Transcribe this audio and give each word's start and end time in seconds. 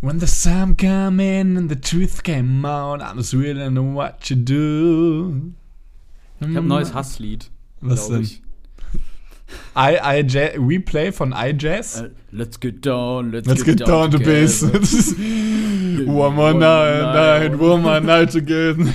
When 0.00 0.18
the 0.18 0.26
sun 0.26 0.76
came 0.76 1.20
in 1.20 1.56
and 1.56 1.68
the 1.70 1.76
truth 1.76 2.22
came 2.22 2.64
out, 2.64 3.00
I 3.00 3.12
was 3.14 3.32
really 3.34 3.68
know 3.70 3.82
what 3.82 4.28
you 4.30 4.36
do. 4.36 5.52
Ich 6.40 6.46
habe 6.46 6.58
ein 6.58 6.68
neues 6.68 6.92
Hasslied. 6.92 7.50
Was 7.80 8.08
denn? 8.08 8.22
ich. 8.22 8.42
I, 9.74 10.18
I, 10.18 10.22
J- 10.22 10.56
Replay 10.58 11.12
von 11.12 11.32
iJazz. 11.32 12.00
Äh, 12.00 12.10
Let's 12.32 12.58
get 12.60 12.84
down, 12.84 13.30
let's, 13.32 13.46
Let's 13.46 13.62
get 13.64 13.78
down 13.78 14.10
to 14.10 14.18
together. 14.18 14.40
business. 14.42 15.14
one 16.06 16.34
more 16.34 16.52
night, 16.52 17.12
night, 17.50 17.58
one 17.58 17.82
more 17.82 18.00
night 18.00 18.30
together. 18.30 18.92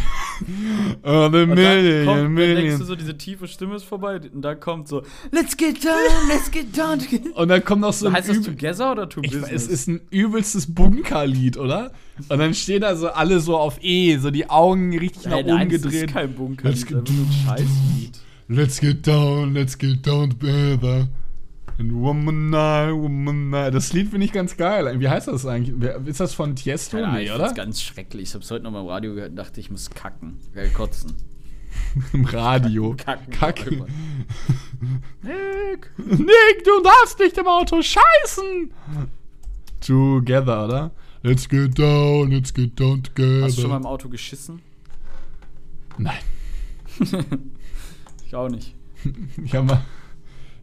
Oh, 1.04 1.30
the 1.32 1.38
Und 1.40 1.50
dann, 1.50 1.50
million, 1.50 2.06
kommt, 2.06 2.20
dann 2.20 2.36
denkst 2.36 2.54
du 2.54 2.62
million. 2.64 2.86
so, 2.86 2.96
diese 2.96 3.18
tiefe 3.18 3.48
Stimme 3.48 3.76
ist 3.76 3.84
vorbei 3.84 4.20
und 4.34 4.42
da 4.42 4.54
kommt 4.54 4.88
so 4.88 5.02
Let's 5.32 5.58
get 5.58 5.84
down, 5.84 6.28
let's 6.30 6.52
get 6.52 6.78
down. 6.78 7.00
Und 7.36 7.48
dann 7.48 7.64
kommt 7.64 7.82
noch 7.82 7.94
so 7.94 8.08
ein 8.08 8.14
heißt 8.14 8.30
das 8.30 8.42
Together 8.42 8.92
oder 8.92 9.10
To 9.10 9.22
ich, 9.24 9.32
Business? 9.32 9.52
Es 9.52 9.68
ist 9.68 9.88
ein 9.88 10.02
übelstes 10.12 10.74
Bunkerlied, 10.74 11.58
oder? 11.58 11.92
Und 12.30 12.38
dann 12.38 12.54
stehen 12.54 12.82
da 12.82 12.96
so 12.96 13.10
alle 13.10 13.40
so 13.40 13.58
auf 13.58 13.80
E, 13.82 14.18
so 14.18 14.30
die 14.30 14.50
Augen 14.50 14.96
richtig 14.98 15.26
nach 15.26 15.38
oben 15.38 15.48
nein, 15.48 15.70
das 15.70 15.82
gedreht. 15.82 16.04
ist 16.06 16.14
kein 16.14 16.34
Bunker, 16.34 16.70
Let's 16.70 16.86
das 16.86 16.92
ist 16.92 17.10
ein 17.10 17.32
Scheißlied. 17.48 18.20
Let's 18.48 18.80
get 18.80 19.08
down, 19.08 19.54
let's 19.54 19.78
get 19.78 20.06
down 20.06 20.30
together. 20.30 21.08
Night, 21.78 21.92
one 22.94 23.10
more 23.10 23.34
night. 23.34 23.74
Das 23.74 23.92
Lied 23.94 24.10
finde 24.10 24.26
ich 24.26 24.32
ganz 24.32 24.56
geil. 24.58 25.00
Wie 25.00 25.10
heißt 25.10 25.28
das 25.28 25.46
eigentlich? 25.46 25.76
Ist 26.06 26.20
das 26.20 26.34
von 26.34 26.56
Tiesto? 26.56 26.98
Keine 26.98 27.08
Ahnung, 27.08 27.22
Nee, 27.24 27.32
oder? 27.32 27.46
find's 27.46 27.56
ganz 27.56 27.82
schrecklich. 27.82 28.30
Ich 28.30 28.36
hab's 28.36 28.52
heute 28.52 28.64
noch 28.64 28.72
mal 28.72 28.82
im 28.82 28.88
Radio 28.88 29.14
gehört 29.16 29.32
und 29.32 29.36
dachte, 29.38 29.60
ich 29.60 29.72
muss 29.72 29.90
kacken. 29.90 30.38
Geil, 30.54 30.70
kotzen. 30.70 31.14
Im 32.14 32.26
Radio. 32.26 32.96
Kacken. 32.98 33.32
Kacken. 33.32 33.86
Nick! 35.22 35.90
Nick, 35.98 36.64
du 36.66 36.84
darfst 36.84 37.18
nicht 37.20 37.38
im 37.38 37.48
Auto 37.48 37.82
scheißen! 37.82 38.72
Together, 39.80 40.66
oder? 40.66 40.92
Let's 41.24 41.48
get 41.48 41.78
down, 41.80 42.32
let's 42.32 42.54
get 42.54 42.78
down 42.80 43.02
together. 43.04 43.46
Hast 43.46 43.58
du 43.58 43.62
schon 43.62 43.70
mal 43.72 43.78
im 43.78 43.86
Auto 43.86 44.10
geschissen? 44.10 44.62
Nein. 45.98 46.20
Ich 48.28 48.36
auch 48.36 48.48
nicht. 48.48 48.74
Ich 49.44 49.54
hab 49.56 49.66
mal. 49.66 49.82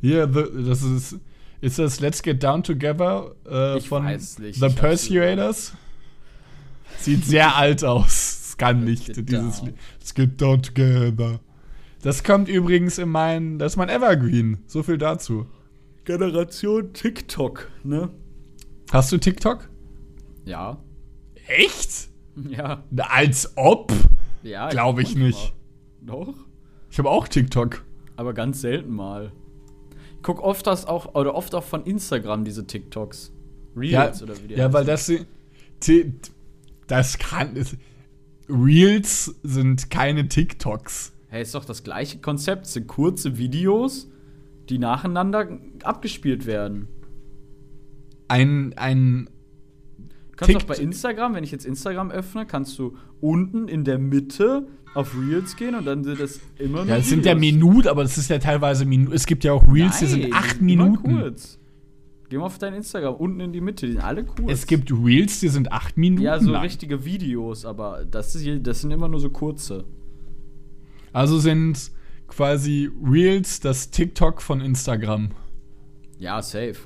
Hier, 0.01 0.29
the, 0.33 0.45
das 0.67 0.83
ist. 0.83 1.17
Ist 1.61 1.79
das 1.81 1.99
Let's 1.99 2.23
Get 2.23 2.43
Down 2.43 2.63
Together 2.63 3.35
äh, 3.45 3.79
Ich 3.79 3.89
von 3.89 4.07
The 4.07 4.47
ich 4.49 4.77
Persuaders? 4.77 5.73
Sieht 7.01 7.25
sehr 7.25 7.57
alt 7.57 7.83
aus. 7.83 8.49
Es 8.51 8.57
kann 8.57 8.85
Let's 8.85 9.09
nicht, 9.09 9.29
dieses. 9.29 9.63
Lied. 9.63 9.75
Let's 9.99 10.15
Get 10.15 10.41
Down 10.41 10.63
Together. 10.63 11.41
Das 12.03 12.23
kommt 12.23 12.49
übrigens 12.49 12.99
in 12.99 13.09
mein. 13.09 13.59
Das 13.59 13.73
ist 13.73 13.77
mein 13.77 13.89
Evergreen. 13.89 14.59
So 14.67 14.85
viel 14.85 14.99
dazu. 14.99 15.47
Generation 16.05 16.93
TikTok, 16.93 17.69
ne? 17.83 18.11
Hast 18.93 19.11
du 19.13 19.19
TikTok? 19.19 19.69
Ja. 20.45 20.79
Echt? 21.49 22.09
Ja. 22.49 22.85
Als 22.97 23.53
ob? 23.57 23.93
Ja. 24.43 24.69
Glaube 24.69 25.03
ich 25.03 25.17
manchmal. 25.17 25.29
nicht. 25.29 25.55
Doch. 26.03 26.35
Ich 26.91 26.99
habe 26.99 27.11
auch 27.11 27.27
TikTok. 27.29 27.85
Aber 28.17 28.33
ganz 28.33 28.61
selten 28.61 28.95
mal. 28.95 29.33
Guck 30.23 30.43
oft 30.43 30.67
das 30.67 30.85
auch, 30.87 31.15
oder 31.15 31.35
oft 31.35 31.55
auch 31.55 31.65
von 31.65 31.85
Instagram 31.85 32.45
diese 32.45 32.67
TikToks. 32.67 33.33
Reels 33.77 34.21
ja, 34.21 34.25
oder 34.25 34.35
wie 34.43 34.49
die 34.49 34.55
ja, 34.55 34.73
weil 34.73 34.85
das 34.85 35.11
Ti- 35.81 36.13
das 36.87 37.19
kann 37.19 37.57
es- 37.57 37.77
Reels 38.49 39.35
sind 39.43 39.91
keine 39.91 40.27
TikToks. 40.29 41.13
Hey, 41.29 41.43
ist 41.43 41.55
doch 41.55 41.65
das 41.65 41.85
gleiche 41.85 42.19
Konzept. 42.19 42.67
Es 42.67 42.73
sind 42.73 42.87
kurze 42.89 43.37
Videos, 43.39 44.09
die 44.69 44.79
nacheinander 44.79 45.59
abgespielt 45.85 46.47
werden. 46.47 46.89
Ein 48.29 48.73
ein 48.77 49.29
Du 49.99 50.45
kannst 50.45 50.51
Tick- 50.53 50.59
doch 50.61 50.67
bei 50.77 50.83
Instagram, 50.83 51.35
wenn 51.35 51.45
ich 51.45 51.51
jetzt 51.51 51.67
Instagram 51.67 52.11
öffne, 52.11 52.47
kannst 52.47 52.79
du 52.79 52.97
unten 53.21 53.67
in 53.69 53.85
der 53.85 53.99
Mitte 53.99 54.69
auf 54.99 55.15
Reels 55.17 55.55
gehen 55.57 55.75
und 55.75 55.85
dann 55.87 56.03
sind 56.05 56.19
das 56.21 56.41
immer 56.59 56.85
ja, 56.85 56.97
es 56.97 57.09
sind 57.09 57.25
ja. 57.25 57.35
Minuten, 57.35 57.89
aber 57.89 58.03
es 58.03 58.19
ist 58.19 58.29
ja 58.31 58.39
teilweise 58.39 58.85
Minuten. 58.85 59.13
Es 59.15 59.27
gibt 59.27 59.45
ja 59.45 59.53
auch 59.53 59.67
Reels, 59.73 60.01
die 60.01 60.07
sind 60.07 60.23
Nein, 60.23 60.33
acht 60.35 60.61
Minuten. 60.61 61.19
Kurz. 61.21 61.59
Geh 62.29 62.37
mal 62.37 62.45
auf 62.45 62.59
dein 62.59 62.75
Instagram, 62.75 63.15
unten 63.15 63.41
in 63.41 63.53
die 63.53 63.61
Mitte, 63.61 63.87
die 63.87 63.93
sind 63.93 64.03
alle 64.05 64.25
kurz. 64.25 64.51
Es 64.53 64.67
gibt 64.67 64.91
Reels, 64.93 65.41
die 65.41 65.49
sind 65.49 65.73
acht 65.73 65.97
Minuten. 65.97 66.23
ja 66.23 66.39
so 66.41 66.51
lang. 66.51 66.63
richtige 66.63 67.05
Videos, 67.05 67.65
aber 67.65 68.05
das, 68.11 68.35
ist, 68.35 68.43
hier- 68.43 68.59
das 68.59 68.81
sind 68.83 68.91
immer 68.91 69.09
nur 69.09 69.21
so 69.21 69.31
kurze. 69.31 69.85
Also 71.13 71.39
sind 71.39 71.91
quasi 72.27 72.91
Reels 73.03 73.61
das 73.61 73.91
TikTok 73.91 74.43
von 74.43 74.61
Instagram. 74.61 75.31
Ja, 76.19 76.43
safe. 76.43 76.77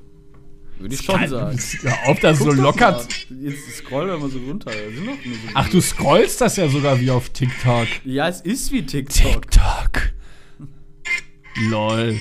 Würde 0.79 0.95
ich 0.95 1.07
Das 1.07 1.17
schon 1.21 1.29
sagen. 1.29 1.59
Ja, 1.85 1.99
ob 2.07 2.21
das 2.21 2.39
so 2.39 2.51
lockert. 2.51 3.09
mal. 3.31 3.39
Jetzt 3.43 3.77
scroll 3.77 4.09
doch 4.09 4.21
mal 4.21 4.31
so 4.31 4.39
runter. 4.39 4.71
Da 4.71 4.77
sind 4.95 5.07
doch 5.07 5.25
nur 5.25 5.35
so 5.35 5.41
Ach, 5.55 5.69
du 5.69 5.81
scrollst 5.81 6.41
das 6.41 6.57
ja 6.57 6.69
sogar 6.69 7.01
wie 7.01 7.11
auf 7.11 7.29
TikTok. 7.31 7.87
Ja, 8.05 8.29
es 8.29 8.41
ist 8.41 8.73
wie 8.73 8.83
TikTok. 8.85 9.43
TikTok. 9.51 10.13
Lol. 11.71 12.19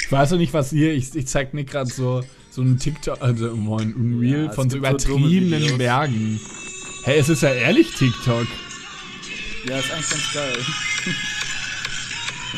Ich 0.00 0.12
weiß 0.12 0.30
noch 0.32 0.38
nicht, 0.38 0.52
was 0.52 0.70
hier. 0.70 0.92
Ich, 0.92 1.14
ich 1.14 1.26
zeig 1.26 1.54
Nick 1.54 1.70
gerade 1.70 1.90
so, 1.90 2.22
so 2.50 2.62
ein 2.62 2.78
TikTok, 2.78 3.20
also 3.20 3.56
moin, 3.56 3.88
ein 3.96 4.18
Reel 4.20 4.44
Ja, 4.46 4.52
von 4.52 4.68
so 4.70 4.74
so 4.74 4.78
übertriebenen 4.78 5.62
Videos. 5.62 5.78
Bergen. 5.78 6.38
Hey, 7.04 7.18
es 7.18 7.28
ist 7.28 7.42
ja 7.42 7.52
ehrlich 7.52 7.90
TikTok. 7.94 8.46
Ja, 9.68 9.78
ist 9.78 9.90
eigentlich 9.90 10.10
ganz 10.10 10.32
geil. 10.34 10.56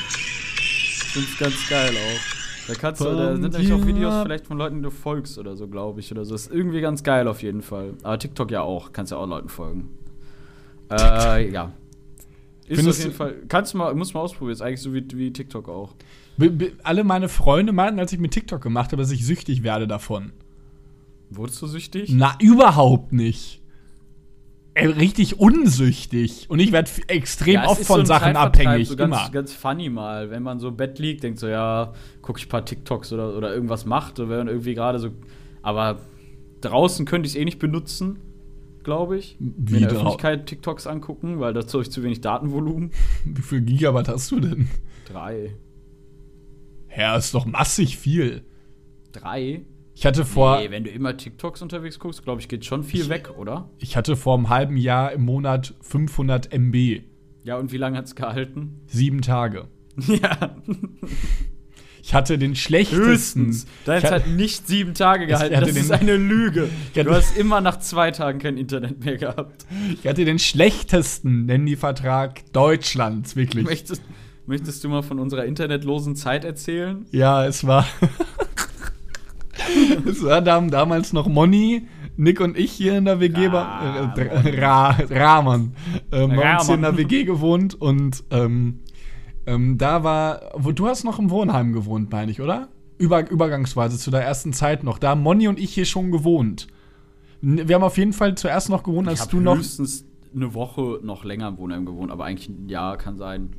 ich 0.09 1.05
find's 1.12 1.38
ganz 1.38 1.55
geil 1.69 1.94
auch. 1.97 2.36
Da 2.66 2.75
kannst 2.75 3.00
du, 3.00 3.04
da 3.04 3.37
sind 3.37 3.53
nämlich 3.53 3.72
auch 3.72 3.87
Videos 3.87 4.22
vielleicht 4.22 4.47
von 4.47 4.59
Leuten, 4.59 4.77
die 4.77 4.82
du 4.82 4.91
folgst 4.91 5.38
oder 5.38 5.56
so, 5.56 5.69
glaube 5.69 6.00
ich, 6.00 6.10
oder 6.10 6.25
so. 6.25 6.34
Ist 6.34 6.50
irgendwie 6.50 6.81
ganz 6.81 7.03
geil 7.03 7.28
auf 7.28 7.43
jeden 7.43 7.62
Fall. 7.62 7.94
Aber 8.03 8.19
TikTok 8.19 8.50
ja 8.50 8.62
auch. 8.62 8.93
Kannst 8.93 9.12
ja 9.12 9.19
auch 9.19 9.27
Leuten 9.27 9.49
folgen. 9.49 9.91
Äh, 10.91 11.50
ja. 11.50 11.72
Ist 12.66 12.78
Findest 12.78 13.00
auf 13.00 13.05
jeden 13.05 13.16
Fall. 13.16 13.34
Kannst 13.49 13.75
du 13.75 13.78
mal, 13.78 13.94
muss 13.94 14.15
mal 14.15 14.21
ausprobieren. 14.21 14.53
Ist 14.53 14.62
eigentlich 14.62 14.82
so 14.82 14.93
wie, 14.93 15.06
wie 15.12 15.32
TikTok 15.32 15.69
auch. 15.69 15.94
Alle 16.82 17.05
meine 17.05 17.28
Freunde 17.28 17.72
meinten, 17.72 18.00
als 18.00 18.12
ich 18.12 18.19
mit 18.19 18.32
TikTok 18.32 18.60
gemacht 18.60 18.93
habe, 18.93 19.00
dass 19.00 19.10
ich 19.10 19.25
süchtig 19.25 19.62
werde 19.62 19.87
davon. 19.87 20.32
Wurdest 21.31 21.62
du 21.62 21.66
süchtig? 21.66 22.10
Na, 22.12 22.37
überhaupt 22.41 23.12
nicht. 23.12 23.62
Ey, 24.76 24.88
richtig 24.88 25.41
unsüchtig. 25.41 26.50
Und 26.50 26.59
ich 26.59 26.70
werde 26.70 26.91
extrem 27.09 27.54
Ja, 27.54 27.66
oft 27.66 27.78
so 27.78 27.94
von 27.94 28.00
ein 28.00 28.06
Sachen 28.06 28.37
abhängig. 28.37 28.88
So 28.88 28.97
ganz, 28.97 29.16
immer. 29.16 29.31
ganz 29.31 29.54
funny 29.54 29.88
mal, 29.88 30.31
wenn 30.31 30.42
man 30.42 30.60
so 30.60 30.69
im 30.69 30.76
Bett 30.76 30.98
liegt, 30.98 31.22
denkt 31.22 31.38
so, 31.38 31.48
ja, 31.48 31.94
guck 32.20 32.38
ich 32.38 32.44
ein 32.44 32.50
paar 32.50 32.62
TikToks 32.62 33.10
oder, 33.14 33.34
oder 33.34 33.54
irgendwas 33.54 33.87
macht, 33.87 34.20
oder 34.20 34.28
wenn 34.28 34.37
man 34.37 34.48
irgendwie 34.48 34.75
gerade 34.75 34.98
so. 34.98 35.12
Aber 35.62 36.00
draußen 36.60 37.06
könnte 37.06 37.26
ich 37.26 37.32
es 37.32 37.41
eh 37.41 37.47
nicht 37.47 37.59
benutzen, 37.59 38.19
glaube 38.84 39.16
ich. 39.16 39.38
Wie 39.38 39.76
in 39.76 39.81
der 39.81 39.92
Öffentlichkeit 39.92 40.44
TikToks 40.44 40.87
angucken, 40.87 41.41
weil 41.41 41.54
dazu 41.54 41.78
habe 41.78 41.84
ich 41.84 41.91
zu 41.91 42.03
wenig 42.03 42.20
Datenvolumen. 42.20 42.91
Wie 43.25 43.41
viel 43.41 43.62
Gigabyte 43.62 44.08
hast 44.08 44.31
du 44.31 44.41
denn? 44.41 44.69
Drei. 45.06 45.56
Ja, 46.94 47.16
ist 47.16 47.32
doch 47.32 47.47
massig 47.47 47.97
viel. 47.97 48.44
Drei? 49.12 49.64
Ich 49.99 50.05
hatte 50.05 50.27
vor, 50.27 50.59
nee, 50.61 50.71
wenn 50.71 50.84
du 50.84 50.91
immer 50.91 51.17
TikToks 51.17 51.62
unterwegs 51.62 51.99
guckst, 51.99 52.23
glaube 52.23 52.43
ich, 52.43 52.49
geht 52.49 52.67
schon 52.67 52.84
viel 52.84 53.09
weg, 53.09 53.31
oder? 53.39 53.71
ich 53.79 53.97
hatte 53.97 54.15
vor 54.15 54.37
einem 54.37 54.51
halben 54.51 54.77
Jahr 54.77 55.11
im 55.12 55.25
Monat 55.25 55.73
500 55.81 56.53
MB. 56.53 57.01
Ja, 57.45 57.57
und 57.57 57.73
wie 57.73 57.79
lange 57.79 57.97
hat 57.97 58.05
es 58.05 58.15
gehalten? 58.15 58.83
Sieben 58.89 59.23
Tage. 59.23 59.69
ja, 59.97 60.55
Ich 62.03 62.12
hatte 62.12 62.37
den 62.37 62.55
schlechtesten. 62.55 63.06
höchstens. 63.06 63.67
Deins 63.87 64.05
Ich 64.05 64.11
hat 64.11 64.27
nicht 64.29 64.69
sieben 64.69 64.93
Tage 64.93 65.27
gehalten. 65.27 65.61
Das 65.61 65.71
ist 65.75 65.91
eine 65.91 66.17
Lüge. 66.17 66.69
Ich 66.95 67.03
Du 67.03 67.11
hast 67.15 67.35
immer 67.37 67.62
nach 67.62 67.79
zwei 67.79 68.11
Tagen 68.11 68.39
kein 68.39 68.59
Internet 68.59 69.03
mehr 69.03 69.17
gehabt. 69.17 69.65
Ich 70.03 70.06
hatte 70.06 70.27
den 70.27 70.39
schlechtesten 70.39 71.49
Handyvertrag 71.49 72.43
Deutschlands, 72.53 73.35
wirklich. 73.35 73.65
Möchtest, 73.65 74.03
möchtest 74.45 74.85
du 74.85 74.91
mal 74.91 75.03
von 75.03 75.19
unserer 75.19 75.47
internetlosen 75.47 76.17
Zeit 76.17 76.45
erzählen? 76.45 77.06
Ja, 77.12 77.47
es 77.47 77.67
war. 77.67 77.87
es 80.09 80.22
war 80.22 80.41
dam 80.43 80.71
damals 80.71 81.12
noch 81.12 81.27
Moni, 81.28 81.87
Nick 82.17 82.41
und 82.41 82.56
ich 82.56 82.73
hier 82.73 82.97
in 82.99 83.05
der 83.05 83.20
WG. 83.20 83.47
Ra- 83.49 84.12
Ra, 84.14 84.14
äh, 84.17 84.61
Ra, 84.61 84.97
Rahman. 85.11 85.75
Ähm, 86.12 86.37
haben 86.37 86.56
uns 86.58 86.67
hier 86.67 86.75
in 86.75 86.82
der. 86.82 86.97
WG 86.97 87.25
gewohnt 87.25 87.75
und 87.75 88.25
ähm, 88.31 88.81
ähm, 89.47 89.79
da 89.79 90.03
war. 90.03 90.41
Wo, 90.55 90.73
du 90.73 90.87
hast 90.87 91.05
noch 91.05 91.19
im 91.19 91.31
Wohnheim 91.31 91.73
gewohnt, 91.73 92.11
meine 92.11 92.31
ich, 92.31 92.41
oder? 92.41 92.69
Über, 92.99 93.29
übergangsweise 93.31 93.99
zu 93.99 94.11
der 94.11 94.23
ersten 94.23 94.53
Zeit 94.53 94.82
noch. 94.82 94.99
Da 94.99 95.11
haben 95.11 95.23
Moni 95.23 95.49
und 95.49 95.58
ich 95.58 95.75
hier 95.75 95.85
schon 95.85 96.11
gewohnt. 96.11 96.67
Wir 97.43 97.75
haben 97.75 97.82
auf 97.82 97.99
jeden 97.99 98.14
Fall 98.14 98.35
zuerst 98.35 98.70
noch 98.70 98.82
gewohnt, 98.82 99.08
als 99.08 99.29
du 99.29 99.41
noch. 99.41 99.56
höchstens 99.58 100.06
eine 100.35 100.55
Woche 100.55 101.00
noch 101.03 101.25
länger 101.25 101.49
im 101.49 101.58
Wohnheim 101.58 101.85
gewohnt, 101.87 102.11
aber 102.11 102.25
eigentlich 102.25 102.49
ein 102.49 102.69
Jahr 102.69 102.97
kann 102.97 103.17
sein. 103.19 103.50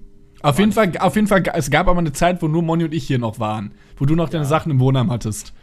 Auf 0.41 0.59
jeden, 0.59 0.71
Fall, 0.71 0.91
auf 0.99 1.15
jeden 1.15 1.27
Fall, 1.27 1.43
es 1.55 1.71
gab 1.71 1.87
aber 1.87 1.97
eine 1.99 2.11
Zeit, 2.11 2.41
wo 2.41 2.47
nur 2.47 2.61
Moni 2.61 2.83
und 2.83 2.93
ich 2.93 3.05
hier 3.07 3.17
noch 3.17 3.39
waren, 3.39 3.71
wo 3.97 4.05
du 4.05 4.15
noch 4.15 4.29
deine 4.29 4.45
Sachen 4.45 4.71
im 4.71 4.79
Wohnheim 4.79 5.09
hattest. 5.11 5.53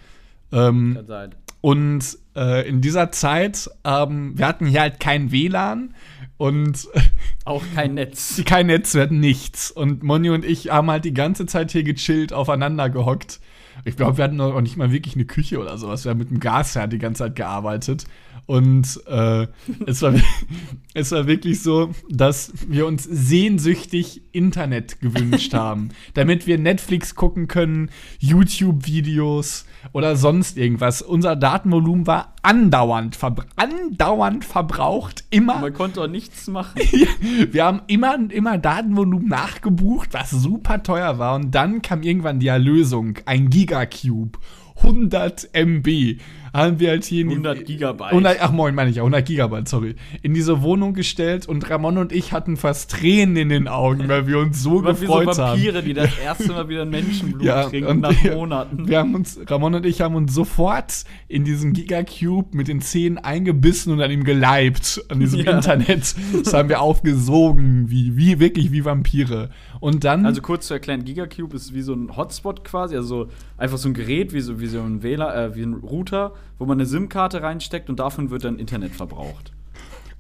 Ähm, 0.52 0.94
Kann 0.94 1.06
sein. 1.06 1.34
und 1.60 2.18
äh, 2.36 2.68
in 2.68 2.80
dieser 2.80 3.10
Zeit, 3.10 3.70
ähm, 3.84 4.36
wir 4.36 4.46
hatten 4.46 4.66
hier 4.66 4.80
halt 4.80 5.00
kein 5.00 5.32
WLAN 5.32 5.94
und 6.36 6.88
Auch 7.44 7.62
kein 7.74 7.94
Netz. 7.94 8.42
kein 8.44 8.66
Netz, 8.66 8.94
wir 8.94 9.02
hatten 9.02 9.20
nichts. 9.20 9.70
Und 9.70 10.02
Moni 10.02 10.30
und 10.30 10.44
ich 10.44 10.70
haben 10.70 10.90
halt 10.90 11.04
die 11.04 11.14
ganze 11.14 11.46
Zeit 11.46 11.70
hier 11.72 11.82
gechillt, 11.82 12.32
aufeinander 12.32 12.90
gehockt. 12.90 13.40
Ich 13.84 13.96
glaube, 13.96 14.18
wir 14.18 14.24
hatten 14.24 14.40
auch 14.40 14.60
nicht 14.60 14.76
mal 14.76 14.92
wirklich 14.92 15.14
eine 15.14 15.24
Küche 15.24 15.58
oder 15.58 15.76
sowas. 15.76 16.04
Wir 16.04 16.10
haben 16.10 16.18
mit 16.18 16.30
dem 16.30 16.40
Gasherd 16.40 16.92
die 16.92 16.98
ganze 16.98 17.24
Zeit 17.24 17.36
gearbeitet. 17.36 18.06
Und 18.46 19.00
äh, 19.06 19.46
es, 19.86 20.02
war, 20.02 20.14
es 20.94 21.12
war 21.12 21.26
wirklich 21.26 21.62
so, 21.62 21.94
dass 22.10 22.52
wir 22.68 22.86
uns 22.86 23.04
sehnsüchtig 23.04 24.22
Internet 24.32 25.00
gewünscht 25.00 25.54
haben, 25.54 25.90
damit 26.14 26.46
wir 26.46 26.58
Netflix 26.58 27.14
gucken 27.14 27.48
können, 27.48 27.90
YouTube-Videos 28.18 29.64
oder 29.92 30.16
sonst 30.16 30.56
irgendwas. 30.56 31.02
Unser 31.02 31.36
Datenvolumen 31.36 32.06
war 32.06 32.23
andauernd, 32.42 33.16
verbra 33.16 33.44
andauernd 33.56 34.44
verbraucht, 34.44 35.24
immer. 35.30 35.58
Man 35.58 35.72
konnte 35.72 36.02
auch 36.02 36.08
nichts 36.08 36.46
machen. 36.48 36.80
wir 37.50 37.64
haben 37.64 37.82
immer, 37.86 38.18
immer 38.30 38.58
Datenvolumen 38.58 39.28
nachgebucht, 39.28 40.10
was 40.12 40.30
super 40.30 40.82
teuer 40.82 41.18
war. 41.18 41.34
Und 41.36 41.54
dann 41.54 41.82
kam 41.82 42.02
irgendwann 42.02 42.40
die 42.40 42.48
Erlösung, 42.48 43.18
ein 43.26 43.50
Gigacube. 43.50 44.38
100 44.76 45.50
MB 45.52 46.18
haben 46.54 46.78
wir 46.78 46.90
halt 46.90 47.04
hier 47.04 47.22
in 47.22 47.30
100 47.30 47.64
Gigabyte. 47.64 48.12
100, 48.12 48.38
ach 48.40 48.52
moin, 48.52 48.74
meine 48.74 48.88
ich 48.90 48.96
ja, 48.96 49.02
100 49.02 49.26
Gigabyte, 49.26 49.68
sorry. 49.68 49.96
In 50.22 50.34
diese 50.34 50.62
Wohnung 50.62 50.94
gestellt 50.94 51.48
und 51.48 51.68
Ramon 51.68 51.98
und 51.98 52.12
ich 52.12 52.32
hatten 52.32 52.56
fast 52.56 52.92
Tränen 52.92 53.36
in 53.36 53.48
den 53.48 53.68
Augen, 53.68 54.08
weil 54.08 54.26
wir 54.26 54.38
uns 54.38 54.62
so 54.62 54.80
gefreut 54.80 55.00
wie 55.00 55.06
so 55.06 55.42
Vampire, 55.42 55.78
haben. 55.78 55.84
die 55.84 55.94
das 55.94 56.16
erste 56.24 56.48
Mal 56.48 56.68
wieder 56.68 56.82
ein 56.82 56.90
Menschenblut 56.90 57.42
Ja, 57.42 57.64
trinken 57.64 58.00
nach 58.00 58.24
Monaten. 58.24 58.86
Wir 58.86 58.98
haben 59.00 59.14
uns, 59.14 59.38
Ramon 59.46 59.74
und 59.74 59.84
ich 59.84 60.00
haben 60.00 60.14
uns 60.14 60.32
sofort 60.32 61.04
in 61.26 61.44
diesen 61.44 61.72
Gigacube 61.72 62.56
mit 62.56 62.68
den 62.68 62.80
Zähnen 62.80 63.18
eingebissen 63.18 63.92
und 63.92 64.00
an 64.00 64.10
ihm 64.10 64.24
geleibt, 64.24 65.04
an 65.08 65.20
diesem 65.20 65.40
Ja. 65.44 65.56
Internet. 65.56 66.14
Das 66.44 66.54
haben 66.54 66.68
wir 66.68 66.80
aufgesogen, 66.80 67.90
wie, 67.90 68.16
wie, 68.16 68.38
wirklich 68.38 68.70
wie 68.70 68.84
Vampire. 68.84 69.50
Und 69.80 70.04
dann. 70.04 70.24
Also 70.24 70.40
kurz 70.40 70.68
zu 70.68 70.74
erklären, 70.74 71.04
Gigacube 71.04 71.56
ist 71.56 71.74
wie 71.74 71.82
so 71.82 71.92
ein 71.94 72.16
Hotspot 72.16 72.64
quasi, 72.64 72.96
also 72.96 73.24
so, 73.24 73.30
einfach 73.58 73.78
so 73.78 73.88
ein 73.88 73.94
Gerät, 73.94 74.32
wie 74.32 74.40
so, 74.40 74.60
wie 74.60 74.66
so 74.66 74.80
ein 74.80 75.02
WLAN, 75.02 75.34
äh, 75.34 75.54
wie 75.56 75.62
ein 75.62 75.74
Router, 75.74 76.32
wo 76.58 76.66
man 76.66 76.78
eine 76.78 76.86
SIM-Karte 76.86 77.42
reinsteckt 77.42 77.88
und 77.88 77.98
davon 77.98 78.30
wird 78.30 78.44
dann 78.44 78.58
Internet 78.58 78.94
verbraucht. 78.94 79.52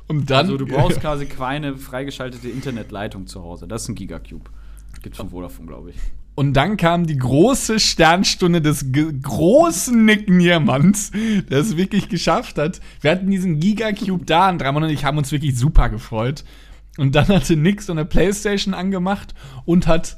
und 0.08 0.30
dann 0.30 0.46
also 0.46 0.56
du 0.56 0.66
brauchst 0.66 1.00
quasi 1.02 1.26
keine 1.26 1.76
freigeschaltete 1.76 2.48
Internetleitung 2.48 3.26
zu 3.26 3.42
Hause. 3.42 3.68
Das 3.68 3.82
ist 3.82 3.88
ein 3.88 3.94
Gigacube. 3.94 4.50
Gibt's 5.02 5.18
von 5.18 5.30
Vodafone, 5.30 5.68
glaube 5.68 5.90
ich. 5.90 5.96
Und 6.36 6.54
dann 6.54 6.76
kam 6.76 7.06
die 7.06 7.16
große 7.16 7.78
Sternstunde 7.78 8.60
des 8.60 8.86
großen 8.90 10.04
Nick 10.04 10.28
Niermanns, 10.28 11.12
der 11.12 11.58
es 11.58 11.76
wirklich 11.76 12.08
geschafft 12.08 12.58
hat. 12.58 12.80
Wir 13.00 13.12
hatten 13.12 13.30
diesen 13.30 13.60
Gigacube 13.60 14.24
da 14.24 14.50
und 14.50 14.60
Ramon 14.60 14.82
und 14.82 14.90
ich 14.90 15.04
haben 15.04 15.18
uns 15.18 15.30
wirklich 15.30 15.56
super 15.56 15.88
gefreut. 15.90 16.44
Und 16.96 17.14
dann 17.14 17.28
hatte 17.28 17.56
Nick 17.56 17.82
so 17.82 17.92
eine 17.92 18.04
Playstation 18.04 18.74
angemacht 18.74 19.34
und 19.64 19.86
hat 19.86 20.16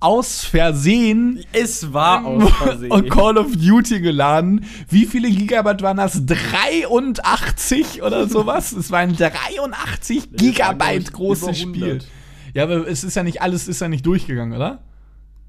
aus 0.00 0.44
Versehen 0.44 1.42
Es 1.52 1.92
war 1.92 2.24
aus 2.24 2.50
Versehen. 2.58 2.90
und 2.92 3.08
Call 3.10 3.38
of 3.38 3.52
Duty 3.56 4.00
geladen. 4.00 4.64
Wie 4.88 5.06
viele 5.06 5.30
Gigabyte 5.30 5.82
waren 5.82 5.96
das? 5.96 6.22
83 6.26 8.02
oder 8.02 8.28
sowas? 8.28 8.72
Es 8.72 8.90
war 8.90 9.00
ein 9.00 9.16
83 9.16 10.30
glaub 10.30 10.36
Gigabyte 10.38 11.12
großes 11.12 11.58
Spiel. 11.58 11.84
100. 11.84 12.06
Ja, 12.54 12.64
aber 12.64 12.86
es 12.88 13.04
ist 13.04 13.14
ja 13.16 13.22
nicht 13.22 13.42
alles, 13.42 13.68
ist 13.68 13.80
ja 13.80 13.88
nicht 13.88 14.04
durchgegangen, 14.06 14.54
oder? 14.56 14.82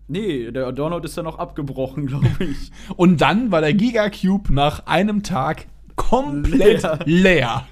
Nee, 0.09 0.51
der 0.51 0.71
Download 0.71 1.05
ist 1.05 1.17
dann 1.17 1.25
noch 1.25 1.37
abgebrochen, 1.39 2.05
glaube 2.07 2.29
ich. 2.39 2.71
Und 2.95 3.19
dann 3.21 3.51
war 3.51 3.61
der 3.61 3.73
Gigacube 3.73 4.53
nach 4.53 4.85
einem 4.85 5.23
Tag 5.23 5.67
komplett 5.95 6.83
leer. 6.83 6.99
Leer. 7.05 7.67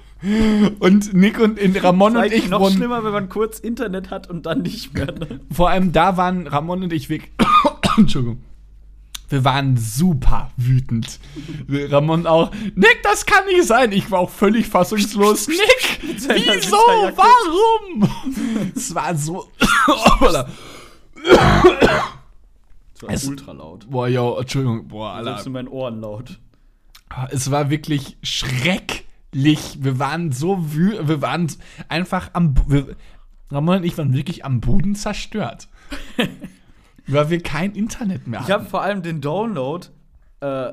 Und 0.80 1.14
Nick 1.14 1.38
und 1.38 1.58
in 1.58 1.76
Ramon 1.76 2.16
und 2.16 2.24
ist 2.24 2.32
ich 2.32 2.48
noch 2.48 2.60
wurden, 2.60 2.76
schlimmer, 2.76 3.04
wenn 3.04 3.12
man 3.12 3.28
kurz 3.28 3.58
Internet 3.58 4.10
hat 4.10 4.28
und 4.28 4.46
dann 4.46 4.62
nicht 4.62 4.92
mehr. 4.94 5.06
Ne? 5.06 5.40
vor 5.52 5.70
allem 5.70 5.92
da 5.92 6.16
waren 6.16 6.46
Ramon 6.46 6.82
und 6.82 6.92
ich 6.92 7.08
weg. 7.08 7.30
Entschuldigung. 7.96 8.42
Wir 9.28 9.44
waren 9.44 9.76
super 9.76 10.50
wütend. 10.56 11.18
Ramon 11.68 12.26
auch. 12.26 12.52
Nick, 12.76 13.00
das 13.02 13.26
kann 13.26 13.44
nicht 13.46 13.64
sein. 13.66 13.90
Ich 13.92 14.10
war 14.10 14.20
auch 14.20 14.30
völlig 14.30 14.66
fassungslos. 14.68 15.48
Nick, 15.48 16.00
wieso? 16.02 16.76
Warum? 16.76 18.08
es 18.74 18.94
war 18.94 19.14
so. 19.16 19.48
Das 22.94 23.02
war 23.02 23.10
Es- 23.10 23.24
ultra 23.28 23.52
laut. 23.52 23.90
Boah, 23.90 24.08
yo, 24.08 24.38
Entschuldigung. 24.38 24.88
Boah, 24.88 25.10
Alter. 25.14 25.30
Selbst 25.32 25.46
in 25.46 25.52
meinen 25.52 25.68
Ohren 25.68 26.00
laut. 26.00 26.38
Es 27.30 27.50
war 27.50 27.68
wirklich 27.70 28.16
schrecklich. 28.22 29.05
Wir 29.32 29.98
waren 29.98 30.32
so 30.32 30.72
wü 30.72 30.98
wir 31.06 31.20
waren 31.20 31.46
einfach 31.88 32.30
am 32.32 32.54
wir, 32.68 32.96
Ramon 33.50 33.78
und 33.78 33.84
ich 33.84 33.96
waren 33.98 34.14
wirklich 34.14 34.44
am 34.44 34.60
Boden 34.60 34.94
zerstört. 34.94 35.68
Weil 37.06 37.30
wir 37.30 37.40
kein 37.40 37.72
Internet 37.72 38.26
mehr 38.26 38.40
Ich 38.40 38.50
habe 38.50 38.62
hatten. 38.62 38.70
vor 38.70 38.82
allem 38.82 39.02
den 39.02 39.20
Download 39.20 39.86
äh, 40.40 40.72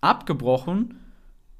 abgebrochen, 0.00 0.96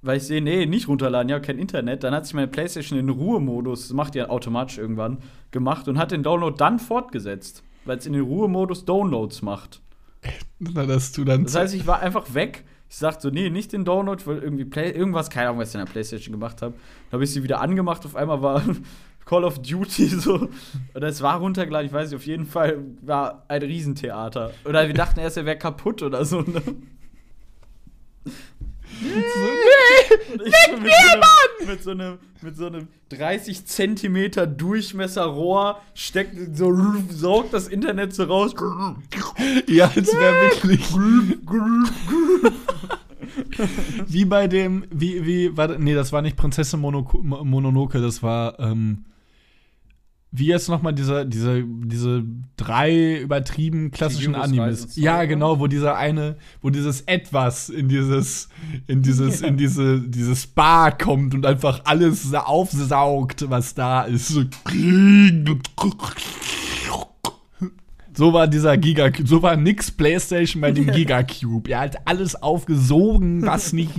weil 0.02 0.16
ich 0.16 0.24
sehe, 0.24 0.40
nee, 0.42 0.66
nicht 0.66 0.88
runterladen, 0.88 1.28
ja, 1.28 1.38
kein 1.40 1.58
Internet. 1.58 2.02
Dann 2.04 2.14
hat 2.14 2.24
sich 2.24 2.34
meine 2.34 2.48
Playstation 2.48 2.98
in 2.98 3.08
Ruhemodus, 3.08 3.82
das 3.88 3.92
macht 3.92 4.14
ja 4.14 4.30
automatisch 4.30 4.78
irgendwann, 4.78 5.18
gemacht 5.50 5.88
und 5.88 5.98
hat 5.98 6.10
den 6.10 6.22
Download 6.22 6.56
dann 6.56 6.78
fortgesetzt, 6.78 7.62
weil 7.84 7.98
es 7.98 8.06
in 8.06 8.12
den 8.12 8.22
Ruhemodus 8.22 8.84
Downloads 8.84 9.42
macht. 9.42 9.80
Na, 10.58 10.86
dass 10.86 11.12
du 11.12 11.24
dann 11.24 11.44
Das 11.44 11.54
heißt, 11.54 11.74
ich 11.74 11.86
war 11.86 12.00
einfach 12.00 12.34
weg. 12.34 12.64
Ich 12.90 12.96
sagte 12.96 13.22
so, 13.22 13.30
nee, 13.30 13.50
nicht 13.50 13.72
den 13.72 13.84
Download, 13.84 14.24
weil 14.26 14.38
irgendwie 14.38 14.64
Play 14.64 14.90
irgendwas, 14.90 15.28
keine 15.28 15.48
Ahnung, 15.48 15.60
was 15.60 15.70
ich 15.70 15.74
in 15.74 15.84
der 15.84 15.92
Playstation 15.92 16.32
gemacht 16.32 16.62
habe. 16.62 16.74
Dann 16.74 17.18
habe 17.18 17.24
ich 17.24 17.32
sie 17.32 17.42
wieder 17.42 17.60
angemacht, 17.60 18.04
auf 18.06 18.16
einmal 18.16 18.40
war 18.42 18.62
Call 19.26 19.44
of 19.44 19.60
Duty 19.60 20.06
so. 20.06 20.48
Oder 20.94 21.08
es 21.08 21.20
war 21.20 21.38
runtergeladen, 21.38 21.86
ich 21.86 21.92
weiß 21.92 22.10
nicht, 22.10 22.16
auf 22.16 22.26
jeden 22.26 22.46
Fall 22.46 22.78
war 23.02 23.44
ein 23.48 23.62
Riesentheater. 23.62 24.52
Oder 24.64 24.86
wir 24.86 24.94
dachten 24.94 25.20
erst, 25.20 25.36
er 25.36 25.44
wäre 25.44 25.58
kaputt 25.58 26.02
oder 26.02 26.24
so. 26.24 26.40
Ne? 26.40 26.62
Ich 29.00 30.54
so 30.66 30.76
mit, 30.76 30.92
so 30.92 31.10
einem, 31.10 31.68
mit, 31.68 31.82
so 31.82 31.90
einem, 31.90 32.18
mit 32.42 32.56
so 32.56 32.66
einem 32.66 32.88
30 33.10 33.64
Zentimeter 33.66 34.46
Durchmesserrohr 34.46 35.80
steckt, 35.94 36.56
so 36.56 36.72
saugt 37.10 37.52
das 37.54 37.68
Internet 37.68 38.14
so 38.14 38.24
raus. 38.24 38.54
ja, 39.66 39.90
es 39.94 40.12
wäre 40.12 40.34
wirklich 40.50 40.88
wie 44.06 44.24
bei 44.24 44.46
dem 44.46 44.84
wie 44.90 45.24
wie 45.26 45.56
war 45.56 45.68
das- 45.68 45.78
nee, 45.78 45.94
das 45.94 46.12
war 46.12 46.22
nicht 46.22 46.36
Prinzessin 46.36 46.80
Mononoke, 46.80 48.00
das 48.00 48.22
war 48.22 48.58
ähm, 48.60 49.04
wie 50.30 50.46
jetzt 50.46 50.68
nochmal 50.68 50.92
diese, 50.92 51.24
diese, 51.24 51.64
diese 51.64 52.22
drei 52.58 53.18
übertrieben 53.20 53.90
klassischen 53.90 54.34
Animes. 54.42 54.80
Ja, 54.96 55.24
genau, 55.24 55.58
wo 55.58 55.66
dieser 55.68 55.96
eine, 55.96 56.36
wo 56.60 56.68
dieses 56.70 57.00
Etwas 57.02 57.70
in 57.70 57.88
dieses, 57.88 58.48
in 58.86 59.02
dieses, 59.02 59.40
in 59.42 59.56
diese, 59.56 60.00
dieses 60.00 60.42
Spa 60.42 60.90
kommt 60.90 61.34
und 61.34 61.46
einfach 61.46 61.80
alles 61.84 62.24
sa- 62.24 62.40
aufsaugt, 62.42 63.46
was 63.48 63.74
da 63.74 64.02
ist. 64.02 64.38
So, 68.18 68.32
war 68.32 68.48
dieser 68.48 68.76
Gigacube, 68.76 69.28
so 69.28 69.42
war 69.42 69.54
nix 69.54 69.92
Playstation 69.92 70.60
bei 70.60 70.72
dem 70.72 70.90
Gigacube. 70.90 71.70
Er 71.70 71.78
hat 71.78 71.98
alles 72.04 72.34
aufgesogen, 72.34 73.46
was 73.46 73.72
nicht, 73.72 73.92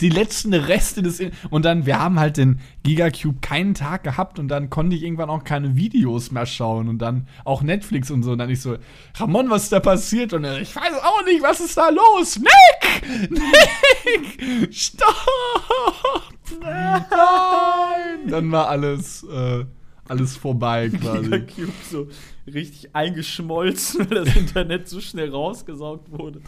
die 0.00 0.10
letzten 0.10 0.54
Reste 0.54 1.02
des, 1.02 1.20
und 1.50 1.64
dann, 1.64 1.84
wir 1.84 1.98
haben 1.98 2.20
halt 2.20 2.36
den 2.36 2.60
Gigacube 2.84 3.40
keinen 3.40 3.74
Tag 3.74 4.04
gehabt 4.04 4.38
und 4.38 4.46
dann 4.46 4.70
konnte 4.70 4.94
ich 4.94 5.02
irgendwann 5.02 5.28
auch 5.28 5.42
keine 5.42 5.74
Videos 5.74 6.30
mehr 6.30 6.46
schauen 6.46 6.88
und 6.88 6.98
dann 7.00 7.26
auch 7.44 7.62
Netflix 7.62 8.12
und 8.12 8.22
so 8.22 8.30
und 8.30 8.38
dann 8.38 8.48
ich 8.48 8.60
so, 8.60 8.76
Ramon, 9.16 9.50
was 9.50 9.64
ist 9.64 9.72
da 9.72 9.80
passiert? 9.80 10.34
Und 10.34 10.44
er, 10.44 10.60
ich 10.60 10.76
weiß 10.76 10.94
auch 11.02 11.24
nicht, 11.24 11.42
was 11.42 11.58
ist 11.58 11.76
da 11.76 11.88
los? 11.88 12.38
Nick! 12.38 13.30
Nick! 13.32 14.72
Stopp! 14.72 15.08
Nein! 16.60 18.28
Dann 18.28 18.52
war 18.52 18.68
alles, 18.68 19.24
äh, 19.24 19.64
alles 20.06 20.36
vorbei 20.36 20.90
quasi. 20.90 21.28
Gigacube 21.28 21.72
so 21.90 22.06
richtig 22.46 22.94
eingeschmolzen, 22.94 24.00
weil 24.10 24.24
das 24.24 24.36
Internet 24.36 24.88
so 24.88 25.00
schnell 25.00 25.30
rausgesaugt 25.30 26.10
wurde. 26.10 26.40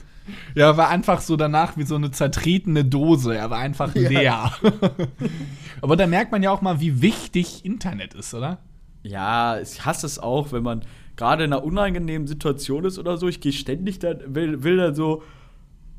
Ja, 0.55 0.77
war 0.77 0.89
einfach 0.89 1.21
so 1.21 1.37
danach 1.37 1.77
wie 1.77 1.85
so 1.85 1.95
eine 1.95 2.11
zertretene 2.11 2.85
Dose. 2.85 3.37
Er 3.37 3.49
war 3.51 3.59
einfach 3.59 3.95
Ja. 3.95 4.09
leer. 4.09 4.53
Aber 5.83 5.97
da 5.97 6.07
merkt 6.07 6.33
man 6.33 6.43
ja 6.43 6.51
auch 6.51 6.63
mal, 6.63 6.81
wie 6.81 7.01
wichtig 7.03 7.65
Internet 7.65 8.15
ist, 8.15 8.35
oder? 8.35 8.59
Ja, 9.03 9.61
ich 9.61 9.85
hasse 9.85 10.07
es 10.07 10.19
auch, 10.19 10.51
wenn 10.53 10.63
man 10.65 10.83
gerade 11.15 11.45
in 11.45 11.53
einer 11.53 11.63
unangenehmen 11.65 12.27
Situation 12.27 12.85
ist 12.85 12.99
oder 12.99 13.17
so. 13.19 13.29
Ich 13.29 13.41
gehe 13.41 13.53
ständig 13.53 13.99
dann, 14.01 14.35
will, 14.35 14.63
will 14.65 14.77
dann 14.79 14.95
so, 14.95 15.23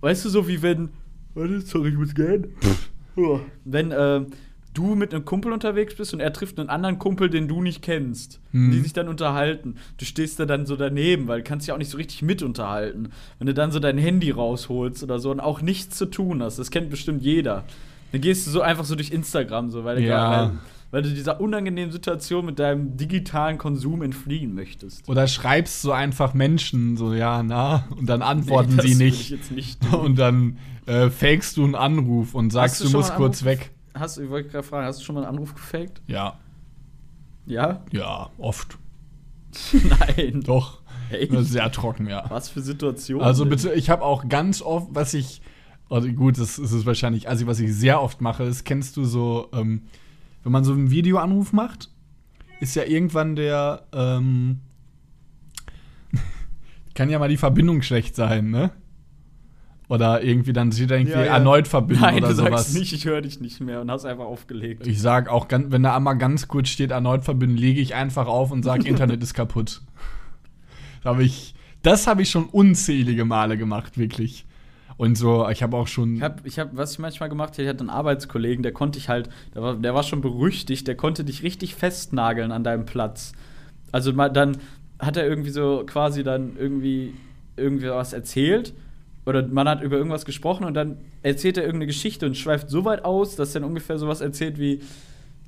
weißt 0.01 0.25
du, 0.25 0.30
so 0.30 0.48
wie 0.48 0.62
wenn, 0.62 0.89
warte, 1.34 1.62
sorry, 1.62 1.89
ich 1.89 1.96
muss 1.98 2.13
gehen. 2.13 2.48
Wenn 3.66 3.92
äh, 3.92 4.25
du 4.78 4.96
mit 4.96 5.14
einem 5.14 5.26
Kumpel 5.26 5.52
unterwegs 5.52 5.96
bist 5.96 6.14
und 6.14 6.20
er 6.20 6.32
trifft 6.34 6.60
einen 6.60 6.70
anderen 6.70 7.00
Kumpel, 7.00 7.30
den 7.30 7.48
du 7.48 7.62
nicht 7.62 7.82
kennst, 7.82 8.40
Mhm. 8.52 8.72
die 8.72 8.80
sich 8.80 8.94
dann 8.94 9.08
unterhalten. 9.08 9.76
Du 9.98 10.06
stehst 10.06 10.40
da 10.40 10.46
dann 10.46 10.66
so 10.66 10.76
daneben, 10.76 11.28
weil 11.28 11.40
du 11.40 11.44
kannst 11.44 11.68
ja 11.68 11.74
auch 11.74 11.78
nicht 11.80 11.90
so 11.92 11.98
richtig 11.98 12.22
mit 12.22 12.44
unterhalten. 12.44 13.10
Wenn 13.40 13.48
du 13.48 13.54
dann 13.54 13.72
so 13.72 13.80
dein 13.80 13.98
Handy 13.98 14.32
rausholst 14.32 15.04
oder 15.04 15.20
so 15.20 15.32
und 15.32 15.40
auch 15.40 15.62
nichts 15.62 15.98
zu 15.98 16.06
tun 16.06 16.42
hast, 16.44 16.60
das 16.60 16.72
kennt 16.72 16.90
bestimmt 16.90 17.22
jeder. 17.24 17.64
Dann 18.12 18.22
gehst 18.22 18.48
du 18.48 18.52
so 18.52 18.62
einfach 18.62 18.86
so 18.86 18.96
durch 18.96 19.12
Instagram, 19.12 19.70
so, 19.70 19.84
weil, 19.84 20.02
Ja. 20.02 20.32
weil, 20.44 20.52
weil 20.92 21.02
du 21.02 21.10
dieser 21.10 21.42
unangenehmen 21.42 21.92
Situation 21.92 22.46
mit 22.46 22.58
deinem 22.60 22.96
digitalen 22.96 23.58
Konsum 23.58 24.02
entfliehen 24.02 24.56
möchtest. 24.56 25.10
Oder 25.10 25.28
schreibst 25.28 25.82
so 25.82 25.92
einfach 25.92 26.34
Menschen 26.34 26.96
so, 26.96 27.14
ja, 27.14 27.44
na, 27.44 27.86
und 27.98 28.08
dann 28.08 28.22
antworten 28.22 28.72
Nee, 28.72 28.76
das 28.78 28.86
sie 28.86 28.96
nicht. 28.96 29.20
Ich 29.22 29.30
jetzt 29.32 29.52
nicht. 29.52 29.94
Und 29.94 30.18
dann 30.18 30.58
äh, 30.86 31.10
fakest 31.10 31.58
du 31.58 31.66
einen 31.66 31.76
Anruf 31.76 32.34
und 32.34 32.52
sagst, 32.52 32.80
du 32.82 32.86
du, 32.86 32.92
musst 32.98 33.14
kurz 33.16 33.44
weg. 33.44 33.72
Hast 34.00 34.18
du, 34.18 34.24
ich 34.24 34.30
wollte 34.30 34.50
gerade 34.50 34.63
fragen, 34.63 34.86
hast 34.86 35.00
du 35.00 35.04
schon 35.04 35.16
mal 35.16 35.22
einen 35.25 35.36
Anruf 35.36 35.54
gefaked? 35.54 36.01
Ja, 36.08 36.38
Ja? 37.46 37.84
ja, 37.92 38.30
oft. 38.38 38.77
Nein. 39.74 40.42
Doch. 40.42 40.82
Echt? 41.10 41.32
Nur 41.32 41.44
Sehr 41.44 41.72
trocken, 41.72 42.08
ja. 42.08 42.25
Was 42.30 42.50
für 42.50 42.62
Situation? 42.62 43.22
Also 43.22 43.46
bitte, 43.46 43.74
ich 43.74 43.89
habe 43.89 44.04
auch 44.04 44.27
ganz 44.27 44.62
oft, 44.62 44.88
was 44.92 45.13
ich, 45.13 45.42
also 45.89 46.10
gut, 46.10 46.38
das 46.38 46.60
ist 46.60 46.72
es 46.72 46.86
wahrscheinlich, 46.86 47.30
also 47.30 47.48
was 47.48 47.60
ich 47.60 47.74
sehr 47.74 48.01
oft 48.01 48.20
mache, 48.20 48.44
ist, 48.44 48.66
kennst 48.66 48.98
du 48.98 49.06
so, 49.06 49.50
ähm, 49.54 49.84
wenn 50.44 50.51
man 50.51 50.63
so 50.66 50.74
einen 50.74 50.92
Videoanruf 50.92 51.54
macht, 51.54 51.89
ist 52.60 52.75
ja 52.75 52.84
irgendwann 52.84 53.36
der, 53.36 53.84
ähm, 53.94 54.60
kann 56.94 57.10
ja 57.10 57.20
mal 57.20 57.30
die 57.30 57.38
Verbindung 57.38 57.82
schlecht 57.82 58.16
sein, 58.16 58.50
ne? 58.50 58.72
Oder 59.89 60.22
irgendwie, 60.22 60.51
dann 60.51 60.70
da 60.70 60.77
irgendwie 60.77 61.12
Ja, 61.13 61.24
ja. 61.24 61.34
erneut 61.36 61.67
verbinden 61.67 62.01
Nein, 62.01 62.17
oder 62.17 62.27
du 62.29 62.36
sowas. 62.36 62.63
sagst 62.65 62.77
nicht, 62.77 62.91
ich 62.91 63.06
höre 63.06 63.22
dich 63.22 63.39
nicht 63.39 63.62
mehr 63.62 63.79
und 63.79 63.89
hast 63.89 64.03
einfach 64.03 64.25
aufgelegt. 64.25 64.86
Ich 64.86 65.01
sag 65.01 65.29
auch, 65.29 65.48
ganz, 65.48 65.72
wenn 65.72 65.84
da 65.84 65.96
einmal 65.96 66.17
ganz 66.17 66.50
kurz 66.50 66.67
steht, 66.67 66.91
erneut 66.91 67.24
verbinden, 67.24 67.56
lege 67.56 67.79
ich 67.79 67.96
einfach 67.96 68.27
auf 68.27 68.51
und 68.51 68.63
sage, 68.63 68.86
Internet 68.88 69.24
ist 69.24 69.34
kaputt. 69.34 69.82
Da 71.03 71.12
hab 71.12 71.20
ich, 71.22 71.56
das 71.84 72.06
habe 72.06 72.22
ich 72.22 72.29
schon 72.29 72.46
unzählige 72.46 73.24
Male 73.24 73.58
gemacht, 73.58 73.98
wirklich. 73.98 74.46
Und 74.98 75.15
so, 75.15 75.48
ich 75.48 75.63
habe 75.63 75.77
auch 75.77 75.88
schon. 75.88 76.15
Ich 76.15 76.22
hab, 76.24 76.46
ich 76.46 76.60
hab, 76.60 76.75
was 76.75 76.94
ich 76.94 77.00
manchmal 77.00 77.29
gemacht 77.29 77.53
habe, 77.53 77.63
ich 77.63 77.70
hatte 77.70 77.82
einen 77.82 77.89
Arbeitskollegen, 77.89 78.63
der 78.63 78.74
konnte 78.74 78.98
ich 78.98 79.08
halt, 79.08 79.29
der 79.53 79.62
war, 79.62 79.75
der 79.75 79.94
war 79.94 80.03
schon 80.03 80.22
berüchtigt, 80.22 80.88
der 80.88 80.96
konnte 80.96 81.24
dich 81.24 81.44
richtig 81.44 81.75
festnageln 81.75 82.51
an 82.51 82.63
deinem 82.63 82.86
Platz. 82.86 83.32
Also 83.91 84.12
mal, 84.12 84.29
dann 84.29 84.58
hat 85.00 85.15
er 85.15 85.25
irgendwie 85.27 85.51
so 85.51 85.84
quasi 85.86 86.24
dann 86.24 86.58
irgendwie 86.58 87.13
irgendwie 87.56 87.88
was 87.88 88.12
erzählt 88.12 88.74
oder 89.28 89.46
man 89.46 89.68
hat 89.68 89.84
über 89.84 89.98
irgendwas 89.98 90.26
gesprochen 90.26 90.64
und 90.64 90.74
dann 90.74 90.98
erzählt 91.22 91.58
er 91.58 91.64
irgendeine 91.64 91.88
Geschichte 91.88 92.26
und 92.26 92.38
schweift 92.38 92.70
so 92.70 92.86
weit 92.86 93.04
aus, 93.04 93.36
dass 93.36 93.54
er 93.54 93.62
dann 93.62 93.70
ungefähr 93.70 93.98
sowas 94.00 94.22
erzählt 94.22 94.58
wie 94.58 94.82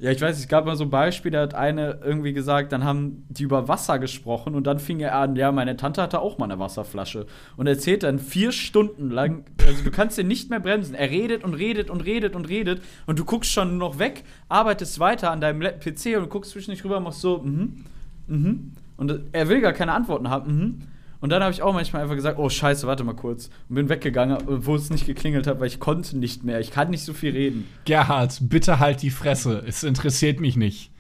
ja, 0.02 0.12
ich 0.12 0.22
weiß, 0.22 0.40
es 0.40 0.48
gab 0.48 0.66
mal 0.66 0.78
so 0.78 0.86
ein 0.86 0.90
Beispiel, 0.90 1.30
da 1.30 1.42
hat 1.42 1.56
eine 1.56 2.00
irgendwie 2.02 2.32
gesagt, 2.32 2.72
dann 2.72 2.86
haben 2.86 3.26
die 3.28 3.44
über 3.44 3.68
Wasser 3.68 4.00
gesprochen 4.00 4.56
und 4.56 4.66
dann 4.66 4.80
fing 4.80 5.02
er 5.02 5.14
an, 5.16 5.36
ja, 5.36 5.52
meine 5.52 5.76
Tante 5.76 6.02
hatte 6.02 6.22
auch 6.22 6.38
mal 6.38 6.46
eine 6.46 6.58
Wasserflasche. 6.58 7.26
Und 7.58 7.68
er 7.68 7.74
erzählt 7.74 8.04
dann 8.04 8.18
vier 8.18 8.54
Stunden 8.54 9.12
lang, 9.12 9.44
also 9.68 9.84
du 9.84 9.92
kannst 9.92 10.18
ihn 10.18 10.30
nicht 10.30 10.50
mehr 10.50 10.62
bremsen. 10.62 10.96
Er 10.96 11.10
redet 11.10 11.44
und 11.44 11.54
redet 11.54 11.90
und 11.90 12.00
redet 12.06 12.34
und 12.34 12.48
redet 12.48 12.82
und 13.08 13.20
du 13.20 13.26
guckst 13.26 13.52
schon 13.52 13.78
noch 13.78 14.00
weg, 14.00 14.24
arbeitest 14.48 15.00
weiter 15.00 15.32
an 15.32 15.42
deinem 15.42 15.60
PC 15.60 16.18
und 16.18 16.30
guckst 16.30 16.52
zwischendurch 16.52 16.86
rüber 16.86 16.98
und 16.98 17.04
machst 17.04 17.20
so, 17.20 17.40
mhm, 17.40 17.84
mhm. 18.28 18.72
Und 18.96 19.20
er 19.34 19.50
will 19.50 19.60
gar 19.60 19.74
keine 19.74 19.92
Antworten 19.92 20.30
haben, 20.30 20.58
mhm. 20.58 20.82
Und 21.22 21.32
dann 21.32 21.44
habe 21.44 21.52
ich 21.52 21.62
auch 21.62 21.74
manchmal 21.74 22.04
einfach 22.04 22.16
gesagt, 22.16 22.40
oh 22.40 22.50
scheiße, 22.50 22.88
warte 22.88 23.04
mal 23.04 23.16
kurz. 23.16 23.50
Und 23.68 23.76
bin 23.76 23.90
weggegangen, 23.90 24.38
obwohl 24.48 24.78
es 24.78 24.90
nicht 24.90 25.06
geklingelt 25.06 25.48
hat, 25.48 25.60
weil 25.60 25.68
ich 25.68 25.80
konnte 25.80 26.18
nicht 26.18 26.44
mehr. 26.44 26.60
Ich 26.60 26.72
kann 26.72 26.90
nicht 26.90 27.04
so 27.04 27.14
viel 27.14 27.32
reden. 27.32 27.68
Gerhard, 27.86 28.38
bitte 28.42 28.80
halt 28.80 29.02
die 29.02 29.10
Fresse. 29.10 29.64
Es 29.68 29.84
interessiert 29.84 30.40
mich 30.40 30.56
nicht. 30.56 30.92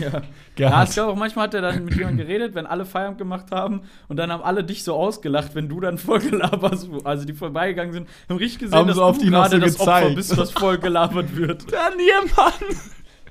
Ja. 0.00 0.22
Ja, 0.58 0.68
Gerhard. 0.68 0.88
ich 0.88 0.94
glaube 0.94 1.12
auch 1.12 1.16
manchmal 1.16 1.44
hat 1.44 1.54
er 1.54 1.62
dann 1.62 1.84
mit 1.86 1.94
jemandem 1.94 2.26
geredet, 2.26 2.54
wenn 2.54 2.66
alle 2.66 2.84
Feierabend 2.84 3.16
gemacht 3.16 3.46
haben 3.52 3.82
und 4.08 4.18
dann 4.18 4.30
haben 4.30 4.42
alle 4.42 4.64
dich 4.64 4.84
so 4.84 4.94
ausgelacht, 4.94 5.54
wenn 5.54 5.68
du 5.68 5.80
dann 5.80 5.96
voll 5.98 6.18
gelabert 6.18 6.86
Also 7.04 7.24
die 7.24 7.32
vorbeigegangen 7.32 7.92
sind, 7.94 8.08
haben 8.28 8.36
richtig 8.36 8.60
gesehen, 8.60 8.78
Haben 8.78 8.88
dass 8.88 8.96
sie 8.96 9.02
auf 9.02 9.16
du 9.16 9.24
die 9.24 9.30
gerade 9.30 9.56
so 9.56 9.58
das 9.58 9.80
Opfer 9.80 10.10
bist, 10.10 10.36
was 10.36 10.50
voll 10.50 10.76
gelabert 10.76 11.34
wird. 11.36 11.64
Daniel, 11.72 12.28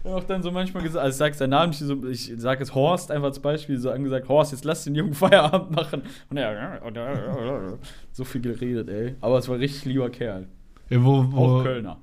Und 0.03 0.13
auch 0.13 0.24
dann 0.24 0.41
so 0.41 0.51
manchmal 0.51 0.84
gesagt, 0.84 1.03
also 1.03 1.13
ich 1.13 1.17
sag 1.17 1.36
seinen 1.36 1.51
Namen 1.51 1.70
nicht 1.70 1.79
so, 1.79 2.08
ich 2.08 2.34
sage 2.38 2.63
es 2.63 2.74
Horst 2.74 3.12
einfach 3.12 3.27
als 3.27 3.39
Beispiel, 3.39 3.77
so 3.77 3.91
angesagt, 3.91 4.27
Horst, 4.29 4.51
jetzt 4.51 4.65
lass 4.65 4.84
den 4.84 4.96
Jungen 4.96 5.13
Feierabend 5.13 5.72
machen. 5.75 6.01
Und 6.29 6.38
er 6.38 7.77
so 8.12 8.24
viel 8.24 8.41
geredet, 8.41 8.89
ey. 8.89 9.15
Aber 9.22 9.38
es 9.38 9.48
war 9.48 9.60
richtig 9.60 9.86
lieber 9.86 10.10
Kerl. 10.10 10.48
Ja, 10.89 11.03
wo, 11.03 11.20
Auch 11.20 11.31
wo, 11.31 11.63
Kölner. 11.63 11.98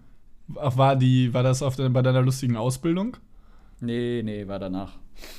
Ach, 0.57 0.77
war, 0.77 0.97
die, 0.97 1.35
war 1.35 1.43
das 1.43 1.63
auf 1.63 1.77
de, 1.77 1.89
bei 1.89 2.03
deiner 2.03 2.23
lustigen 2.23 2.57
Ausbildung? 2.57 3.17
Nee, 3.81 4.23
nee, 4.25 4.47
war 4.47 4.59
danach. 4.59 4.93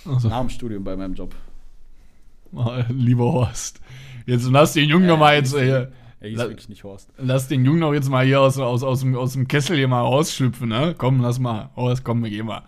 Also, 0.06 0.28
Nach 0.28 0.42
dem 0.42 0.50
Studium 0.50 0.84
bei 0.84 0.96
meinem 0.96 1.14
Job. 1.14 1.34
oh, 2.54 2.72
lieber 2.90 3.32
Horst. 3.32 3.80
Jetzt 4.26 4.50
lass 4.52 4.74
den 4.74 4.90
Jungen 4.90 5.08
noch 5.08 5.18
mal 5.18 5.36
jetzt. 5.36 5.56
Äh, 5.56 5.88
Er 6.22 6.30
hieß 6.30 6.38
La- 6.38 6.50
wirklich 6.50 6.70
nicht 6.70 6.84
Horst. 6.84 7.10
lass 7.18 7.48
den 7.48 7.64
Jungen 7.66 7.82
doch 7.82 7.94
jetzt 7.94 8.10
mal 8.10 8.26
hier 8.26 8.42
aus, 8.42 8.58
aus, 8.58 8.84
aus, 8.84 9.00
dem, 9.02 9.16
aus 9.16 9.34
dem 9.34 9.48
Kessel 9.48 9.78
hier 9.78 9.88
mal 9.88 10.02
rausschlüpfen, 10.02 10.68
ne? 10.70 10.94
Komm, 10.98 11.22
lass 11.22 11.40
mal. 11.40 11.70
Horst, 11.76 12.04
komm, 12.04 12.24
wir 12.24 12.30
gehen 12.30 12.46
mal. 12.46 12.64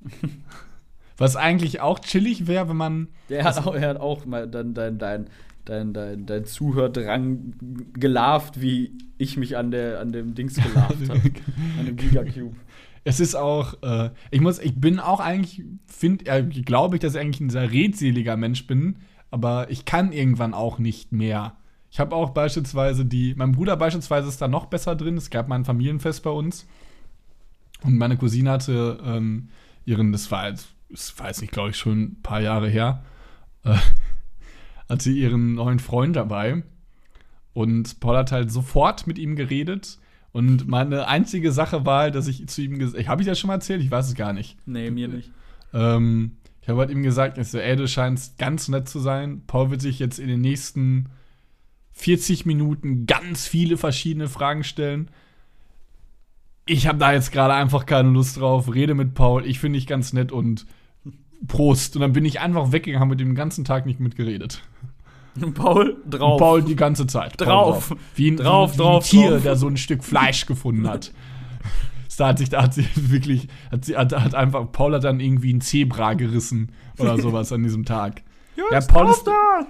Was 1.18 1.36
eigentlich 1.36 1.80
auch 1.80 1.98
chillig 1.98 2.46
wäre, 2.46 2.68
wenn 2.68 2.76
man. 2.76 3.08
Der 3.30 3.44
hat 3.44 3.66
auch, 3.66 3.74
er 3.74 3.88
hat 3.90 3.96
auch 4.00 4.26
mal 4.26 4.46
dann 4.48 4.74
dein, 4.74 4.98
dein, 4.98 5.26
dein, 5.64 5.92
dein, 5.94 6.26
dein 6.26 6.44
Zuhördrang 6.44 7.54
gelarvt, 7.94 8.60
wie 8.60 8.92
ich 9.16 9.36
mich 9.38 9.56
an, 9.56 9.70
der, 9.70 10.00
an 10.00 10.12
dem 10.12 10.34
Dings 10.34 10.54
gelarvt 10.56 11.08
habe. 11.08 11.20
an 11.78 11.86
dem 11.86 11.96
Gigacube. 11.96 12.54
Es 13.04 13.20
ist 13.20 13.34
auch, 13.34 13.74
äh, 13.82 14.10
ich 14.30 14.40
muss, 14.40 14.58
ich 14.58 14.74
bin 14.78 14.98
auch 14.98 15.20
eigentlich, 15.20 15.62
finde, 15.86 16.26
äh, 16.26 16.42
glaube 16.42 16.96
ich, 16.96 17.00
dass 17.00 17.14
ich 17.14 17.20
eigentlich 17.20 17.40
ein 17.40 17.50
sehr 17.50 17.70
redseliger 17.70 18.36
Mensch 18.36 18.66
bin, 18.66 18.96
aber 19.30 19.70
ich 19.70 19.84
kann 19.84 20.12
irgendwann 20.12 20.54
auch 20.54 20.78
nicht 20.78 21.12
mehr. 21.12 21.56
Ich 21.96 22.00
habe 22.00 22.14
auch 22.14 22.28
beispielsweise 22.28 23.06
die, 23.06 23.34
mein 23.38 23.52
Bruder 23.52 23.74
beispielsweise 23.74 24.28
ist 24.28 24.42
da 24.42 24.48
noch 24.48 24.66
besser 24.66 24.94
drin. 24.96 25.16
Es 25.16 25.30
gab 25.30 25.48
mal 25.48 25.54
ein 25.54 25.64
Familienfest 25.64 26.22
bei 26.22 26.28
uns 26.28 26.68
und 27.84 27.96
meine 27.96 28.18
Cousine 28.18 28.50
hatte 28.50 28.98
ähm, 29.02 29.48
ihren, 29.86 30.12
das 30.12 30.30
war 30.30 30.46
jetzt, 30.46 30.68
das 30.90 31.18
war 31.18 31.28
jetzt 31.28 31.40
nicht, 31.40 31.54
glaube 31.54 31.70
ich, 31.70 31.78
schon 31.78 32.02
ein 32.02 32.22
paar 32.22 32.42
Jahre 32.42 32.68
her, 32.68 33.02
äh, 33.64 33.78
hat 34.90 35.00
sie 35.00 35.18
ihren 35.18 35.54
neuen 35.54 35.78
Freund 35.78 36.16
dabei 36.16 36.64
und 37.54 37.98
Paul 37.98 38.18
hat 38.18 38.30
halt 38.30 38.52
sofort 38.52 39.06
mit 39.06 39.16
ihm 39.16 39.34
geredet. 39.34 39.98
Und 40.32 40.68
meine 40.68 41.08
einzige 41.08 41.50
Sache 41.50 41.86
war 41.86 42.00
halt, 42.00 42.14
dass 42.14 42.28
ich 42.28 42.46
zu 42.46 42.60
ihm 42.60 42.78
gesagt 42.78 43.08
habe, 43.08 43.22
ich 43.22 43.26
das 43.26 43.38
schon 43.38 43.48
mal 43.48 43.54
erzählt? 43.54 43.80
Ich 43.80 43.90
weiß 43.90 44.08
es 44.08 44.14
gar 44.14 44.34
nicht. 44.34 44.58
Nee, 44.66 44.90
mir 44.90 45.08
nicht. 45.08 45.32
Ähm, 45.72 46.32
ich 46.60 46.68
habe 46.68 46.80
halt 46.80 46.90
ihm 46.90 47.02
gesagt, 47.02 47.38
ich 47.38 47.48
so, 47.48 47.56
ey, 47.56 47.74
du 47.74 47.88
scheinst 47.88 48.36
ganz 48.36 48.68
nett 48.68 48.86
zu 48.86 48.98
sein. 48.98 49.44
Paul 49.46 49.70
wird 49.70 49.80
sich 49.80 49.98
jetzt 49.98 50.18
in 50.18 50.28
den 50.28 50.42
nächsten 50.42 51.08
40 51.96 52.44
Minuten 52.44 53.06
ganz 53.06 53.46
viele 53.46 53.78
verschiedene 53.78 54.28
Fragen 54.28 54.64
stellen. 54.64 55.08
Ich 56.66 56.86
habe 56.86 56.98
da 56.98 57.12
jetzt 57.12 57.32
gerade 57.32 57.54
einfach 57.54 57.86
keine 57.86 58.10
Lust 58.10 58.38
drauf. 58.38 58.72
Rede 58.72 58.94
mit 58.94 59.14
Paul, 59.14 59.46
ich 59.46 59.58
finde 59.58 59.78
dich 59.78 59.86
ganz 59.86 60.12
nett 60.12 60.30
und 60.30 60.66
Prost. 61.48 61.96
Und 61.96 62.02
dann 62.02 62.12
bin 62.12 62.24
ich 62.24 62.38
einfach 62.38 62.70
weggegangen, 62.70 63.00
habe 63.00 63.10
mit 63.10 63.20
ihm 63.20 63.28
den 63.28 63.34
ganzen 63.34 63.64
Tag 63.64 63.86
nicht 63.86 63.98
mitgeredet. 63.98 64.62
Paul, 65.54 65.96
drauf. 66.08 66.38
Paul 66.38 66.62
die 66.62 66.76
ganze 66.76 67.06
Zeit. 67.06 67.38
Paul 67.38 67.46
Drauf. 67.46 67.96
Wie 68.14 68.30
ein, 68.30 68.36
Drauf, 68.36 68.74
wie, 68.74 68.76
drauf, 68.76 69.04
ein 69.04 69.08
Tier, 69.08 69.30
drauf. 69.30 69.42
der 69.42 69.56
so 69.56 69.66
ein 69.66 69.76
Stück 69.78 70.04
Fleisch 70.04 70.44
gefunden 70.46 70.86
hat. 70.86 71.12
Da 72.18 72.28
hat 72.28 72.38
sich, 72.38 72.48
da 72.48 72.62
hat 72.62 72.74
sie 72.74 72.86
wirklich, 72.94 73.48
hat 73.70 73.84
sie, 73.84 73.96
hat, 73.96 74.12
hat 74.12 74.34
einfach, 74.34 74.70
Paul 74.70 74.94
hat 74.94 75.04
dann 75.04 75.20
irgendwie 75.20 75.52
ein 75.52 75.60
Zebra 75.60 76.14
gerissen 76.14 76.72
oder 76.98 77.18
sowas 77.20 77.52
an 77.52 77.62
diesem 77.62 77.84
Tag. 77.84 78.22
Ja, 78.70 78.80
Paul 78.80 79.10
ist, 79.10 79.26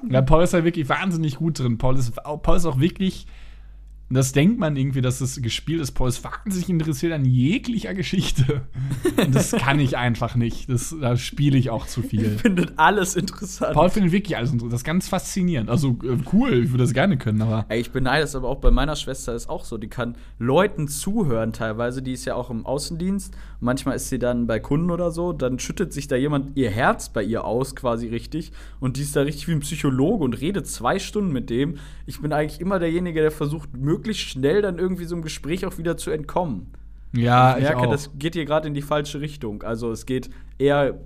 ja, 0.09 0.23
Paul 0.23 0.45
ist 0.45 0.53
ja 0.53 0.65
wirklich 0.65 0.89
wahnsinnig 0.89 1.37
gut 1.37 1.59
drin. 1.59 1.79
Paul 1.79 1.97
ist, 1.97 2.13
Paul 2.15 2.57
ist 2.57 2.67
auch 2.67 2.79
wirklich, 2.79 3.27
das 4.09 4.31
denkt 4.31 4.61
man 4.61 4.77
irgendwie, 4.77 5.01
dass 5.01 5.19
das 5.19 5.43
gespielt 5.43 5.81
ist. 5.81 5.93
Paul 5.93 6.09
ist 6.09 6.23
wahnsinnig 6.23 6.69
interessiert 6.69 7.13
an 7.13 7.25
jeglicher 7.25 7.93
Geschichte. 7.93 8.63
Und 9.17 9.35
das 9.35 9.51
kann 9.51 9.81
ich 9.81 9.97
einfach 9.97 10.37
nicht. 10.37 10.71
Das, 10.71 10.95
da 11.01 11.17
spiele 11.17 11.59
ich 11.59 11.71
auch 11.71 11.87
zu 11.87 12.03
viel. 12.03 12.39
Findet 12.39 12.79
alles 12.79 13.17
interessant. 13.17 13.75
Paul 13.75 13.91
findet 13.91 14.13
wirklich 14.13 14.37
alles 14.37 14.53
interessant. 14.53 14.73
Das 14.73 14.81
ist 14.81 14.85
ganz 14.85 15.09
faszinierend. 15.09 15.69
Also 15.71 15.99
äh, 16.05 16.19
cool, 16.33 16.65
ich 16.65 16.71
würde 16.71 16.85
das 16.85 16.93
gerne 16.93 17.19
können, 17.19 17.43
aber. 17.43 17.67
Ey, 17.69 17.81
ich 17.81 17.91
beneide 17.91 18.23
es 18.23 18.37
aber 18.37 18.49
auch 18.49 18.61
bei 18.61 18.71
meiner 18.71 18.95
Schwester 18.95 19.35
ist 19.35 19.49
auch 19.49 19.65
so. 19.65 19.77
Die 19.77 19.89
kann 19.89 20.15
Leuten 20.39 20.87
zuhören 20.87 21.53
teilweise. 21.53 22.01
Die 22.01 22.13
ist 22.13 22.25
ja 22.27 22.37
auch 22.37 22.51
im 22.51 22.65
Außendienst. 22.65 23.37
Manchmal 23.61 23.97
ist 23.97 24.09
sie 24.09 24.19
dann 24.19 24.47
bei 24.47 24.61
Kunden 24.61 24.91
oder 24.91 25.11
so. 25.11 25.33
Dann 25.33 25.59
schüttet 25.59 25.93
sich 25.93 26.09
da 26.09 26.17
jemand 26.17 26.57
ihr 26.57 26.71
Herz 26.71 27.09
bei 27.09 27.23
ihr 27.23 27.45
aus, 27.45 27.75
quasi 27.75 28.09
richtig. 28.09 28.53
Und 28.81 28.97
die 28.97 29.03
ist 29.03 29.17
da 29.17 29.23
richtig 29.23 29.49
wie 29.49 29.53
ein 29.53 29.61
Psychologe 29.61 30.25
und 30.25 30.41
redet 30.41 30.67
zwei 30.67 30.99
Stunden 30.99 31.33
mit 31.33 31.51
dem. 31.51 31.79
Ich 32.07 32.21
bin 32.21 32.33
eigentlich 32.33 32.61
immer 32.61 32.79
derjenige, 32.79 33.21
der 33.21 33.31
versucht, 33.31 33.77
möglichst 33.77 34.23
schnell 34.23 34.63
dann 34.63 34.79
irgendwie 34.79 35.05
so 35.05 35.15
einem 35.15 35.23
Gespräch 35.23 35.65
auch 35.67 35.79
wieder 35.79 35.97
zu 35.97 36.11
entkommen. 36.11 36.67
Ja, 37.13 37.53
ich 37.53 37.63
ich, 37.63 37.71
merke, 37.71 37.87
auch. 37.87 37.91
das 37.91 38.11
geht 38.19 38.35
hier 38.35 38.45
gerade 38.45 38.69
in 38.69 38.75
die 38.75 38.83
falsche 38.83 39.21
Richtung. 39.21 39.63
Also 39.63 39.91
es 39.91 40.07
geht 40.07 40.31
eher 40.59 40.99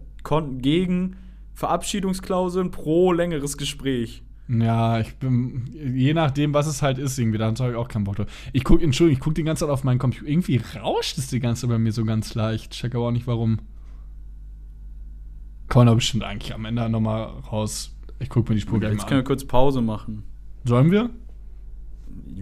gegen 0.59 1.17
Verabschiedungsklauseln 1.55 2.71
pro 2.71 3.13
längeres 3.13 3.57
Gespräch. 3.57 4.23
Ja, 4.53 4.99
ich 4.99 5.15
bin, 5.17 5.65
je 5.73 6.13
nachdem, 6.13 6.53
was 6.55 6.67
es 6.67 6.83
halt 6.83 6.99
ist, 6.99 7.17
irgendwie, 7.19 7.39
da 7.39 7.47
habe 7.47 7.71
ich 7.71 7.77
auch 7.77 7.87
keinen 7.87 8.03
Bock 8.03 8.17
drauf. 8.17 8.27
Ich 8.53 8.65
gucke, 8.65 8.83
Entschuldigung, 8.83 9.17
ich 9.19 9.21
gucke 9.23 9.35
die 9.35 9.45
ganze 9.45 9.65
Zeit 9.65 9.71
auf 9.73 9.85
meinen 9.85 9.99
Computer. 10.01 10.29
Irgendwie 10.29 10.61
rauscht 10.83 11.19
es 11.19 11.29
die 11.29 11.39
ganze 11.39 11.63
Zeit 11.63 11.71
bei 11.71 11.79
mir 11.79 11.93
so 11.93 12.05
ganz 12.05 12.35
leicht. 12.35 12.73
Check 12.73 12.97
aber 12.97 13.07
auch 13.07 13.11
nicht, 13.13 13.29
warum. 13.29 13.59
Kann 15.69 15.81
man 15.81 15.87
doch 15.87 15.95
bestimmt 15.95 16.25
eigentlich 16.25 16.53
am 16.53 16.65
Ende 16.65 16.89
nochmal 16.89 17.23
raus. 17.53 17.97
Ich 18.19 18.29
gucke 18.29 18.51
mir 18.51 18.57
die 18.57 18.63
Spur 18.63 18.81
gleich 18.81 18.93
Jetzt 18.93 19.03
mal 19.03 19.09
können 19.09 19.21
wir 19.21 19.25
kurz 19.25 19.45
Pause 19.45 19.83
machen. 19.83 20.25
Sollen 20.65 20.91
wir? 20.91 21.11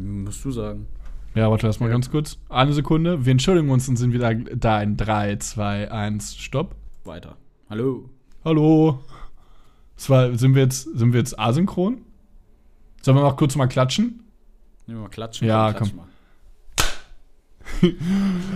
Musst 0.01 0.43
du 0.47 0.51
sagen. 0.51 0.87
Ja, 1.35 1.51
warte, 1.51 1.67
lass 1.67 1.79
mal 1.79 1.87
Ja. 1.87 1.93
ganz 1.93 2.11
kurz. 2.11 2.39
Eine 2.49 2.73
Sekunde. 2.73 3.27
Wir 3.27 3.33
entschuldigen 3.33 3.69
uns 3.69 3.87
und 3.87 3.97
sind 3.97 4.15
wieder 4.15 4.35
da 4.35 4.81
in 4.81 4.97
3, 4.97 5.37
2, 5.37 5.93
1, 5.93 6.37
Stopp. 6.39 6.75
Weiter. 7.05 7.37
Hallo. 7.69 8.09
Hallo. 8.47 9.01
Das 9.99 10.09
war, 10.09 10.33
sind, 10.39 10.55
wir 10.55 10.63
jetzt, 10.63 10.85
sind 10.97 11.13
wir 11.13 11.19
jetzt 11.19 11.39
asynchron? 11.39 11.99
Sollen 13.03 13.17
wir 13.19 13.23
mal 13.25 13.33
kurz 13.37 13.57
mal 13.57 13.67
klatschen? 13.67 14.23
Nehmen 14.87 15.01
wir 15.01 15.03
mal 15.03 15.09
klatschen. 15.11 15.47
Ja, 15.47 15.73
Klatsch 15.73 15.91
komm. 15.91 15.99
mal. 15.99 16.05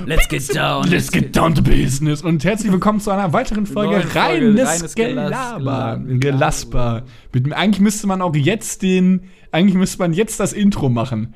Let's 0.07 0.29
get 0.29 0.55
down. 0.57 0.87
Let's 0.89 1.11
get 1.13 1.37
down 1.37 1.55
to 1.55 1.63
business. 1.63 2.23
Und 2.23 2.45
herzlich 2.45 2.73
willkommen 2.73 3.01
zu 3.01 3.11
einer 3.11 3.33
weiteren 3.33 3.67
Folge 3.67 4.03
Reines 4.15 4.95
Gelaber. 4.95 5.99
Gelas- 5.99 6.21
Gelasper. 6.21 7.03
Mit, 7.33 7.53
eigentlich 7.53 7.81
müsste 7.81 8.07
man 8.07 8.23
auch 8.23 8.35
jetzt 8.37 8.83
den, 8.83 9.25
eigentlich 9.51 9.75
müsste 9.77 9.99
man 9.99 10.13
jetzt 10.15 10.39
das 10.41 10.53
Intro 10.53 10.89
machen. 10.89 11.35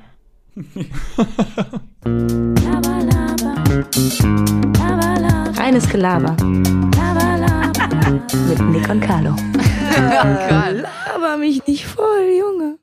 Reines 5.59 5.89
Gelaber 5.89 6.37
Laber, 6.97 7.39
laber. 7.39 7.66
Mit 8.11 8.61
Nick 8.71 8.89
und 8.89 9.01
Carlo. 9.01 9.35
Laber 9.97 11.37
mich 11.39 11.67
nicht 11.67 11.87
voll, 11.87 12.29
Junge. 12.39 12.79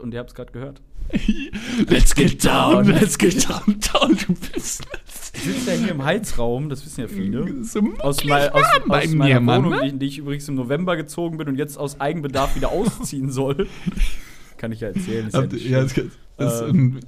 Und 0.00 0.12
ihr 0.12 0.20
habt 0.20 0.30
es 0.30 0.34
gerade 0.34 0.52
gehört. 0.52 0.82
Let's 1.88 2.14
get 2.14 2.44
down, 2.44 2.86
let's 2.88 3.16
get 3.18 3.48
down, 3.48 3.78
down 3.92 4.16
to 4.16 4.32
business. 4.32 5.30
Ich 5.34 5.42
sitze 5.42 5.72
ja 5.72 5.76
hier 5.78 5.90
im 5.92 6.04
Heizraum, 6.04 6.68
das 6.68 6.84
wissen 6.84 7.02
ja 7.02 7.08
viele. 7.08 7.62
So 7.64 7.80
Aus, 7.98 8.16
mucklig 8.24 8.28
mei- 8.30 8.52
aus, 8.52 8.64
aus 8.88 9.06
mir, 9.08 9.16
meiner 9.16 9.40
Mann, 9.40 9.64
Wohnung, 9.64 9.78
ne? 9.78 9.84
die, 9.84 9.88
in 9.90 9.98
die 9.98 10.06
ich 10.06 10.18
übrigens 10.18 10.48
im 10.48 10.54
November 10.54 10.96
gezogen 10.96 11.36
bin 11.36 11.48
und 11.48 11.56
jetzt 11.56 11.76
aus 11.76 12.00
Eigenbedarf 12.00 12.56
wieder 12.56 12.70
ausziehen 12.70 13.30
soll. 13.30 13.68
Kann 14.56 14.72
ich 14.72 14.80
ja 14.80 14.88
erzählen. 14.88 15.26
Ist 15.26 15.34
ja 15.34 15.40
Habt 15.42 15.52
ja, 15.52 15.88
schlimm. 15.88 16.10
das, 16.38 16.62
Ähm, 16.62 17.00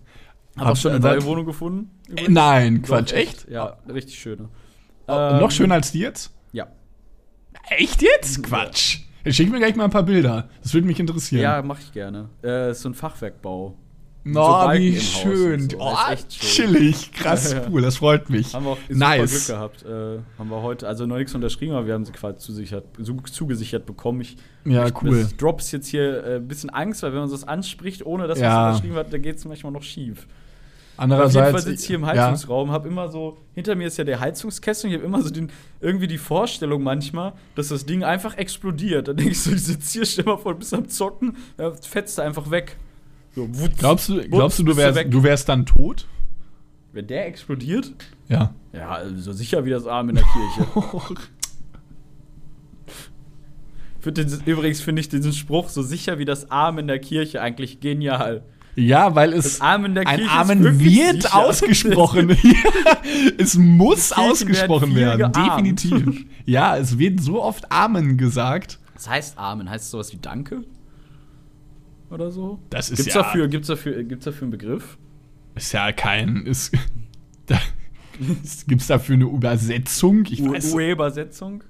Hab 0.58 0.68
auch 0.68 0.76
schon 0.76 0.90
eine 0.92 1.00
neue 1.00 1.24
Wohnung 1.24 1.46
gefunden. 1.46 1.90
äh, 2.08 2.12
übrigens. 2.12 2.34
Nein, 2.34 2.82
Doch, 2.82 2.88
Quatsch, 2.88 3.12
echt? 3.12 3.48
Ja, 3.48 3.78
richtig 3.88 4.18
schöne. 4.18 4.48
Äh, 5.08 5.12
Noch 5.12 5.42
Ähm, 5.44 5.50
schöner 5.50 5.74
als 5.76 5.92
die 5.92 6.00
jetzt? 6.00 6.32
Ja. 7.70 7.76
Echt 7.76 8.02
jetzt? 8.02 8.42
Quatsch. 8.42 8.98
Schick 9.28 9.50
mir 9.50 9.58
gleich 9.58 9.74
mal 9.74 9.84
ein 9.84 9.90
paar 9.90 10.04
Bilder. 10.04 10.48
Das 10.62 10.72
würde 10.72 10.86
mich 10.86 11.00
interessieren. 11.00 11.42
Ja, 11.42 11.60
mache 11.62 11.80
ich 11.82 11.92
gerne. 11.92 12.28
Äh, 12.44 12.70
ist 12.70 12.82
so 12.82 12.88
ein 12.88 12.94
Fachwerkbau. 12.94 13.76
No, 14.22 14.60
so 14.62 14.72
wie 14.78 15.00
schön. 15.00 15.70
so. 15.70 15.76
Oh, 15.80 15.94
schön. 16.28 16.28
chillig. 16.28 17.12
Krass, 17.12 17.52
Ja, 17.52 17.58
ja. 17.60 17.66
cool. 17.70 17.80
Das 17.82 17.96
freut 17.98 18.28
mich. 18.28 18.54
Haben 18.54 18.64
wir 18.64 18.70
auch 18.72 18.78
Nice. 18.88 19.30
Glück 19.30 19.46
gehabt. 19.56 19.82
Äh, 19.84 20.18
haben 20.38 20.50
wir 20.50 20.62
heute, 20.62 20.86
also 20.88 21.06
noch 21.06 21.16
nichts 21.16 21.32
unterschrieben, 21.34 21.74
aber 21.74 21.86
wir 21.86 21.94
haben 21.94 22.04
sie 22.04 22.10
quasi 22.12 22.38
zusichert, 22.38 22.84
zu, 23.04 23.14
zugesichert 23.22 23.86
bekommen. 23.86 24.20
Ich, 24.20 24.36
Ja, 24.64 24.86
ich, 24.86 25.02
cool. 25.02 25.22
Das 25.22 25.36
Drops 25.36 25.70
jetzt 25.72 25.86
hier 25.88 26.24
äh, 26.24 26.36
ein 26.36 26.48
bisschen 26.48 26.70
Angst, 26.70 27.02
weil 27.04 27.12
wenn 27.12 27.20
man 27.20 27.30
das 27.30 27.44
anspricht, 27.46 28.04
ohne 28.04 28.26
dass 28.26 28.38
man 28.40 28.48
Ja. 28.48 28.68
es 28.70 28.76
unterschrieben 28.76 28.96
hat, 28.96 29.12
dann 29.12 29.22
geht 29.22 29.36
es 29.36 29.44
manchmal 29.44 29.72
noch 29.72 29.82
schief. 29.84 30.26
Auf 30.96 31.02
jeden 31.02 31.12
Andererseits. 31.12 31.50
Fall 31.52 31.60
sitze 31.62 31.82
ich 31.82 31.86
hier 31.88 31.96
im 31.96 32.06
Heizungsraum, 32.06 32.70
habe 32.70 32.88
immer 32.88 33.08
so, 33.08 33.36
hinter 33.54 33.74
mir 33.74 33.86
ist 33.86 33.98
ja 33.98 34.04
der 34.04 34.18
Heizungskessel 34.20 34.86
und 34.88 34.92
ich 34.94 34.98
habe 34.98 35.06
immer 35.06 35.22
so 35.22 35.28
den, 35.30 35.50
irgendwie 35.80 36.06
die 36.06 36.16
Vorstellung 36.18 36.82
manchmal, 36.82 37.34
dass 37.54 37.68
das 37.68 37.84
Ding 37.84 38.02
einfach 38.02 38.36
explodiert. 38.38 39.08
Dann 39.08 39.16
denke 39.16 39.32
ich 39.32 39.42
so, 39.42 39.52
ich 39.52 39.62
sitze 39.62 39.92
hier, 39.92 40.06
stell 40.06 40.24
mal 40.24 40.38
vor, 40.38 40.54
du 40.54 40.60
bist 40.60 40.72
am 40.72 40.88
Zocken, 40.88 41.36
ja, 41.58 41.70
fetzt 41.72 42.18
einfach 42.18 42.50
weg. 42.50 42.76
So, 43.34 43.46
wutz, 43.58 43.76
Glaubst 43.76 44.08
du, 44.08 44.26
glaubst 44.28 44.58
du, 44.58 44.62
du 44.62 44.72
du 44.72 44.76
wärst, 44.78 45.04
du 45.12 45.22
wärst 45.22 45.48
dann 45.50 45.66
tot? 45.66 46.06
Wenn 46.92 47.06
der 47.06 47.26
explodiert, 47.26 47.92
Ja. 48.28 48.54
ja, 48.72 49.00
so 49.16 49.32
sicher 49.32 49.66
wie 49.66 49.70
das 49.70 49.86
Arm 49.86 50.08
in 50.08 50.14
der 50.14 50.24
Kirche. 50.24 50.66
Find 54.00 54.18
den, 54.18 54.40
übrigens 54.46 54.80
finde 54.80 55.00
ich 55.00 55.08
diesen 55.08 55.32
Spruch 55.32 55.68
so 55.68 55.82
sicher 55.82 56.18
wie 56.18 56.24
das 56.24 56.50
Arm 56.50 56.78
in 56.78 56.86
der 56.86 57.00
Kirche 57.00 57.42
eigentlich 57.42 57.80
genial. 57.80 58.42
Ja, 58.76 59.14
weil 59.14 59.32
es. 59.32 59.58
Der 59.58 59.66
Ein 59.68 60.28
Amen 60.28 60.78
wird 60.78 61.22
sicher. 61.22 61.34
ausgesprochen. 61.34 62.36
Es 63.38 63.56
muss 63.56 64.12
ausgesprochen 64.12 64.94
werden 64.94 65.20
werden. 65.20 65.32
Definitiv. 65.32 66.26
Ja, 66.46 66.76
es 66.76 66.96
wird 66.98 67.20
so 67.20 67.42
oft 67.42 67.72
Amen 67.72 68.16
gesagt. 68.18 68.78
Was 68.94 69.08
heißt 69.08 69.38
Amen? 69.38 69.68
Heißt 69.68 69.86
es 69.86 69.90
sowas 69.90 70.12
wie 70.12 70.18
Danke? 70.18 70.62
Oder 72.10 72.30
so? 72.30 72.60
Das 72.70 72.88
ist 72.90 72.98
Gibt's 72.98 73.14
ja- 73.14 73.22
dafür, 73.22 73.48
gibt's 73.48 73.66
dafür, 73.66 74.04
gibt's 74.04 74.24
dafür 74.26 74.42
einen 74.42 74.50
Begriff? 74.52 74.96
Ist 75.56 75.72
ja 75.72 75.90
kein. 75.90 76.46
Ist, 76.46 76.72
da, 77.46 77.58
Gibt 78.68 78.80
es 78.82 78.86
dafür 78.86 79.14
eine 79.16 79.24
Übersetzung? 79.24 80.24
Ich 80.30 80.44
weiß 80.44 80.72
UE-Übersetzung? 80.74 81.64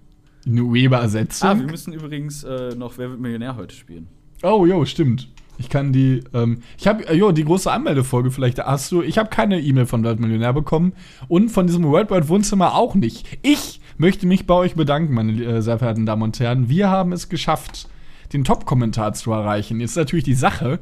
Eine 0.45 0.61
Ah, 0.61 0.73
wir 0.73 0.85
Übersetzung? 0.85 1.67
müssen 1.67 1.93
übrigens 1.95 2.45
äh, 2.45 2.75
noch 2.77 2.99
Wer 2.99 3.11
wird 3.11 3.21
Millionär 3.21 3.57
heute 3.57 3.75
spielen. 3.75 4.09
oh, 4.43 4.67
jo, 4.67 4.85
stimmt. 4.85 5.29
Ich 5.59 5.69
kann 5.69 5.93
die. 5.93 6.23
Ähm, 6.35 6.63
ich 6.79 6.87
habe, 6.87 7.15
jo, 7.15 7.33
die 7.33 7.45
große 7.45 7.71
Anmeldefolge 7.71 8.31
vielleicht. 8.31 8.59
Hast 8.59 8.93
du. 8.93 9.03
Ich 9.03 9.19
habe 9.19 9.31
keine 9.31 9.61
E-Mail 9.61 9.87
von 9.87 10.05
Weltmillionär 10.05 10.53
bekommen 10.53 10.93
und 11.29 11.51
von 11.51 11.67
diesem 11.67 11.85
Worldwide 11.85 12.29
Wohnzimmer 12.29 12.75
auch 12.75 12.95
nicht. 12.95 13.39
Ich 13.43 13.81
möchte 13.99 14.27
mich 14.27 14.47
bei 14.47 14.55
euch 14.55 14.75
bedanken, 14.75 15.15
meine 15.15 15.43
äh, 15.43 15.63
sehr 15.63 15.79
verehrten 15.79 16.07
Damen 16.07 16.23
und 16.23 16.39
Herren. 16.39 16.69
Wir 16.69 16.91
haben 16.91 17.13
es 17.13 17.29
geschafft, 17.29 17.89
den 18.33 18.45
Top-Kommentar 18.45 19.15
zu 19.15 19.33
erreichen. 19.33 19.81
Jetzt 19.81 19.91
ist 19.93 19.97
natürlich 19.97 20.25
die 20.25 20.35
Sache. 20.35 20.81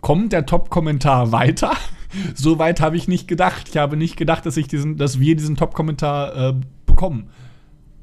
Kommt 0.00 0.32
der 0.32 0.46
Top-Kommentar 0.46 1.30
weiter? 1.30 1.72
so 2.34 2.58
weit 2.58 2.80
habe 2.80 2.96
ich 2.96 3.06
nicht 3.06 3.28
gedacht. 3.28 3.68
Ich 3.68 3.76
habe 3.76 3.96
nicht 3.96 4.16
gedacht, 4.16 4.46
dass, 4.46 4.56
ich 4.56 4.66
diesen, 4.66 4.96
dass 4.96 5.20
wir 5.20 5.36
diesen 5.36 5.56
Top-Kommentar 5.56 6.36
äh, 6.36 6.54
bekommen. 6.86 7.30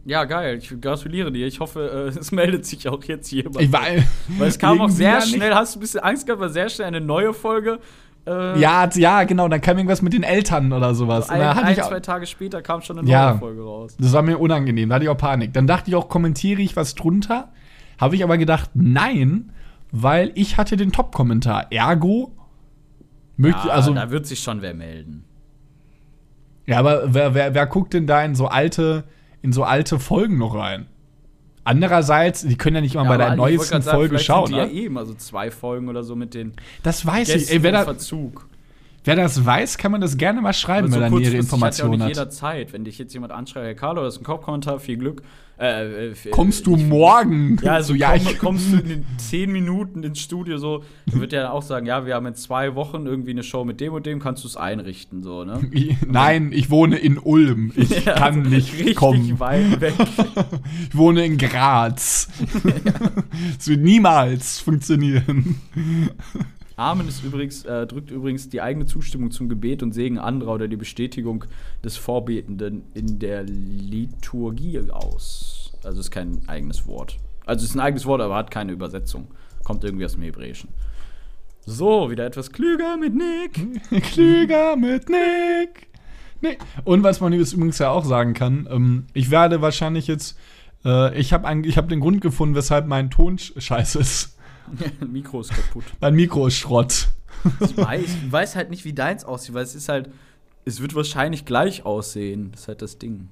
Ja, 0.07 0.23
geil. 0.23 0.57
Ich 0.57 0.73
gratuliere 0.79 1.31
dir. 1.33 1.45
Ich 1.47 1.59
hoffe, 1.59 2.11
äh, 2.15 2.17
es 2.19 2.31
meldet 2.31 2.65
sich 2.65 2.87
auch 2.87 3.03
jetzt 3.03 3.29
jemand. 3.29 3.59
Ich 3.61 3.71
war, 3.73 3.81
Weil 4.37 4.47
es 4.47 4.57
kam 4.57 4.79
auch 4.79 4.89
sehr 4.89 5.21
schnell, 5.21 5.53
hast 5.53 5.75
du 5.75 5.79
ein 5.79 5.81
bisschen 5.81 5.99
Angst 5.99 6.25
gehabt, 6.25 6.41
weil 6.41 6.49
sehr 6.49 6.69
schnell 6.69 6.87
eine 6.87 7.01
neue 7.01 7.33
Folge. 7.33 7.79
Äh, 8.25 8.57
Ja, 8.59 8.89
ja, 8.95 9.23
genau. 9.25 9.49
Dann 9.49 9.59
kam 9.59 9.77
irgendwas 9.77 10.01
mit 10.01 10.13
den 10.13 10.23
Eltern 10.23 10.71
oder 10.71 10.95
sowas. 10.95 11.29
ein, 11.29 11.43
hatte 11.43 11.61
ein 11.63 11.79
auch- 11.81 11.89
zwei 11.89 11.99
Tage 11.99 12.25
später 12.25 12.61
kam 12.61 12.81
schon 12.81 12.97
eine 12.99 13.05
neue 13.05 13.13
Ja. 13.13 13.37
Folge 13.37 13.61
raus. 13.61 13.97
Das 13.99 14.13
war 14.13 14.21
mir 14.21 14.37
unangenehm, 14.37 14.87
da 14.89 14.95
hatte 14.95 15.03
ich 15.03 15.09
auch 15.09 15.17
Panik. 15.17 15.51
Dann 15.53 15.67
dachte 15.67 15.89
ich 15.89 15.95
auch, 15.97 16.07
kommentiere 16.07 16.61
ich 16.61 16.75
was 16.77 16.95
drunter. 16.95 17.51
Habe 17.99 18.15
ich 18.15 18.23
aber 18.23 18.37
gedacht, 18.37 18.69
nein, 18.75 19.51
weil 19.91 20.31
ich 20.35 20.55
hatte 20.57 20.77
den 20.77 20.93
Top-Kommentar. 20.93 21.67
Ergo 21.71 22.31
möchte 23.35 23.67
Ja, 23.67 23.73
also. 23.73 23.93
da 23.93 24.09
wird 24.09 24.25
sich 24.25 24.39
schon 24.39 24.61
wer 24.61 24.73
melden. 24.73 25.25
Ja, 26.65 26.79
aber 26.79 27.13
wer, 27.13 27.33
wer, 27.33 27.53
wer 27.53 27.65
guckt 27.65 27.93
denn 27.93 28.07
da 28.07 28.23
in 28.23 28.35
so 28.35 28.47
alte, 28.47 29.03
in 29.47 29.53
so 29.53 29.63
alte 29.63 29.97
Folgen 29.97 30.37
noch 30.37 30.55
rein? 30.55 30.87
Andererseits, 31.63 32.41
die 32.41 32.55
können 32.57 32.75
ja 32.75 32.81
nicht 32.81 32.95
immer 32.95 33.05
bei 33.05 33.11
Ja, 33.13 33.17
der 33.17 33.33
ich 33.33 33.39
wollte 33.39 33.55
neuesten 33.57 33.81
sagen, 33.81 33.97
Folge 33.97 34.19
schauen. 34.19 34.47
Sind 34.47 34.55
die 34.55 34.59
ja 34.61 34.65
Ne? 34.67 34.71
eh 34.73 34.85
immer 34.85 35.05
so 35.05 35.13
zwei 35.15 35.51
Folgen 35.51 35.89
oder 35.89 36.03
so 36.03 36.15
mit 36.15 36.33
den 36.33 36.53
Das 36.83 37.05
weiß 37.05 37.27
ich. 37.29 37.35
Gästen 37.35 37.53
Ey, 37.53 37.63
wer, 37.63 37.69
im 37.71 37.75
da, 37.75 37.83
Verzug. 37.83 38.47
Wer 39.07 39.15
das 39.15 39.43
weiß, 39.45 39.77
kann 39.77 39.91
man 39.91 40.01
das 40.01 40.17
gerne 40.17 40.41
mal 40.41 40.53
schreiben, 40.53 40.87
Aber 40.87 40.95
wenn 40.97 41.01
er 41.03 41.09
so 41.09 41.15
kurzfristig 41.15 41.39
Informationen 41.39 41.93
hat. 41.93 41.99
Ja 41.99 42.03
auch 42.05 42.09
hat. 42.09 42.09
nicht 42.09 42.17
jeder 42.17 42.29
Zeit. 42.29 42.73
Wenn 42.73 42.83
dich 42.83 42.97
jetzt 42.99 43.13
jemand 43.13 43.31
anschreibt, 43.33 43.65
Herr 43.65 43.73
Carlo, 43.75 44.03
das 44.03 44.15
ist 44.15 44.21
ein 44.21 44.25
Kopfkommentar, 44.25 44.79
viel 44.79 44.97
Glück. 44.97 45.21
Äh, 45.59 46.09
äh, 46.11 46.13
Kommst 46.29 46.67
du 46.67 46.75
ich- 46.75 46.85
morgen? 46.85 47.57
Ja, 47.63 47.73
also 47.73 47.93
so, 47.93 47.93
ja, 47.99 48.09
komm, 48.15 48.27
ich, 48.27 48.37
kommst 48.37 48.71
du 48.71 48.77
in 48.77 48.87
den 48.89 49.05
zehn 49.17 49.51
Minuten 49.51 50.03
ins 50.03 50.19
Studio 50.19 50.59
so, 50.59 50.83
dann 51.07 51.19
wird 51.19 51.33
er 51.33 51.51
auch 51.51 51.63
sagen, 51.63 51.87
ja, 51.87 52.05
wir 52.05 52.13
haben 52.13 52.27
in 52.27 52.35
zwei 52.35 52.75
Wochen 52.75 53.07
irgendwie 53.07 53.31
eine 53.31 53.41
Show 53.41 53.65
mit 53.65 53.81
dem 53.81 53.93
und 53.93 54.05
dem, 54.05 54.19
kannst 54.19 54.43
du 54.43 54.47
es 54.49 54.55
einrichten, 54.55 55.23
so, 55.23 55.43
ne? 55.45 55.59
Nein, 56.07 56.51
ich 56.53 56.69
wohne 56.69 56.97
in 56.97 57.17
Ulm. 57.17 57.71
Ich 57.75 57.89
Ja, 58.05 58.13
kann 58.13 58.39
also 58.39 58.49
nicht 58.51 58.73
richtig 58.77 58.95
kommen. 58.97 59.39
weit 59.39 59.81
weg. 59.81 59.93
Ich 60.91 60.95
wohne 60.95 61.25
in 61.25 61.39
Graz. 61.39 62.27
Es 63.57 63.67
wird 63.67 63.81
niemals 63.81 64.59
funktionieren. 64.59 65.55
Amen 66.77 67.07
ist 67.07 67.23
übrigens, 67.23 67.65
äh, 67.65 67.87
drückt 67.87 68.11
übrigens 68.11 68.49
die 68.49 68.61
eigene 68.61 68.85
Zustimmung 68.85 69.31
zum 69.31 69.49
Gebet 69.49 69.81
und 69.81 69.93
Segen 69.93 70.19
anderer 70.19 70.53
oder 70.53 70.67
die 70.67 70.75
Bestätigung 70.77 71.45
des 71.83 71.97
Vorbetenden 71.97 72.83
in 72.93 73.17
der 73.19 73.43
Liturgie 73.43 74.79
aus. 74.91 75.73
Also 75.83 75.99
ist 75.99 76.11
kein 76.11 76.41
eigenes 76.47 76.85
Wort. 76.87 77.17
Also 77.45 77.65
ist 77.65 77.75
ein 77.75 77.79
eigenes 77.79 78.05
Wort, 78.05 78.21
aber 78.21 78.35
hat 78.35 78.51
keine 78.51 78.71
Übersetzung. 78.73 79.27
Kommt 79.63 79.83
irgendwie 79.83 80.05
aus 80.05 80.13
dem 80.13 80.21
Hebräischen. 80.21 80.69
So, 81.65 82.09
wieder 82.11 82.25
etwas 82.25 82.51
klüger 82.51 82.95
mit 82.97 83.13
Nick. 83.15 83.83
Klüger 84.13 84.75
mit 84.77 85.09
Nick. 85.09 85.87
Nick. 86.41 86.59
Und 86.83 87.03
was 87.03 87.19
man 87.19 87.33
übrigens 87.33 87.79
ja 87.79 87.89
auch 87.89 88.05
sagen 88.05 88.33
kann, 88.33 88.67
ähm, 88.71 89.05
ich 89.13 89.31
werde 89.31 89.61
wahrscheinlich 89.61 90.05
jetzt, 90.07 90.37
äh, 90.85 91.17
ich 91.19 91.33
habe 91.33 91.47
hab 91.47 91.89
den 91.89 91.99
Grund 91.99 92.21
gefunden, 92.21 92.53
weshalb 92.55 92.85
mein 92.85 93.09
Ton 93.09 93.37
sch- 93.37 93.59
scheiße 93.59 93.99
ist. 93.99 94.36
Mikro 95.07 95.41
ist 95.41 95.49
kaputt. 95.51 95.83
Mein 95.99 96.15
Mikro 96.15 96.47
ist 96.47 96.55
Schrott. 96.57 97.07
Ich 97.59 97.77
weiß, 97.77 98.05
ich 98.25 98.31
weiß 98.31 98.55
halt 98.55 98.69
nicht, 98.69 98.85
wie 98.85 98.93
deins 98.93 99.23
aussieht, 99.23 99.53
weil 99.53 99.63
es 99.63 99.75
ist 99.75 99.89
halt, 99.89 100.09
es 100.65 100.81
wird 100.81 100.95
wahrscheinlich 100.95 101.45
gleich 101.45 101.85
aussehen. 101.85 102.51
Das 102.51 102.61
ist 102.61 102.67
halt 102.67 102.81
das 102.81 102.97
Ding. 102.97 103.29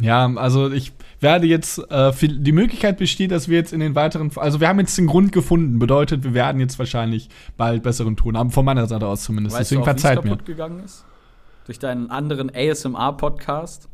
Ja, 0.00 0.26
also 0.34 0.72
ich 0.72 0.92
werde 1.20 1.46
jetzt, 1.46 1.78
äh, 1.90 2.12
die 2.20 2.52
Möglichkeit 2.52 2.98
besteht, 2.98 3.30
dass 3.30 3.48
wir 3.48 3.56
jetzt 3.56 3.72
in 3.72 3.78
den 3.78 3.94
weiteren, 3.94 4.32
also 4.36 4.58
wir 4.58 4.68
haben 4.68 4.80
jetzt 4.80 4.98
den 4.98 5.06
Grund 5.06 5.30
gefunden, 5.30 5.78
bedeutet, 5.78 6.24
wir 6.24 6.34
werden 6.34 6.60
jetzt 6.60 6.80
wahrscheinlich 6.80 7.28
bald 7.56 7.84
besseren 7.84 8.16
Ton 8.16 8.36
haben, 8.36 8.50
von 8.50 8.64
meiner 8.64 8.88
Seite 8.88 9.06
aus 9.06 9.22
zumindest. 9.22 9.54
Weißt 9.54 9.70
Deswegen 9.70 9.82
du 9.82 9.82
auch, 9.82 9.92
verzeiht 9.92 10.24
mir. 10.24 10.30
kaputt 10.30 10.46
gegangen 10.46 10.82
ist? 10.84 11.04
Durch 11.66 11.78
deinen 11.78 12.10
anderen 12.10 12.50
ASMR-Podcast? 12.52 13.88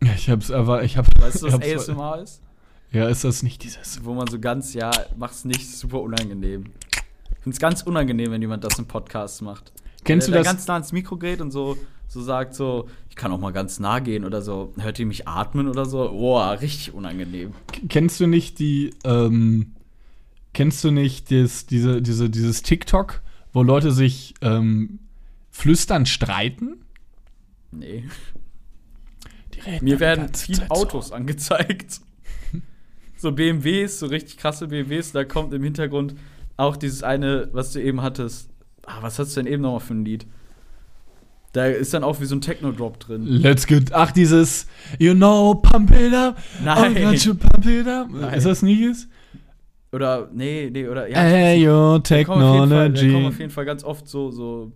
Ich 0.00 0.30
hab's 0.30 0.50
aber, 0.50 0.84
ich 0.84 0.96
hab. 0.96 1.06
Weißt 1.20 1.42
du, 1.42 1.52
was 1.52 1.60
ASMR 1.60 2.22
ist? 2.22 2.42
Ja, 2.90 3.08
ist 3.08 3.24
das 3.24 3.42
nicht 3.42 3.62
dieses. 3.64 4.04
Wo 4.04 4.14
man 4.14 4.26
so 4.28 4.38
ganz, 4.38 4.74
ja, 4.74 4.90
mach's 5.16 5.44
nicht 5.44 5.68
super 5.68 6.00
unangenehm. 6.00 6.64
Ich 7.30 7.38
find's 7.40 7.58
ganz 7.58 7.82
unangenehm, 7.82 8.30
wenn 8.30 8.40
jemand 8.40 8.64
das 8.64 8.78
im 8.78 8.86
Podcast 8.86 9.42
macht. 9.42 9.72
Kennst 10.04 10.28
der, 10.28 10.32
du 10.32 10.38
das? 10.38 10.46
ganz 10.46 10.66
nah 10.66 10.74
ans 10.74 10.92
Mikro 10.92 11.16
geht 11.16 11.40
und 11.40 11.50
so, 11.50 11.76
so 12.06 12.22
sagt 12.22 12.54
so, 12.54 12.88
ich 13.10 13.16
kann 13.16 13.30
auch 13.30 13.38
mal 13.38 13.52
ganz 13.52 13.78
nah 13.78 13.98
gehen 13.98 14.24
oder 14.24 14.40
so. 14.40 14.72
Hört 14.78 14.98
ihr 14.98 15.06
mich 15.06 15.28
atmen 15.28 15.68
oder 15.68 15.84
so? 15.84 16.08
Boah, 16.10 16.58
richtig 16.60 16.94
unangenehm. 16.94 17.52
Kennst 17.88 18.20
du 18.20 18.26
nicht 18.26 18.58
die, 18.58 18.94
ähm, 19.04 19.74
kennst 20.54 20.82
du 20.82 20.90
nicht 20.90 21.30
das, 21.30 21.66
diese, 21.66 22.00
diese, 22.00 22.30
dieses 22.30 22.62
TikTok, 22.62 23.20
wo 23.52 23.62
Leute 23.62 23.92
sich 23.92 24.34
ähm, 24.40 25.00
flüstern 25.50 26.06
streiten? 26.06 26.84
Nee. 27.70 28.04
Die 29.54 29.60
reden 29.60 29.84
Mir 29.84 30.00
werden 30.00 30.32
viele 30.34 30.60
Zeit 30.60 30.68
so. 30.68 30.74
Autos 30.74 31.12
angezeigt. 31.12 32.00
So 33.18 33.32
BMWs, 33.32 33.98
so 33.98 34.06
richtig 34.06 34.36
krasse 34.36 34.68
BMWs, 34.68 35.12
da 35.12 35.24
kommt 35.24 35.52
im 35.52 35.62
Hintergrund 35.62 36.14
auch 36.56 36.76
dieses 36.76 37.02
eine, 37.02 37.48
was 37.52 37.72
du 37.72 37.82
eben 37.82 38.00
hattest. 38.00 38.48
Ah, 38.86 38.98
was 39.00 39.18
hast 39.18 39.36
du 39.36 39.42
denn 39.42 39.52
eben 39.52 39.62
nochmal 39.62 39.80
für 39.80 39.94
ein 39.94 40.04
Lied? 40.04 40.26
Da 41.52 41.66
ist 41.66 41.92
dann 41.94 42.04
auch 42.04 42.20
wie 42.20 42.26
so 42.26 42.36
ein 42.36 42.40
Techno-Drop 42.40 43.00
drin. 43.00 43.24
Let's 43.26 43.66
get. 43.66 43.92
Ach, 43.92 44.12
dieses 44.12 44.66
You 44.98 45.14
know, 45.14 45.54
pump 45.56 45.90
it 45.90 46.14
up. 46.14 46.38
Nein. 46.64 46.96
I 46.96 47.02
got 47.02 47.24
you 47.24 47.34
pump 47.34 47.66
it 47.66 47.86
up. 47.88 48.08
Nein. 48.10 48.34
Ist 48.34 48.44
das 48.46 48.62
nicht 48.62 48.80
es? 48.82 49.08
Oder, 49.90 50.28
nee, 50.32 50.68
nee, 50.70 50.86
oder, 50.86 51.08
ja. 51.08 51.16
Auf 51.16 51.24
jeden 51.32 51.64
Fall- 51.64 52.00
da 52.02 52.24
kommen 52.24 52.40
technology. 52.92 53.26
auf 53.26 53.38
jeden 53.38 53.50
Fall 53.50 53.64
ganz 53.64 53.82
oft 53.82 54.06
so, 54.08 54.30
so, 54.30 54.72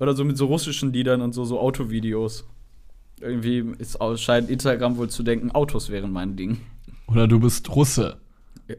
oder 0.00 0.14
so 0.14 0.24
mit 0.24 0.36
so 0.38 0.46
russischen 0.46 0.92
Liedern 0.92 1.20
und 1.20 1.34
so, 1.34 1.44
so 1.44 1.60
Autovideos. 1.60 2.46
Irgendwie 3.20 3.64
ist, 3.78 3.98
scheint 4.16 4.50
Instagram 4.50 4.96
wohl 4.96 5.08
zu 5.08 5.22
denken, 5.22 5.50
Autos 5.52 5.90
wären 5.90 6.10
mein 6.10 6.36
Ding. 6.36 6.58
Oder 7.06 7.28
du 7.28 7.40
bist 7.40 7.68
Russe. 7.74 8.18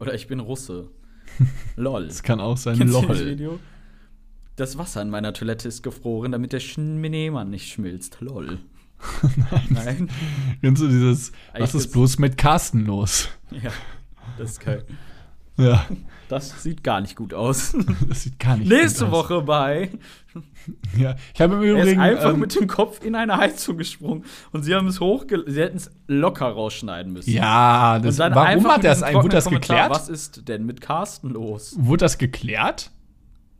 Oder 0.00 0.14
ich 0.14 0.26
bin 0.26 0.40
Russe. 0.40 0.90
Lol. 1.76 2.06
Das 2.08 2.22
kann 2.22 2.40
auch 2.40 2.56
sein. 2.56 2.76
Kennst 2.78 2.94
du 2.94 3.00
das 3.06 3.18
LOL. 3.18 3.26
Video? 3.26 3.58
Das 4.56 4.76
Wasser 4.76 5.02
in 5.02 5.10
meiner 5.10 5.32
Toilette 5.32 5.68
ist 5.68 5.82
gefroren, 5.82 6.32
damit 6.32 6.52
der 6.52 6.60
Schneemann 6.60 7.50
nicht 7.50 7.68
schmilzt. 7.72 8.20
Lol. 8.20 8.58
Nein. 9.70 10.10
Kennst 10.60 10.82
du 10.82 10.88
dieses, 10.88 11.32
was 11.56 11.74
ist- 11.74 11.92
bloß 11.92 12.18
mit 12.18 12.36
Carsten 12.36 12.84
los? 12.86 13.28
Ja, 13.50 13.70
das 14.36 14.50
ist 14.52 14.60
geil. 14.60 14.84
Ja, 15.58 15.84
Das 16.28 16.62
sieht 16.62 16.84
gar 16.84 17.00
nicht 17.00 17.16
gut 17.16 17.34
aus. 17.34 17.76
das 18.08 18.22
sieht 18.22 18.38
gar 18.38 18.56
nicht 18.56 18.70
Nächste 18.70 19.04
gut 19.06 19.14
aus. 19.14 19.24
Woche 19.30 19.42
bei. 19.42 19.90
Ja, 20.96 21.16
ich 21.34 21.40
habe 21.40 21.54
im 21.56 21.62
Er 21.62 21.76
ist 21.76 21.82
Übrigen. 21.84 22.00
einfach 22.00 22.32
ähm, 22.34 22.40
mit 22.40 22.54
dem 22.54 22.66
Kopf 22.68 23.04
in 23.04 23.14
eine 23.14 23.36
Heizung 23.38 23.76
gesprungen 23.78 24.24
und 24.52 24.62
sie 24.62 24.74
haben 24.74 24.86
es 24.86 25.00
hochge 25.00 25.42
Sie 25.46 25.60
hätten 25.60 25.78
es 25.78 25.90
locker 26.06 26.46
rausschneiden 26.46 27.12
müssen. 27.12 27.30
ja, 27.30 27.98
das, 27.98 28.18
warum 28.18 28.68
hat 28.68 28.84
er 28.84 28.94
diesem 28.94 29.06
das? 29.06 29.14
Wurde 29.14 29.28
das 29.30 29.44
Kommentar, 29.44 29.76
geklärt? 29.76 29.90
Was 29.90 30.08
ist 30.08 30.46
denn 30.48 30.64
mit 30.66 30.80
Carsten 30.80 31.30
los? 31.30 31.74
Wurde 31.78 32.04
das 32.04 32.18
geklärt? 32.18 32.90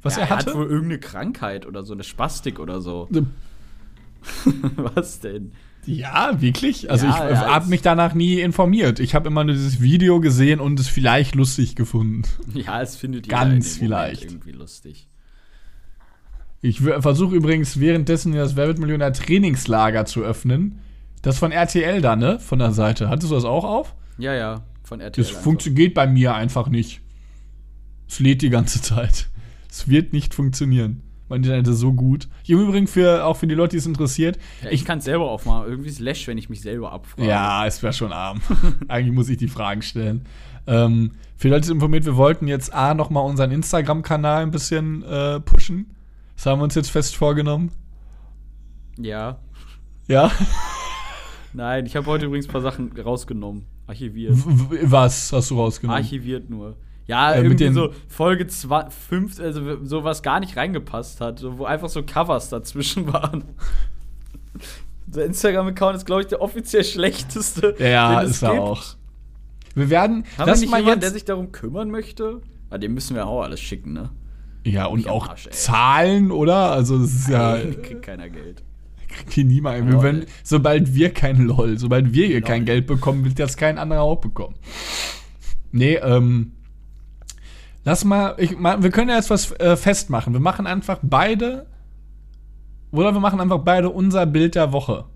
Was 0.03 0.17
ja, 0.17 0.23
er 0.23 0.31
hatte? 0.31 0.47
hat 0.51 0.55
wohl 0.55 0.67
irgendeine 0.67 1.01
Krankheit 1.01 1.67
oder 1.67 1.83
so, 1.83 1.95
eine 1.95 2.05
Spastik 2.05 2.61
oder 2.61 2.81
so. 2.81 3.09
was 4.77 5.21
denn? 5.21 5.53
Ja, 5.87 6.41
wirklich? 6.41 6.91
Also 6.91 7.07
Ja, 7.07 7.31
ich 7.31 7.39
ja, 7.39 7.47
habe 7.51 7.69
mich 7.69 7.81
danach 7.83 8.15
nie 8.15 8.41
informiert. 8.41 9.01
Ich 9.01 9.15
habe 9.15 9.29
immer 9.29 9.45
nur 9.45 9.55
dieses 9.55 9.81
Video 9.81 10.21
gesehen 10.21 10.61
und 10.61 10.79
es 10.79 10.89
vielleicht 10.89 11.35
lustig 11.35 11.77
gefunden. 11.77 12.23
Ja, 12.55 12.83
es 12.83 12.97
findet 12.97 13.27
jeder 13.27 13.39
Ganz 13.39 13.77
vielleicht. 13.77 14.25
irgendwie 14.25 14.53
lustig. 14.53 15.09
Ich 16.61 16.81
versuche 16.81 17.37
übrigens 17.37 17.79
währenddessen 17.79 18.33
das 18.33 18.57
wird 18.57 18.79
Millionär 18.79 19.13
Trainingslager 19.13 20.05
zu 20.07 20.23
öffnen. 20.23 20.81
Das 21.23 21.39
von 21.39 21.53
RTL 21.53 22.01
da, 22.01 22.17
ne? 22.17 22.39
Von 22.41 22.59
der 22.59 22.73
Seite. 22.73 23.09
Hattest 23.09 23.31
du 23.31 23.35
das 23.35 23.45
auch 23.45 23.65
auf? 23.65 23.95
Ja, 24.19 24.35
ja, 24.35 24.65
von 24.83 25.01
RTL. 25.01 25.25
Das 25.25 25.31
funktioniert 25.33 25.95
bei 25.95 26.07
mir 26.07 26.35
einfach 26.35 26.69
nicht. 26.69 27.01
Es 28.09 28.19
lädt 28.21 28.43
die 28.43 28.51
ganze 28.51 28.83
Zeit. 28.83 29.29
Es 29.71 29.89
wird 29.89 30.13
nicht 30.13 30.35
funktionieren. 30.35 31.03
Mein 31.29 31.43
Internet 31.43 31.69
ist 31.69 31.79
so 31.79 31.93
gut. 31.93 32.29
Im 32.47 32.61
Übrigen 32.61 32.87
für, 32.87 33.25
auch 33.25 33.35
für 33.37 33.47
die 33.47 33.55
Leute, 33.55 33.73
die 33.73 33.77
es 33.79 33.87
interessiert. 33.87 34.39
Ja, 34.63 34.71
ich 34.71 34.85
kann 34.85 34.99
es 34.99 35.05
selber 35.05 35.31
aufmachen. 35.31 35.69
Irgendwie 35.69 35.91
ist 35.91 36.01
Lash, 36.01 36.27
wenn 36.27 36.39
ich 36.39 36.49
mich 36.49 36.61
selber 36.63 36.93
abfrage. 36.93 37.29
Ja, 37.29 37.67
es 37.67 37.83
wäre 37.83 37.93
schon 37.93 38.13
arm. 38.13 38.41
Eigentlich 38.89 39.15
muss 39.15 39.29
ich 39.29 39.37
die 39.37 39.49
Fragen 39.49 39.83
stellen. 39.83 40.25
Ähm, 40.67 41.13
für 41.37 41.49
die 41.49 41.55
Leute 41.55 41.67
die 41.67 41.73
informiert, 41.73 42.05
wir 42.05 42.17
wollten 42.17 42.49
jetzt 42.49 42.73
A, 42.75 42.95
nochmal 42.95 43.25
unseren 43.25 43.51
Instagram-Kanal 43.51 44.43
ein 44.43 44.51
bisschen 44.51 45.03
äh, 45.05 45.41
pushen. 45.41 45.95
Das 46.37 46.47
haben 46.47 46.61
wir 46.61 46.65
uns 46.65 46.75
jetzt 46.75 46.91
fest 46.91 47.17
vorgenommen. 47.17 47.71
Ja. 48.99 49.39
Ja? 50.09 50.31
Nein, 51.53 51.87
ich 51.87 51.97
habe 51.97 52.07
heute 52.07 52.27
übrigens 52.27 52.47
ein 52.49 52.53
paar 52.53 52.61
Sachen 52.61 52.93
rausgenommen. 52.99 53.65
Archiviert. 53.87 54.35
W- 54.37 54.79
was 54.83 55.33
hast 55.33 55.51
du 55.51 55.57
rausgenommen? 55.57 56.03
Archiviert 56.03 56.51
nur. 56.51 56.77
Ja, 57.09 57.33
Äh, 57.33 57.43
irgendwie 57.43 57.73
so 57.73 57.91
Folge 58.07 58.47
5, 58.49 59.41
also 59.41 59.85
so 59.85 60.05
was 60.05 60.23
gar 60.23 60.41
nicht 60.41 60.57
reingepasst 60.57 61.21
hat, 61.21 61.39
so, 61.41 61.59
wo 61.59 61.65
einfach 61.65 61.89
so 61.89 62.03
Covers 62.03 62.51
dazwischen 62.51 63.13
waren. 63.13 63.45
Der 65.07 65.25
Instagram-Account 65.25 65.97
ist, 65.97 66.05
glaube 66.05 66.23
ich, 66.23 66.29
der 66.29 66.43
offiziell 66.43 66.85
schlechteste. 66.85 67.75
ja, 67.81 68.23
es 68.23 68.31
ist 68.33 68.43
er 68.43 68.51
gibt. 68.51 68.63
auch. 68.63 68.85
Wir 69.75 69.89
werden. 69.91 70.25
Haben 70.37 70.49
das 70.49 70.59
wir 70.59 70.67
nicht 70.67 70.71
mal 70.71 70.81
jemanden, 70.81 71.01
der 71.01 71.11
sich 71.11 71.25
darum 71.25 71.51
kümmern 71.51 71.91
möchte? 71.91 72.43
Ah, 72.69 72.77
dem 72.77 72.93
müssen 72.95 73.17
wir 73.17 73.27
auch 73.27 73.43
alles 73.43 73.61
schicken, 73.61 73.95
ne? 73.95 74.11
Ja, 74.67 74.85
und 74.85 75.09
auch 75.09 75.29
Arsch. 75.31 75.49
Zahlen, 75.51 76.31
oder? 76.31 76.73
Also, 76.73 76.99
das 76.99 77.13
ist 77.15 77.29
ja. 77.31 77.55
Nein, 77.57 77.77
kriegt 77.83 78.03
keiner 78.03 78.29
Geld. 78.29 78.63
Kriegt 79.09 79.33
hier 79.33 79.45
niemand. 79.45 79.89
Wir 79.89 80.03
werden, 80.03 80.27
sobald 80.45 80.95
wir 80.95 81.15
kein 81.15 81.47
LOL, 81.47 81.79
sobald 81.79 82.13
wir 82.13 82.27
hier 82.27 82.43
kein 82.43 82.63
Lol. 82.63 82.67
Geld 82.67 82.87
bekommen, 82.87 83.25
wird 83.25 83.39
das 83.39 83.57
kein 83.57 83.79
anderer 83.79 84.03
auch 84.03 84.21
bekommen. 84.21 84.57
Nee, 85.73 85.95
ähm. 85.95 86.53
Lass 87.89 88.05
mal, 88.05 88.35
ich, 88.37 88.59
mal 88.59 88.83
wir 88.83 88.91
können 88.91 89.09
ja 89.09 89.17
jetzt 89.17 89.31
was 89.31 89.51
äh, 89.53 89.75
festmachen. 89.75 90.35
Wir 90.35 90.41
machen 90.41 90.67
einfach 90.67 90.99
beide. 91.01 91.65
Oder 92.91 93.15
wir 93.15 93.21
machen 93.21 93.41
einfach 93.41 93.61
beide 93.61 93.89
unser 93.89 94.27
Bild 94.27 94.57
der 94.57 94.75
Woche. 94.75 95.07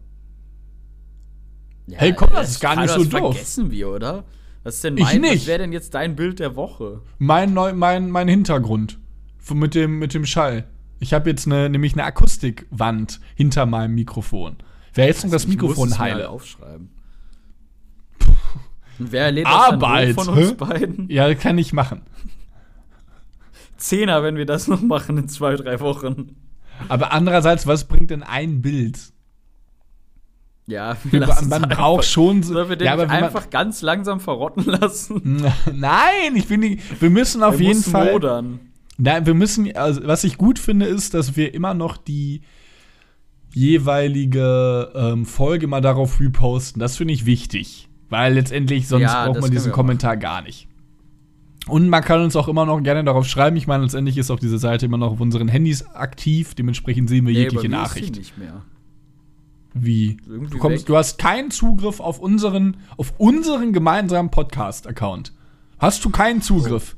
Ja, 1.86 1.98
Hey, 1.98 2.14
komm, 2.14 2.30
das 2.30 2.52
ist 2.52 2.60
gar 2.60 2.80
nicht 2.80 2.88
so 2.88 3.00
das 3.00 3.10
doof. 3.10 3.34
vergessen 3.34 3.70
wir, 3.70 3.90
oder? 3.90 4.24
Was 4.62 4.76
ist 4.76 4.84
denn 4.84 4.96
Ich 4.96 5.04
mein, 5.04 5.20
nicht. 5.20 5.42
Was 5.42 5.46
wäre 5.48 5.58
denn 5.58 5.72
jetzt 5.72 5.92
dein 5.92 6.16
Bild 6.16 6.38
der 6.38 6.56
Woche? 6.56 7.02
Mein, 7.18 7.52
neu, 7.52 7.74
mein, 7.74 8.10
mein 8.10 8.26
Hintergrund. 8.26 8.98
Mit 9.52 9.74
dem, 9.74 9.98
mit 9.98 10.14
dem 10.14 10.24
Schall. 10.24 10.64
Ich 10.98 11.12
habe 11.12 11.28
jetzt 11.28 11.44
eine, 11.44 11.68
nämlich 11.68 11.92
eine 11.92 12.04
Akustikwand 12.04 13.20
hinter 13.34 13.66
meinem 13.66 13.94
Mikrofon. 13.96 14.56
Wer 14.94 15.08
jetzt 15.08 15.24
noch 15.24 15.30
das 15.30 15.42
Ich 15.42 15.48
muss 15.48 15.58
Mikrofon 15.58 15.98
heile? 15.98 16.14
halt 16.20 16.26
aufschreiben. 16.26 16.88
Und 18.98 19.12
wer 19.12 19.30
das 19.30 19.42
dann 19.42 19.52
Arbeit, 19.52 20.16
hoch 20.16 20.24
von 20.24 20.38
uns 20.38 20.54
beiden? 20.54 21.10
Ja, 21.10 21.34
kann 21.34 21.58
ich 21.58 21.74
machen. 21.74 22.00
Zehner, 23.82 24.22
wenn 24.22 24.36
wir 24.36 24.46
das 24.46 24.68
noch 24.68 24.80
machen 24.82 25.16
in 25.18 25.28
zwei, 25.28 25.56
drei 25.56 25.80
Wochen. 25.80 26.36
Aber 26.88 27.12
andererseits, 27.12 27.66
was 27.66 27.84
bringt 27.86 28.10
denn 28.10 28.22
ein 28.22 28.62
Bild? 28.62 28.98
Ja, 30.66 30.96
wir 31.04 31.12
Wir, 31.12 31.26
man 31.26 31.30
es 31.30 31.48
braucht 31.48 31.98
einfach. 32.00 32.02
schon 32.04 32.42
so. 32.42 32.54
Sollen 32.54 32.68
wir 32.68 32.76
den 32.76 32.86
ja, 32.86 32.92
aber 32.92 33.02
wenn 33.02 33.08
man- 33.08 33.24
einfach 33.24 33.50
ganz 33.50 33.82
langsam 33.82 34.20
verrotten 34.20 34.64
lassen? 34.64 35.44
Nein, 35.74 36.34
ich 36.36 36.46
finde, 36.46 36.76
wir 37.00 37.10
müssen 37.10 37.42
auf 37.42 37.56
Der 37.56 37.66
jeden 37.66 37.82
Fall. 37.82 38.12
Modern. 38.12 38.60
Nein, 38.98 39.26
wir 39.26 39.34
müssen, 39.34 39.74
also 39.76 40.06
was 40.06 40.22
ich 40.24 40.38
gut 40.38 40.58
finde, 40.58 40.86
ist, 40.86 41.14
dass 41.14 41.36
wir 41.36 41.52
immer 41.54 41.74
noch 41.74 41.96
die 41.96 42.42
jeweilige 43.52 44.90
ähm, 44.94 45.26
Folge 45.26 45.66
mal 45.66 45.80
darauf 45.80 46.20
reposten. 46.20 46.80
Das 46.80 46.96
finde 46.96 47.14
ich 47.14 47.26
wichtig. 47.26 47.88
Weil 48.08 48.34
letztendlich 48.34 48.88
sonst 48.88 49.02
Ja, 49.02 49.26
braucht 49.26 49.40
man 49.40 49.50
diesen 49.50 49.66
wir 49.66 49.72
Kommentar 49.72 50.16
gar 50.16 50.42
nicht. 50.42 50.68
Und 51.68 51.88
man 51.88 52.02
kann 52.02 52.20
uns 52.22 52.34
auch 52.34 52.48
immer 52.48 52.66
noch 52.66 52.80
gerne 52.82 53.04
darauf 53.04 53.26
schreiben. 53.26 53.56
Ich 53.56 53.66
meine, 53.68 53.84
letztendlich 53.84 54.18
ist 54.18 54.30
auch 54.30 54.40
diese 54.40 54.58
Seite 54.58 54.86
immer 54.86 54.98
noch 54.98 55.12
auf 55.12 55.20
unseren 55.20 55.46
Handys 55.48 55.86
aktiv. 55.94 56.54
Dementsprechend 56.54 57.08
sehen 57.08 57.24
wir 57.26 57.32
Nee, 57.32 57.40
jegliche 57.44 57.68
bei 57.68 57.76
mir 57.76 57.82
ist 57.84 57.92
sie 57.92 58.00
Nachricht. 58.00 58.16
nicht 58.16 58.36
mehr. 58.38 58.62
Wie? 59.74 60.16
Irgendwie 60.26 60.50
Du, 60.50 60.58
kommst, 60.58 60.80
weg. 60.80 60.86
du 60.86 60.96
hast 60.96 61.18
keinen 61.18 61.50
Zugriff 61.50 62.00
auf 62.00 62.18
unseren, 62.18 62.76
auf 62.96 63.14
unseren 63.18 63.72
gemeinsamen 63.72 64.30
Podcast-Account. 64.30 65.32
Hast 65.78 66.04
du 66.04 66.10
keinen 66.10 66.42
Zugriff? 66.42 66.96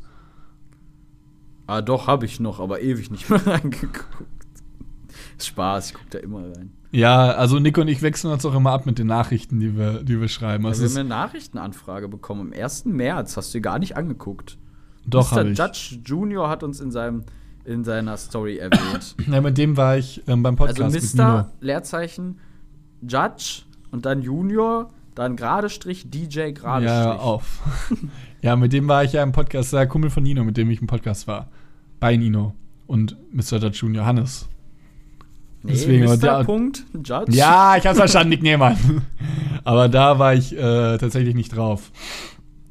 Ah, 1.66 1.80
doch, 1.82 2.06
habe 2.06 2.26
ich 2.26 2.40
noch, 2.40 2.58
aber 2.60 2.80
ewig 2.82 3.10
nicht 3.10 3.28
mehr 3.30 3.46
reingeguckt. 3.46 4.06
Spaß, 5.40 5.88
ich 5.88 5.94
gucke 5.94 6.06
da 6.10 6.18
immer 6.18 6.40
rein. 6.56 6.72
Ja, 6.94 7.32
also 7.32 7.58
Nico 7.58 7.80
und 7.80 7.88
ich 7.88 8.02
wechseln 8.02 8.32
uns 8.32 8.46
auch 8.46 8.54
immer 8.54 8.70
ab 8.70 8.86
mit 8.86 9.00
den 9.00 9.08
Nachrichten, 9.08 9.58
die 9.58 9.76
wir, 9.76 10.04
die 10.04 10.20
wir 10.20 10.28
schreiben. 10.28 10.62
Ja, 10.62 10.70
Also 10.70 10.82
wir 10.82 10.86
es 10.86 10.92
haben 10.94 11.00
eine 11.00 11.08
Nachrichtenanfrage 11.08 12.08
bekommen. 12.08 12.52
Am 12.54 12.62
1. 12.62 12.84
März 12.84 13.36
hast 13.36 13.52
du 13.52 13.60
gar 13.60 13.80
nicht 13.80 13.96
angeguckt. 13.96 14.58
doch, 15.04 15.32
Mr. 15.32 15.36
habe 15.38 15.50
ich. 15.50 15.58
Judge 15.58 15.98
Junior 16.04 16.48
hat 16.48 16.62
uns 16.62 16.78
in, 16.80 16.92
seinem, 16.92 17.24
in 17.64 17.82
seiner 17.82 18.16
Story 18.16 18.58
erwähnt. 18.58 19.16
Ja, 19.26 19.40
mit 19.40 19.58
dem 19.58 19.76
war 19.76 19.96
ich 19.98 20.22
ähm, 20.28 20.44
beim 20.44 20.54
Podcast 20.54 20.80
also 20.94 21.16
Mr. 21.20 21.50
Leerzeichen 21.60 22.38
Judge 23.02 23.62
und 23.90 24.06
dann 24.06 24.22
Junior, 24.22 24.90
dann 25.16 25.34
gerade 25.34 25.70
Strich, 25.70 26.08
DJ 26.10 26.52
gerade 26.52 26.86
Ja, 26.86 27.08
Strich. 27.14 27.20
auf. 27.20 27.60
ja, 28.40 28.54
mit 28.54 28.72
dem 28.72 28.86
war 28.86 29.02
ich 29.02 29.12
ja 29.14 29.24
im 29.24 29.32
Podcast, 29.32 29.72
der 29.72 29.88
Kumpel 29.88 30.10
von 30.10 30.22
Nino, 30.22 30.44
mit 30.44 30.56
dem 30.56 30.70
ich 30.70 30.80
im 30.80 30.86
Podcast 30.86 31.26
war. 31.26 31.48
Bei 31.98 32.16
Nino 32.16 32.54
und 32.86 33.16
Mr. 33.32 33.58
Judge 33.58 33.78
Junior 33.82 34.06
Hannes. 34.06 34.48
Nee, 35.66 35.72
Deswegen, 35.72 36.04
Mr. 36.04 36.16
der- 36.18 36.44
Punkt, 36.44 36.84
Judge. 36.92 37.32
Ja, 37.32 37.76
ich 37.78 37.86
hab's 37.86 37.96
verstanden, 37.96 38.28
Nick 38.28 38.42
Nehmann. 38.42 38.76
Aber 39.64 39.88
da 39.88 40.18
war 40.18 40.34
ich 40.34 40.52
äh, 40.54 40.98
tatsächlich 40.98 41.34
nicht 41.34 41.56
drauf. 41.56 41.90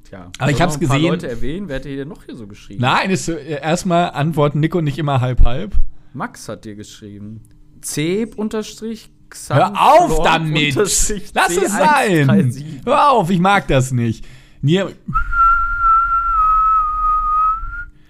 Tja. 0.08 0.32
Aber 0.38 0.52
ich 0.52 0.62
hab's 0.62 0.76
ein 0.80 0.88
paar 0.88 0.98
gesehen. 0.98 1.10
Leute 1.10 1.28
erwähnen, 1.28 1.68
wer 1.68 1.78
hätte 1.78 1.90
hier 1.90 1.98
denn 1.98 2.10
noch 2.10 2.24
hier 2.24 2.36
so 2.36 2.46
geschrieben? 2.46 2.82
Nein, 2.82 3.10
ist, 3.10 3.28
äh, 3.30 3.60
erstmal 3.62 4.12
antworten 4.12 4.60
Nico 4.60 4.80
nicht 4.80 5.00
immer 5.00 5.22
halb 5.22 5.44
halb. 5.44 5.74
Max 6.14 6.48
hat 6.48 6.66
dir 6.66 6.76
geschrieben. 6.76 7.42
Zeb 7.82 8.38
unterstrich 8.38 9.10
Hör 9.50 9.74
auf 9.76 10.22
damit! 10.22 10.76
Lass 10.76 11.10
es 11.10 11.34
sein! 11.72 12.54
Hör 12.86 13.12
auf, 13.12 13.32
ich 13.32 13.40
mag 13.40 13.68
das 13.68 13.92
nicht. 13.92 14.24
Nie, 14.62 14.84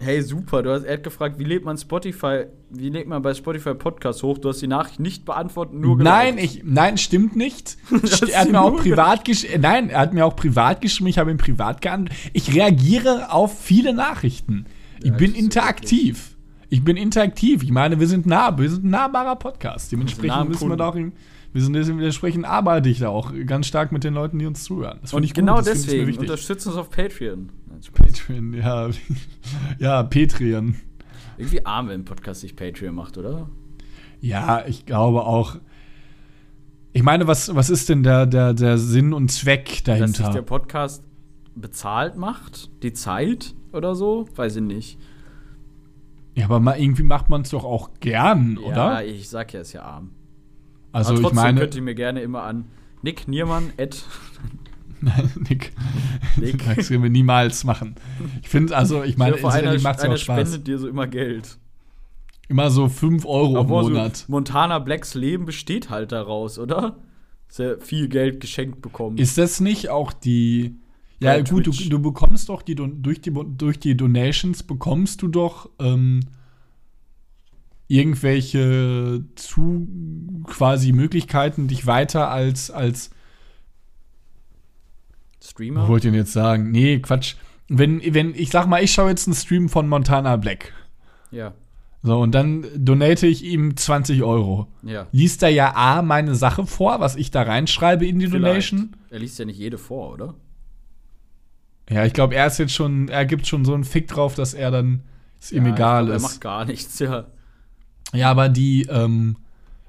Hey, 0.03 0.21
super. 0.21 0.61
Du 0.63 0.71
hast, 0.71 0.83
er 0.83 0.93
hat 0.93 1.03
gefragt, 1.03 1.39
wie 1.39 1.43
lädt 1.43 1.63
man 1.65 1.77
Spotify, 1.77 2.45
wie 2.69 2.89
lädt 2.89 3.07
man 3.07 3.21
bei 3.21 3.33
Spotify 3.33 3.73
Podcast 3.73 4.21
hoch? 4.23 4.37
Du 4.37 4.49
hast 4.49 4.61
die 4.61 4.67
Nachricht 4.67 4.99
nicht 4.99 5.25
beantwortet, 5.25 5.75
nur 5.75 5.97
Nein, 5.97 6.35
geliked. 6.35 6.55
ich, 6.57 6.61
nein, 6.65 6.97
stimmt 6.97 7.35
nicht. 7.35 7.77
er 8.31 8.41
hat 8.41 8.51
mir 8.51 8.61
auch 8.61 8.75
privat 8.77 9.25
geschrieben. 9.25 9.61
Nein, 9.61 9.89
er 9.89 9.99
hat 9.99 10.13
mir 10.13 10.25
auch 10.25 10.35
privat 10.35 10.81
geschrieben. 10.81 11.07
Ich 11.07 11.17
habe 11.17 11.31
ihm 11.31 11.37
privat 11.37 11.81
geantwortet. 11.81 12.17
Ich 12.33 12.53
reagiere 12.53 13.31
auf 13.31 13.57
viele 13.59 13.93
Nachrichten. 13.93 14.65
Ich 14.99 15.05
Ja, 15.07 15.13
bin 15.13 15.31
das 15.31 15.37
ist 15.39 15.43
interaktiv. 15.45 16.29
Ich 16.69 16.83
bin 16.83 16.97
interaktiv. 16.97 17.61
Ich 17.63 17.71
meine, 17.71 17.99
wir 17.99 18.07
sind 18.07 18.25
nah, 18.25 18.57
wir 18.57 18.69
sind 18.69 18.83
ein 18.85 18.89
nahbarer 18.89 19.35
Podcast. 19.35 19.85
nah 19.91 19.97
Dementsprechend 19.97 20.35
am 20.37 20.47
müssen 20.47 20.69
wir 20.69 20.75
da 20.77 20.89
auch, 20.89 20.95
in- 20.95 21.13
wir 21.53 21.61
sind 21.61 21.73
dementsprechend 21.73 22.45
arbeite 22.45 22.89
ich 22.89 22.97
da 22.99 23.09
auch 23.09 23.31
ganz 23.45 23.67
stark 23.67 23.91
mit 23.91 24.03
den 24.03 24.15
Leuten, 24.15 24.39
die 24.39 24.47
uns 24.47 24.63
zuhören. 24.63 24.97
Das 25.01 25.11
finde 25.11 25.17
Und 25.17 25.23
ich 25.25 25.33
genau 25.35 25.57
gut, 25.57 25.67
ich 25.67 25.73
deswegen 25.73 26.07
wichtig. 26.07 26.21
unterstützt 26.21 26.65
uns 26.65 26.75
auf 26.77 26.89
Patreon. 26.89 27.49
Patreon, 27.91 28.53
ja. 28.53 28.89
ja, 29.79 30.03
Patreon. 30.03 30.75
Irgendwie 31.37 31.65
arm, 31.65 31.87
wenn 31.89 32.01
ein 32.01 32.05
Podcast 32.05 32.41
sich 32.41 32.55
Patreon 32.55 32.95
macht, 32.95 33.17
oder? 33.17 33.49
Ja, 34.21 34.65
ich 34.65 34.85
glaube 34.85 35.25
auch. 35.25 35.57
Ich 36.93 37.03
meine, 37.03 37.27
was, 37.27 37.53
was 37.55 37.69
ist 37.69 37.89
denn 37.89 38.03
der, 38.03 38.25
der, 38.27 38.53
der 38.53 38.77
Sinn 38.77 39.13
und 39.13 39.29
Zweck 39.31 39.65
Dass 39.65 39.75
sich 39.75 39.83
der 39.83 39.97
dahinter? 39.97 40.41
Podcast 40.43 41.03
bezahlt 41.55 42.15
macht, 42.17 42.69
die 42.83 42.93
Zeit 42.93 43.55
oder 43.71 43.95
so, 43.95 44.27
weiß 44.35 44.57
ich 44.57 44.61
nicht. 44.61 44.99
Ja, 46.35 46.45
aber 46.45 46.59
mal, 46.59 46.79
irgendwie 46.79 47.03
macht 47.03 47.29
man 47.29 47.41
es 47.41 47.49
doch 47.49 47.63
auch 47.63 47.91
gern, 47.99 48.57
Ja, 48.61 48.67
oder? 48.67 49.05
ich 49.05 49.29
sag 49.29 49.53
ja, 49.53 49.61
ist 49.61 49.73
ja 49.73 49.83
arm. 49.83 50.11
Also 50.91 51.09
Aber 51.09 51.17
ich 51.17 51.21
trotzdem 51.23 51.43
meine, 51.43 51.59
könnt 51.59 51.75
ihr 51.75 51.81
mir 51.81 51.95
gerne 51.95 52.21
immer 52.21 52.43
an 52.43 52.65
Nick 53.01 53.27
At 55.07 55.35
Nick, 55.49 55.71
Nick. 56.37 56.63
das 56.75 56.87
können 56.87 57.03
wir 57.03 57.09
niemals 57.09 57.63
machen. 57.63 57.95
Ich 58.41 58.49
finde, 58.49 58.75
also 58.75 59.03
ich 59.03 59.17
meine, 59.17 59.37
vor 59.37 59.51
einer, 59.51 59.71
macht 59.79 59.97
es 59.97 60.03
ja 60.03 60.05
einer 60.05 60.15
auch 60.15 60.17
Spaß. 60.17 60.49
spendet 60.49 60.67
dir 60.67 60.79
so 60.79 60.87
immer 60.87 61.07
Geld. 61.07 61.57
Immer 62.49 62.69
so 62.69 62.89
5 62.89 63.25
Euro 63.25 63.51
im 63.51 63.57
Aber 63.57 63.83
so 63.83 63.89
Monat. 63.89 64.25
Montana 64.27 64.79
Blacks 64.79 65.15
Leben 65.15 65.45
besteht 65.45 65.89
halt 65.89 66.11
daraus, 66.11 66.59
oder? 66.59 66.97
Sehr 67.47 67.79
viel 67.79 68.07
Geld 68.07 68.39
geschenkt 68.41 68.81
bekommen. 68.81 69.17
Ist 69.17 69.37
das 69.37 69.59
nicht 69.59 69.89
auch 69.89 70.11
die. 70.11 70.75
Ja, 71.19 71.33
Bei 71.33 71.43
gut, 71.43 71.67
du, 71.67 71.71
du 71.71 71.99
bekommst 71.99 72.49
doch 72.49 72.61
die 72.61 72.75
durch 72.75 73.21
die 73.21 73.31
durch 73.31 73.79
die 73.79 73.95
Donations 73.95 74.63
bekommst 74.63 75.21
du 75.21 75.29
doch 75.29 75.69
ähm, 75.79 76.19
irgendwelche 77.87 79.23
zu 79.35 79.87
quasi 80.45 80.91
Möglichkeiten, 80.91 81.67
dich 81.67 81.85
weiter 81.87 82.29
als 82.29 82.71
als 82.71 83.11
Streamer? 85.43 85.81
was 85.83 85.89
wollte 85.89 86.07
ich 86.07 86.11
denn 86.13 86.19
jetzt 86.19 86.33
sagen? 86.33 86.71
Nee, 86.71 86.99
Quatsch. 86.99 87.35
Wenn 87.67 88.01
wenn 88.13 88.33
ich 88.35 88.49
sag 88.51 88.67
mal, 88.67 88.83
ich 88.83 88.91
schaue 88.93 89.09
jetzt 89.09 89.27
einen 89.27 89.35
Stream 89.35 89.69
von 89.69 89.87
Montana 89.87 90.35
Black. 90.37 90.71
Ja, 91.31 91.53
So, 92.03 92.19
und 92.19 92.33
dann 92.33 92.65
donate 92.75 93.25
ich 93.27 93.43
ihm 93.43 93.75
20 93.75 94.21
Euro. 94.23 94.67
ja. 94.83 95.07
Liest 95.11 95.41
er 95.43 95.49
ja 95.49 95.73
A, 95.75 96.01
meine 96.01 96.35
Sache 96.35 96.65
vor, 96.65 96.99
was 96.99 97.15
ich 97.15 97.31
da 97.31 97.41
reinschreibe 97.43 98.05
in 98.05 98.19
die 98.19 98.27
Vielleicht. 98.27 98.71
Donation. 98.73 98.95
Er 99.09 99.19
liest 99.19 99.39
ja 99.39 99.45
nicht 99.45 99.57
jede 99.57 99.77
vor, 99.77 100.13
oder? 100.13 100.35
Ja, 101.89 102.05
ich 102.05 102.13
glaube, 102.13 102.35
er 102.35 102.47
ist 102.47 102.59
jetzt 102.59 102.73
schon, 102.73 103.09
er 103.09 103.25
gibt 103.25 103.45
schon 103.47 103.65
so 103.65 103.73
einen 103.73 103.83
Fick 103.83 104.07
drauf, 104.07 104.35
dass 104.35 104.53
er 104.53 104.71
dann 104.71 105.01
es 105.41 105.51
ihm 105.51 105.65
Ja, 105.65 105.73
egal 105.73 106.03
ich 106.03 106.07
glaub, 106.07 106.17
ist. 106.17 106.23
Er 106.23 106.29
macht 106.29 106.41
gar 106.41 106.65
nichts, 106.65 106.99
ja. 106.99 107.25
Ja, 108.13 108.29
aber 108.31 108.47
die, 108.49 108.83
ähm, 108.89 109.37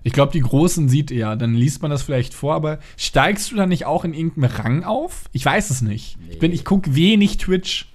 ich 0.05 0.13
glaube, 0.13 0.33
die 0.33 0.41
Großen 0.41 0.89
sieht 0.89 1.11
er, 1.11 1.35
dann 1.35 1.55
liest 1.55 1.83
man 1.83 1.91
das 1.91 2.03
vielleicht 2.03 2.33
vor, 2.35 2.55
aber 2.55 2.79
steigst 2.97 3.51
du 3.51 3.57
dann 3.57 3.71
nicht 3.71 3.87
auch 3.87 4.05
in 4.05 4.15
irgendeinem 4.15 4.51
Rang 4.51 4.85
auf? 4.85 5.25
Ich 5.33 5.45
weiß 5.45 5.71
es 5.71 5.83
nicht. 5.83 6.17
Ich, 6.31 6.39
bin, 6.39 6.51
Nee. 6.51 6.55
ich 6.57 6.65
gucke 6.65 6.95
wenig 6.95 7.39
Twitch. 7.39 7.91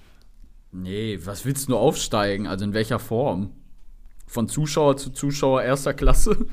Nee, 0.72 1.18
was 1.24 1.44
willst 1.46 1.66
du 1.66 1.72
nur 1.72 1.80
aufsteigen? 1.80 2.46
Also 2.46 2.64
in 2.64 2.74
welcher 2.74 2.98
Form? 2.98 3.50
Von 4.26 4.48
Zuschauer 4.48 4.96
zu 4.96 5.10
Zuschauer 5.10 5.62
erster 5.62 5.94
Klasse? 5.94 6.46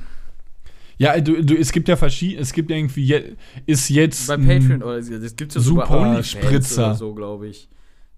Ja, 1.00 1.20
du, 1.22 1.44
du, 1.44 1.56
es 1.56 1.72
gibt 1.72 1.88
ja 1.90 1.96
verschiedene, 1.96 2.42
es 2.42 2.54
gibt 2.54 2.72
ja 2.72 2.78
irgendwie, 2.78 3.04
je, 3.04 3.36
ist 3.68 3.90
jetzt. 3.90 4.28
Bei 4.28 4.38
Patreon 4.38 4.82
oder 4.82 5.00
das 5.00 5.36
gibt's 5.36 5.54
ja 5.54 5.62
Super 5.62 5.92
OnlyFans 5.92 6.28
Spritzer. 6.32 6.86
oder 6.88 6.96
so, 6.96 7.14
glaube 7.14 7.48
ich. 7.48 7.70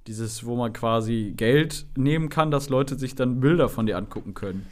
Dieses, 0.07 0.45
wo 0.45 0.55
man 0.55 0.71
quasi 0.71 1.33
Geld 1.35 1.85
nehmen 1.97 2.29
kann, 2.29 2.51
dass 2.51 2.69
Leute 2.69 2.97
sich 2.97 3.15
dann 3.15 3.41
Bilder 3.41 3.67
von 3.67 3.85
dir 3.85 3.97
angucken 3.97 4.33
können. 4.33 4.65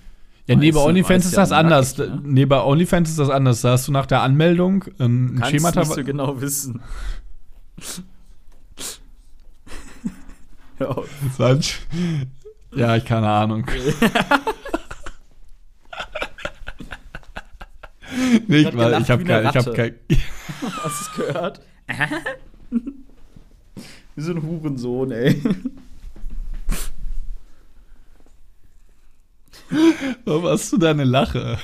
Ja, 0.47 0.55
nee, 0.55 0.71
bei 0.71 0.79
OnlyFans 0.79 1.25
ist 1.25 1.35
das 1.35 1.51
anders. 1.51 1.97
nackig, 1.97 2.13
ne? 2.15 2.21
Nee, 2.23 2.45
bei 2.45 2.61
OnlyFans 2.61 3.09
ist 3.09 3.19
das 3.19 3.29
anders. 3.29 3.61
Da 3.61 3.71
hast 3.71 3.87
du 3.87 3.91
nach 3.91 4.05
der 4.05 4.21
Anmeldung 4.21 4.85
ähm, 4.99 5.35
ein 5.35 5.39
Kannst 5.39 5.51
Schemata. 5.51 5.81
nicht 5.81 5.93
so 5.93 6.03
genau 6.03 6.39
wissen. 6.39 6.81
ja, 12.75 12.95
ich 12.95 13.05
keine 13.05 13.27
Ahnung. 13.29 13.65
Nicht 18.47 18.67
Hat 18.67 18.73
mal, 18.73 18.85
gelacht 18.85 19.03
ich 19.03 19.09
habe 19.11 19.23
kein, 19.23 19.45
ich 19.47 19.55
hab 19.55 19.73
kein. 19.73 19.95
hast 20.83 21.01
du 21.01 21.21
es 21.21 21.27
gehört? 21.27 21.61
Wie 24.15 24.21
so 24.21 24.31
ein 24.31 24.41
Hurensohn, 24.41 25.11
ey. 25.11 25.41
Warum 30.25 30.45
hast 30.45 30.71
du 30.71 30.77
deine 30.77 31.03
Lache? 31.03 31.57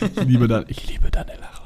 Ich 0.00 0.24
liebe, 0.24 0.48
dein, 0.48 0.64
ich 0.68 0.88
liebe 0.88 1.10
deine 1.10 1.32
Lache. 1.38 1.62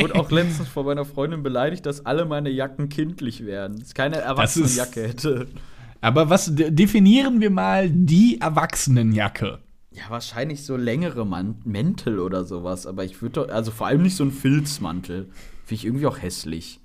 Wurde 0.00 0.14
auch 0.14 0.30
letztens 0.30 0.68
von 0.68 0.86
meiner 0.86 1.04
Freundin 1.04 1.42
beleidigt, 1.42 1.84
dass 1.86 2.06
alle 2.06 2.24
meine 2.24 2.50
Jacken 2.50 2.88
kindlich 2.88 3.44
werden. 3.44 3.78
Dass 3.80 3.94
keine 3.94 4.16
Erwachsenenjacke 4.16 5.02
hätte. 5.08 5.48
Aber 6.00 6.30
was 6.30 6.54
de- 6.54 6.70
definieren 6.70 7.40
wir 7.40 7.50
mal 7.50 7.90
die 7.90 8.40
Erwachsenenjacke? 8.40 9.58
Ja, 9.90 10.02
wahrscheinlich 10.08 10.64
so 10.64 10.76
längere 10.76 11.24
Man 11.24 11.56
Mäntel 11.64 12.18
oder 12.20 12.44
sowas. 12.44 12.86
Aber 12.86 13.04
ich 13.04 13.20
würde 13.22 13.46
doch, 13.46 13.48
also 13.48 13.70
vor 13.70 13.86
allem 13.86 14.02
nicht 14.02 14.16
so 14.16 14.24
ein 14.24 14.30
Filzmantel. 14.32 15.30
Finde 15.64 15.74
ich 15.74 15.84
irgendwie 15.84 16.06
auch 16.06 16.20
hässlich. 16.20 16.80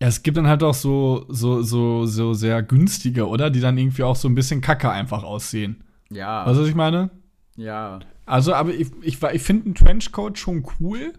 Ja, 0.00 0.08
es 0.08 0.22
gibt 0.22 0.36
dann 0.36 0.46
halt 0.46 0.62
auch 0.62 0.74
so, 0.74 1.26
so, 1.28 1.62
so, 1.62 2.06
so 2.06 2.32
sehr 2.34 2.62
günstige, 2.62 3.26
oder? 3.28 3.50
Die 3.50 3.60
dann 3.60 3.76
irgendwie 3.78 4.04
auch 4.04 4.16
so 4.16 4.28
ein 4.28 4.34
bisschen 4.34 4.60
kacke 4.60 4.90
einfach 4.90 5.22
aussehen. 5.24 5.82
Ja. 6.10 6.46
Weißt 6.46 6.58
du, 6.58 6.62
was 6.62 6.68
ich 6.68 6.74
meine? 6.74 7.10
ja. 7.56 8.00
Also, 8.26 8.52
aber 8.52 8.74
ich, 8.74 8.88
ich, 9.00 9.22
ich 9.22 9.42
finde 9.42 9.64
einen 9.66 9.74
Trenchcoat 9.74 10.38
schon 10.38 10.66
cool. 10.80 11.14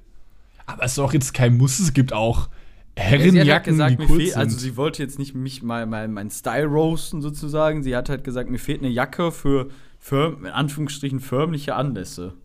Aber 0.68 0.84
es 0.84 0.92
ist 0.92 1.00
auch 1.00 1.12
jetzt 1.12 1.34
kein 1.34 1.58
Muss. 1.58 1.80
Es 1.80 1.94
gibt 1.94 2.14
auch 2.14 2.50
Ja, 2.50 2.50
sie 2.96 3.02
hat 3.02 3.10
halt 3.10 3.22
Herrenjacken, 3.22 3.74
gesagt, 3.74 4.00
die 4.00 4.04
cool 4.08 4.18
fehlt, 4.18 4.30
sind. 4.34 4.38
also 4.40 4.58
sie 4.60 4.78
wollte 4.78 5.02
jetzt 5.02 5.18
nicht 5.18 5.34
mich 5.34 5.64
mal 5.64 5.88
mein, 5.88 6.14
mein 6.14 6.30
Style 6.30 6.66
roasten 6.68 7.24
sozusagen. 7.24 7.82
Sie 7.82 7.96
hat 7.96 8.10
halt 8.10 8.24
gesagt, 8.24 8.52
mir 8.52 8.60
fehlt 8.60 8.82
eine 8.82 8.90
Jacke 8.92 9.32
für, 9.32 9.70
für 9.98 10.38
in 10.40 10.46
Anführungsstrichen 10.46 11.20
förmliche 11.20 11.74
Anlässe. 11.74 12.36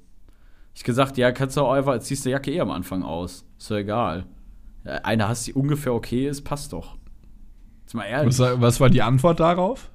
Ich 0.75 0.83
gesagt, 0.83 1.19
ja, 1.19 1.31
kannst 1.31 1.59
du 1.59 1.61
auch 1.61 1.73
einfach, 1.73 1.99
ziehst 1.99 2.25
du 2.25 2.31
Jacke 2.31 2.51
eh 2.51 2.61
am 2.61 2.71
Anfang 2.71 3.03
aus. 3.03 3.45
Ist 3.59 3.71
doch 3.71 3.77
egal. 3.77 4.25
Ja, 4.87 4.93
Eine 5.03 5.29
hast, 5.29 5.47
die 5.47 5.53
ungefähr 5.53 5.93
okay 5.93 6.27
ist, 6.27 6.41
passt 6.43 6.73
doch. 6.73 6.97
Jetzt 7.83 7.93
mal 7.95 8.05
ehrlich. 8.05 8.29
was, 8.29 8.39
war- 8.39 8.61
was 8.63 8.81
war 8.81 8.89
die 8.89 9.03
Antwort 9.03 9.41
darauf? 9.41 9.91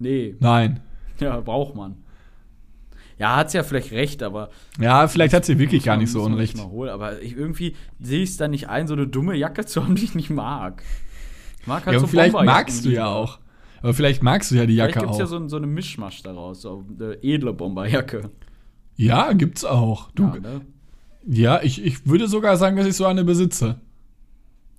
Nee, 0.00 0.34
Nein. 0.40 0.80
ja, 1.20 1.40
braucht 1.40 1.74
man. 1.74 1.96
Ja, 3.18 3.36
hat's 3.36 3.52
ja 3.52 3.64
vielleicht 3.64 3.90
recht, 3.90 4.22
aber 4.22 4.50
Ja, 4.80 5.08
vielleicht 5.08 5.34
hat 5.34 5.44
sie 5.44 5.58
wirklich 5.58 5.82
gar 5.82 5.96
nicht 5.96 6.12
so 6.12 6.22
unrecht. 6.22 6.56
Mal 6.56 6.66
holen. 6.68 6.90
Aber 6.90 7.20
ich, 7.20 7.36
irgendwie 7.36 7.74
sehe 8.00 8.22
ich 8.22 8.30
es 8.30 8.36
dann 8.36 8.52
nicht 8.52 8.68
ein, 8.68 8.86
so 8.86 8.94
eine 8.94 9.08
dumme 9.08 9.34
Jacke 9.34 9.66
zu 9.66 9.82
haben, 9.82 9.96
die 9.96 10.04
ich 10.04 10.14
nicht 10.14 10.30
mag. 10.30 10.82
Ich 11.60 11.66
mag 11.66 11.84
halt 11.84 11.94
Ja, 11.94 12.00
so 12.00 12.06
vielleicht 12.06 12.34
magst 12.34 12.84
du 12.84 12.90
ja 12.90 13.06
auch. 13.06 13.40
Aber 13.82 13.94
vielleicht 13.94 14.22
magst 14.22 14.50
du 14.50 14.54
ja 14.56 14.66
die 14.66 14.74
Vielleicht 14.74 14.94
Jacke 14.96 15.06
gibt 15.06 15.10
es 15.12 15.16
auch. 15.16 15.20
ja 15.20 15.26
so, 15.26 15.48
so 15.48 15.56
eine 15.56 15.66
Mischmasch 15.66 16.22
daraus, 16.22 16.62
so 16.62 16.84
eine 16.98 17.22
edle 17.22 17.52
Bomberjacke. 17.52 18.30
ja, 18.96 19.32
gibt's 19.32 19.64
auch. 19.64 20.10
Du, 20.12 20.24
Ja, 20.24 20.36
ja, 21.28 21.54
ne? 21.58 21.64
ich, 21.64 21.84
ich 21.84 22.06
würde 22.06 22.28
sogar 22.28 22.56
sagen, 22.56 22.76
dass 22.76 22.86
ich 22.86 22.94
so 22.96 23.04
eine 23.06 23.24
besitze. 23.24 23.80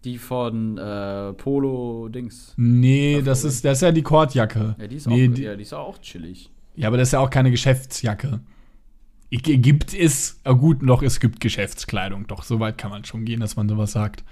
Die 0.06 0.18
von 0.18 0.78
äh, 0.78 1.34
Polo 1.34 2.08
Dings. 2.10 2.54
Nee, 2.56 3.22
das 3.22 3.44
ist, 3.44 3.66
das 3.66 3.80
ist 3.80 3.82
ja 3.82 3.92
die 3.92 4.02
Kordjacke. 4.02 4.76
Ja, 4.80 4.88
die 4.88 4.96
ist, 4.96 5.08
nee, 5.08 5.28
auch, 5.30 5.34
die, 5.34 5.42
ja, 5.44 5.56
die 5.56 5.64
ist 5.64 5.74
auch 5.74 5.98
chillig. 6.00 6.50
ja, 6.76 6.88
aber 6.88 6.98
das 6.98 7.10
ist 7.10 7.12
ja 7.14 7.20
auch 7.20 7.30
keine 7.30 7.52
Geschäftsjacke. 7.52 8.40
Ich, 9.30 9.44
gibt 9.44 9.94
es, 9.94 10.40
ah 10.46 10.54
gut, 10.54 10.82
noch 10.82 11.04
es 11.04 11.20
gibt 11.20 11.40
Geschäftskleidung. 11.42 12.28
Doch, 12.28 12.44
so 12.44 12.60
weit 12.60 12.78
kann 12.78 12.90
man 12.92 13.04
schon 13.06 13.26
gehen, 13.26 13.42
dass 13.42 13.56
man 13.58 13.68
sowas 13.68 13.92
sagt. 13.92 14.24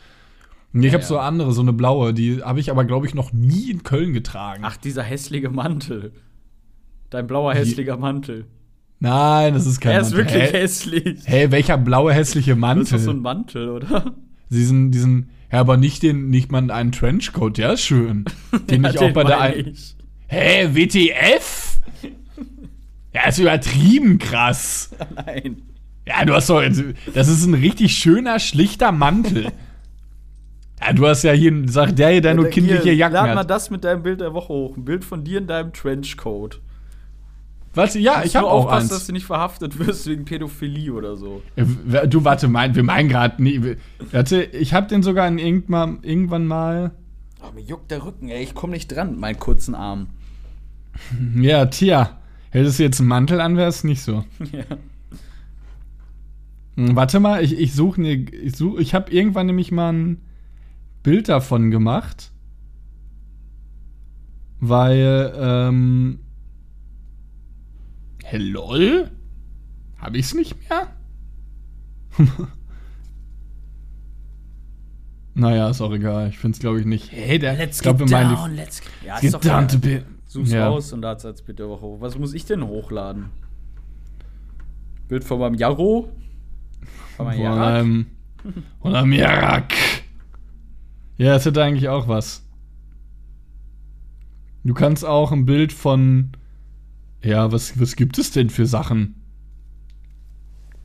Ich 0.74 0.84
Ja, 0.86 0.92
habe 0.94 1.02
ja. 1.02 1.08
so 1.08 1.20
andere, 1.20 1.52
so 1.52 1.62
eine 1.62 1.74
blaue, 1.74 2.14
die 2.14 2.42
habe 2.42 2.60
ich 2.60 2.72
aber, 2.72 2.86
glaube 2.86 3.06
ich, 3.06 3.14
noch 3.14 3.32
nie 3.34 3.70
in 3.70 3.84
Köln 3.84 4.14
getragen. 4.14 4.64
Ach, 4.66 4.78
dieser 4.78 5.04
hässliche 5.04 5.50
Mantel. 5.50 6.14
Dein 7.10 7.28
blauer 7.28 7.54
hässlicher 7.54 7.98
Mantel. 7.98 8.46
Nein, 9.00 9.54
das 9.54 9.66
ist 9.68 9.80
kein 9.82 9.94
er 9.94 10.02
ist 10.02 10.14
Mantel. 10.14 10.26
wirklich 10.26 10.44
Hä? 10.52 10.58
hässlich. 10.62 11.20
Hey, 11.26 11.52
welcher 11.52 11.78
blaue 11.78 12.14
hässliche 12.14 12.52
Das 12.52 12.58
ist 12.58 12.62
Mantel? 12.62 12.98
doch 12.98 13.00
so 13.00 13.12
ein 13.12 13.20
Mantel, 13.22 13.70
oder? 13.70 14.16
Diesen, 14.50 14.92
diesen, 14.92 15.30
ja, 15.52 15.60
aber 15.60 15.78
nicht 15.78 16.04
den, 16.04 16.30
nicht 16.30 16.52
mal 16.52 16.70
einen 16.72 16.92
Trenchcoat, 16.92 17.58
der 17.58 17.74
ist 17.74 17.82
schön. 17.82 18.26
Den 18.70 18.84
Ja, 18.84 18.90
ich 18.92 19.00
auch 19.00 19.14
bei 19.14 19.24
der 19.24 19.40
ein. 19.40 19.74
Hä, 20.28 20.70
WTF? 20.74 21.80
Ja, 23.14 23.28
ist 23.28 23.40
übertrieben 23.40 24.20
krass. 24.20 24.92
Nein. 25.26 25.62
Ja, 26.06 26.24
du 26.24 26.34
hast 26.34 26.50
doch. 26.50 26.64
Das 27.14 27.28
ist 27.28 27.46
ein 27.46 27.54
richtig 27.54 27.98
schöner, 27.98 28.40
schlichter 28.40 28.92
Mantel. 28.92 29.52
Ja, 30.80 30.94
du 30.94 31.08
hast 31.08 31.24
ja 31.24 31.32
hier, 31.32 31.52
sagt 31.68 31.98
der 32.00 32.10
hier, 32.10 32.22
der 32.22 32.36
nur 32.36 32.46
Hier, 32.46 32.52
kindliche 32.52 32.92
Jacken 32.92 33.14
Lad 33.14 33.28
mal 33.30 33.38
hat. 33.38 33.50
das 33.50 33.70
mit 33.70 33.84
deinem 33.84 34.04
Bild 34.04 34.22
der 34.22 34.34
Woche 34.34 34.50
hoch. 34.50 34.78
Ein 34.78 34.86
Bild 34.86 35.04
von 35.04 35.24
dir 35.24 35.40
in 35.40 35.48
deinem 35.48 35.74
Trenchcoat. 35.74 36.62
Was? 37.78 37.94
Ja, 37.94 38.24
ich 38.24 38.36
habe 38.36 38.48
auch 38.48 38.66
aufpassen, 38.66 38.90
dass 38.90 38.98
eins. 39.00 39.08
du 39.08 39.14
nicht 39.14 39.26
verhaftet 39.26 39.78
wirst 39.80 40.08
wegen 40.08 40.26
Pädophilie 40.26 40.92
oder 40.92 41.16
so. 41.16 41.42
Äh, 41.56 42.08
Du, 42.08 42.24
warte, 42.26 42.48
mein, 42.48 42.76
wir 42.76 42.84
meinen 42.84 43.08
gerade. 43.08 43.42
Nee, 43.42 43.78
warte, 44.12 44.44
ich 44.44 44.74
habe 44.74 44.88
den 44.88 45.04
sogar 45.04 45.28
in 45.28 45.38
irgendwann, 45.38 46.00
irgendwann 46.02 46.48
mal. 46.48 46.92
Oh, 47.42 47.54
mir 47.54 47.62
juckt 47.62 47.92
der 47.92 48.04
Rücken, 48.04 48.30
ey. 48.30 48.44
Ich 48.44 48.56
komme 48.56 48.74
nicht 48.74 48.88
dran 48.88 49.12
mit 49.12 49.20
meinen 49.20 49.40
kurzen 49.40 49.76
Arm. 49.76 50.08
Ja, 51.36 51.68
tja. 51.68 52.18
Hättest 52.50 52.80
du 52.80 52.84
jetzt 52.84 53.00
einen 53.00 53.10
Mantel 53.10 53.40
an, 53.40 53.56
wäre 53.58 53.70
es 53.70 53.84
nicht 53.84 54.02
so. 54.02 54.24
ja. 54.52 54.64
Hm, 56.76 56.96
Warte 56.96 57.20
mal, 57.20 57.44
ich, 57.44 57.60
ich 57.60 57.74
suche 57.76 58.02
ne, 58.02 58.14
ich 58.16 58.56
such, 58.56 58.80
ich 58.80 58.96
habe 58.96 59.12
irgendwann 59.12 59.46
nämlich 59.46 59.72
mal 59.72 59.94
ein 59.94 60.22
Bild 61.04 61.30
davon 61.30 61.70
gemacht, 61.70 62.32
weil 64.60 65.34
ähm, 65.38 66.20
hey, 68.30 68.40
lol, 68.40 69.10
habe 69.98 70.18
ich's 70.18 70.34
nicht 70.34 70.58
mehr? 70.70 70.94
naja, 75.34 75.70
ist 75.70 75.80
auch 75.82 75.94
egal. 75.94 76.28
Ich 76.30 76.38
find's 76.38 76.60
glaube 76.60 76.80
ich 76.82 76.86
nicht. 76.86 77.12
Hey, 77.12 77.40
der, 77.40 77.54
ich 77.54 77.80
glaub, 77.80 78.00
wir 78.00 78.08
meinen 78.10 78.56
let's 78.56 78.82
get 78.82 78.92
Ja, 79.06 79.20
egal. 79.20 79.80
Bild. 79.80 80.06
Such's 80.26 80.52
Ja. 80.52 80.68
raus 80.68 80.92
und 80.92 81.02
Bild 81.42 81.60
der 81.60 81.70
Woche 81.70 81.84
hoch. 81.84 82.02
Was 82.02 82.18
muss 82.18 82.34
ich 82.34 82.44
denn 82.46 82.64
hochladen? 82.66 83.30
Bild 85.08 85.24
von 85.24 85.40
meinem 85.40 85.56
Jarro? 85.56 86.10
Von 87.16 87.28
meinem 87.28 87.42
Jarak? 87.42 87.86
von 88.82 88.96
einem 88.96 89.14
Jarak. 89.14 89.74
Ja, 91.18 91.34
das 91.34 91.46
hätte 91.46 91.64
eigentlich 91.64 91.88
auch 91.88 92.10
was. 92.10 92.44
Du 94.66 94.74
kannst 94.74 95.06
auch 95.06 95.32
ein 95.32 95.46
Bild 95.46 95.72
von. 95.72 96.34
Ja, 97.24 97.52
was, 97.52 97.80
was 97.80 97.96
gibt 97.96 98.18
es 98.18 98.32
denn 98.32 98.50
für 98.50 98.66
Sachen? 98.66 99.16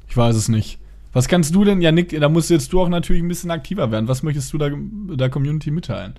Ich 0.09 0.17
weiß 0.17 0.35
es 0.37 0.49
nicht. 0.49 0.79
Was 1.13 1.29
kannst 1.29 1.55
du 1.55 1.65
denn, 1.65 1.83
ja, 1.83 1.93
Nick, 1.93 2.19
da 2.19 2.29
musst 2.29 2.49
jetzt 2.51 2.73
du 2.73 2.81
auch 2.81 2.89
natürlich 2.89 3.23
ein 3.23 3.29
bisschen 3.29 3.51
aktiver 3.51 3.91
werden. 3.91 4.09
Was 4.09 4.23
möchtest 4.23 4.53
du 4.53 4.59
der, 4.59 4.73
der 4.75 5.29
Community 5.29 5.71
mitteilen? 5.71 6.15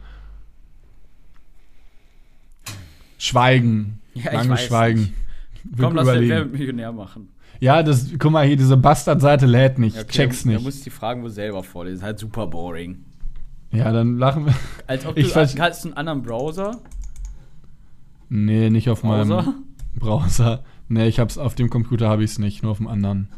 Schweigen. 3.17 3.99
Ja, 4.13 4.28
ich 4.28 4.34
Lange 4.34 4.58
Schweigen. 4.58 4.99
nicht. 5.02 5.13
Komm, 5.80 5.95
lass 5.95 6.08
den. 6.08 6.30
Wer 6.30 6.45
Millionär 6.45 6.91
machen. 6.91 7.30
Ja, 7.60 7.82
das, 7.82 8.10
guck 8.19 8.32
mal 8.32 8.45
hier, 8.45 8.58
diese 8.58 8.76
Bastardseite 8.78 9.45
lädt 9.45 9.80
nicht. 9.80 9.97
Okay, 9.97 10.08
Check's 10.12 10.43
da, 10.43 10.49
Da 10.49 10.56
nicht. 10.56 10.63
muss 10.65 10.78
ich 10.78 10.84
die 10.84 10.89
Fragen 10.89 11.23
wohl 11.23 11.30
selber 11.30 11.63
vorlesen. 11.63 11.97
Ist 11.97 12.04
halt 12.04 12.19
super 12.19 12.47
boring. 12.47 13.06
Ja, 13.71 13.91
dann 13.91 14.17
lachen 14.17 14.45
wir. 14.45 14.54
Als 14.86 15.06
ob 15.06 15.17
Ich 15.17 15.32
du 15.32 15.39
weiß- 15.39 15.60
hast 15.60 15.86
einen 15.86 15.93
anderen 15.95 16.21
Browser. 16.21 16.82
Nee, 18.30 18.69
nicht 18.69 18.89
auf 18.89 19.02
Browser? 19.02 19.43
meinem 19.43 19.63
Browser. 19.95 20.63
Nee, 20.88 21.08
ich 21.08 21.19
hab's 21.19 21.38
auf 21.38 21.56
dem 21.56 21.69
Computer 21.69 22.10
habe 22.10 22.23
ich's 22.23 22.39
nicht, 22.39 22.63
nur 22.63 22.71
auf 22.71 22.77
dem 22.77 22.88
anderen. 22.88 23.29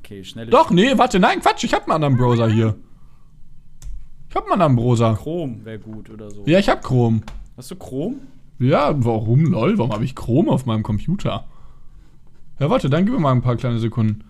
Okay, 0.00 0.22
schnell. 0.24 0.46
Doch, 0.46 0.70
nee, 0.70 0.96
warte, 0.96 1.18
nein, 1.18 1.40
Quatsch, 1.40 1.64
ich 1.64 1.74
hab 1.74 1.84
einen 1.84 1.92
anderen 1.92 2.16
Browser 2.16 2.48
hier. 2.48 2.76
Ich 4.28 4.36
hab 4.36 4.44
einen 4.44 4.52
anderen 4.52 4.76
Browser. 4.76 5.14
Chrome 5.14 5.64
wäre 5.64 5.78
gut 5.78 6.10
oder 6.10 6.30
so. 6.30 6.44
Ja, 6.46 6.58
ich 6.58 6.68
hab 6.68 6.82
Chrome. 6.82 7.22
Hast 7.56 7.70
du 7.70 7.76
Chrome? 7.76 8.16
Ja, 8.58 8.94
warum, 9.04 9.46
lol, 9.46 9.78
warum 9.78 9.92
habe 9.92 10.04
ich 10.04 10.14
Chrome 10.14 10.50
auf 10.50 10.66
meinem 10.66 10.82
Computer? 10.82 11.46
Ja, 12.58 12.70
warte, 12.70 12.88
dann 12.88 13.04
gib 13.04 13.14
mir 13.14 13.20
mal 13.20 13.32
ein 13.32 13.42
paar 13.42 13.56
kleine 13.56 13.78
Sekunden. 13.78 14.24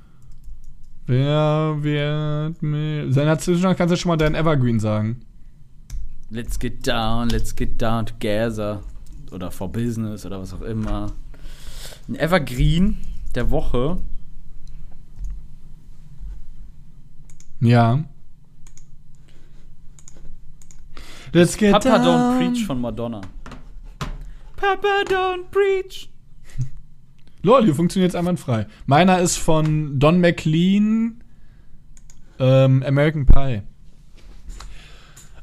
Wer 1.06 1.76
wird 1.80 2.62
mir. 2.62 3.08
Dann 3.10 3.38
schon, 3.38 3.76
kannst 3.76 3.92
du 3.92 3.96
schon 3.96 4.08
mal 4.08 4.16
deinen 4.16 4.34
Evergreen 4.34 4.80
sagen. 4.80 5.20
Let's 6.30 6.58
get 6.58 6.86
down, 6.86 7.28
let's 7.28 7.54
get 7.54 7.80
down 7.80 8.06
together. 8.06 8.82
Oder 9.32 9.50
for 9.50 9.70
business 9.70 10.24
oder 10.24 10.40
was 10.40 10.52
auch 10.54 10.62
immer. 10.62 11.12
Ein 12.08 12.16
Evergreen 12.16 12.98
der 13.34 13.50
Woche. 13.50 13.98
Ja. 17.60 18.04
Let's 21.32 21.56
get 21.56 21.72
Papa 21.72 21.98
down. 21.98 22.06
Don't 22.06 22.38
Preach 22.38 22.66
von 22.66 22.80
Madonna. 22.80 23.20
Papa 24.56 25.02
Don't 25.08 25.50
Preach. 25.50 26.08
Lol, 27.42 27.64
hier 27.64 27.74
funktioniert 27.74 28.12
jetzt 28.12 28.18
einwandfrei. 28.18 28.66
Meiner 28.86 29.20
ist 29.20 29.36
von 29.36 29.98
Don 29.98 30.20
McLean, 30.20 31.22
ähm, 32.38 32.82
American 32.82 33.26
Pie. 33.26 33.62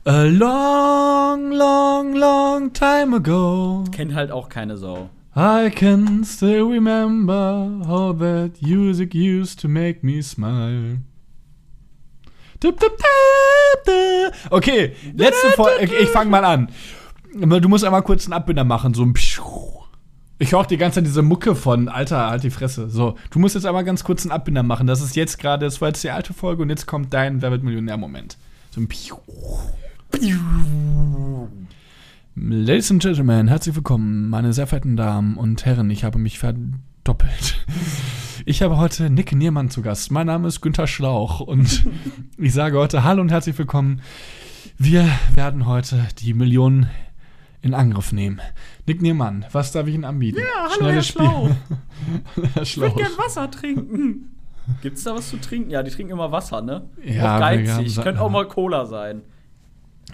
A 0.06 0.24
long, 0.24 1.52
long, 1.52 2.14
long 2.14 2.74
time 2.74 3.16
ago, 3.16 3.86
Kennt 3.90 4.14
halt 4.14 4.32
auch 4.32 4.50
keine 4.50 4.76
Sau. 4.76 5.10
I 5.34 5.70
can 5.70 6.26
still 6.26 6.64
remember 6.70 7.80
how 7.88 8.12
that 8.20 8.62
music 8.62 9.16
used 9.16 9.62
to 9.62 9.70
make 9.70 10.00
me 10.04 10.22
smile. 10.22 10.98
Okay, 14.50 14.94
letzte 15.16 15.52
Folge. 15.52 15.96
Ich 16.02 16.10
fange 16.10 16.30
mal 16.30 16.44
an. 16.44 16.68
Du 17.34 17.70
musst 17.70 17.86
einmal 17.86 18.04
kurz 18.04 18.26
einen 18.26 18.34
Abbinder 18.34 18.66
machen, 18.66 18.94
so 18.94 19.04
ein. 19.04 19.14
Ich 20.38 20.52
höre 20.52 20.60
auch 20.60 20.66
die 20.66 20.76
ganze 20.76 20.96
Zeit 20.96 21.06
diese 21.06 21.22
Mucke 21.22 21.56
von, 21.56 21.88
Alter, 21.88 22.30
halt 22.30 22.44
die 22.44 22.50
Fresse. 22.50 22.90
So, 22.90 23.18
du 23.30 23.40
musst 23.40 23.56
jetzt 23.56 23.66
einmal 23.66 23.86
ganz 23.86 24.04
kurz 24.04 24.24
einen 24.24 24.34
Abbinder 24.34 24.64
machen. 24.64 24.86
Das 24.86 25.00
ist 25.00 25.16
jetzt 25.16 25.40
gerade, 25.40 25.66
das 25.66 25.80
war 25.80 25.88
jetzt 25.88 26.04
die 26.04 26.12
alte 26.12 26.34
Folge 26.34 26.62
und 26.62 26.70
jetzt 26.70 26.88
kommt 26.88 27.14
dein 27.14 27.42
Wer 27.42 27.52
wird 27.52 27.64
Millionär-Moment. 27.64 28.38
So 28.72 28.82
ein 28.82 28.90
Piu. 28.90 29.16
Ladies 32.36 32.92
and 32.92 33.02
Gentlemen, 33.02 33.48
herzlich 33.48 33.76
willkommen, 33.76 34.30
meine 34.30 34.54
sehr 34.54 34.68
verehrten 34.68 34.96
Damen 34.96 35.38
und 35.38 35.66
Herren. 35.66 35.90
Ich 35.90 36.04
habe 36.04 36.20
mich 36.20 36.38
verdoppelt. 36.38 37.66
Ich 38.46 38.62
habe 38.62 38.78
heute 38.78 39.10
Nick 39.10 39.32
Niermann 39.34 39.70
zu 39.72 39.82
Gast. 39.82 40.12
Mein 40.12 40.28
Name 40.28 40.48
ist 40.48 40.62
Günther 40.62 40.86
Schlauch 40.86 41.40
und 41.40 41.86
ich 42.38 42.54
sage 42.54 42.78
heute 42.78 43.04
Hallo 43.04 43.22
und 43.22 43.32
herzlich 43.32 43.58
willkommen. 43.58 44.02
Wir 44.78 45.10
werden 45.34 45.66
heute 45.66 46.06
die 46.20 46.34
Millionen 46.36 46.90
in 47.62 47.74
Angriff 47.74 48.12
nehmen. 48.12 48.40
Nick 48.86 49.02
Niermann, 49.02 49.46
was 49.52 49.72
darf 49.72 49.88
ich 49.88 49.96
Ihnen 49.96 50.06
anbieten? 50.06 50.40
Ja, 50.40 50.46
hallo, 50.64 50.74
Schnelles 50.76 50.96
Herr 50.96 51.04
Schlauch. 51.04 51.50
Spiel. 51.50 52.50
Herr 52.54 52.66
Schlauch. 52.66 53.18
Wasser 53.18 53.50
trinken. 53.50 54.30
Gibt's 54.82 55.04
da 55.04 55.16
was 55.16 55.30
zu 55.30 55.38
trinken? 55.38 55.72
Ja, 55.72 55.82
die 55.82 55.92
trinken 55.92 56.14
immer 56.14 56.32
Wasser, 56.32 56.62
ne? 56.62 56.88
Ja, 57.04 57.36
auch 57.36 57.40
geizig. 57.40 58.00
Könnte 58.02 58.22
auch 58.22 58.30
mal 58.30 58.48
Cola 58.48 58.86
sein. 58.86 59.24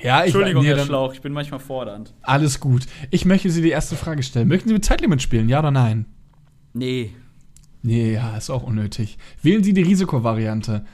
Ja, 0.02 0.20
ich 0.20 0.28
Entschuldigung, 0.28 0.64
nee, 0.64 0.70
Herr 0.70 0.86
Schlauch, 0.86 1.14
ich 1.14 1.22
bin 1.22 1.34
manchmal 1.34 1.60
fordernd. 1.60 2.14
Alles 2.22 2.60
gut. 2.60 2.84
Ich 3.12 3.26
möchte 3.26 3.50
Sie 3.50 3.62
die 3.62 3.70
erste 3.70 3.96
Frage 3.96 4.24
stellen. 4.24 4.48
Möchten 4.48 4.68
Sie 4.70 4.74
mit 4.74 4.86
Zeitlimit 4.86 5.22
spielen, 5.22 5.50
ja 5.50 5.60
oder 5.60 5.72
nein? 5.72 6.06
Nee. 6.74 7.14
Nee, 7.82 8.14
ja, 8.14 8.38
ist 8.38 8.50
auch 8.50 8.64
unnötig. 8.64 9.18
Wählen 9.42 9.64
Sie 9.64 9.74
die 9.74 9.82
Risikovariante. 9.84 10.86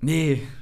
Nee. 0.00 0.42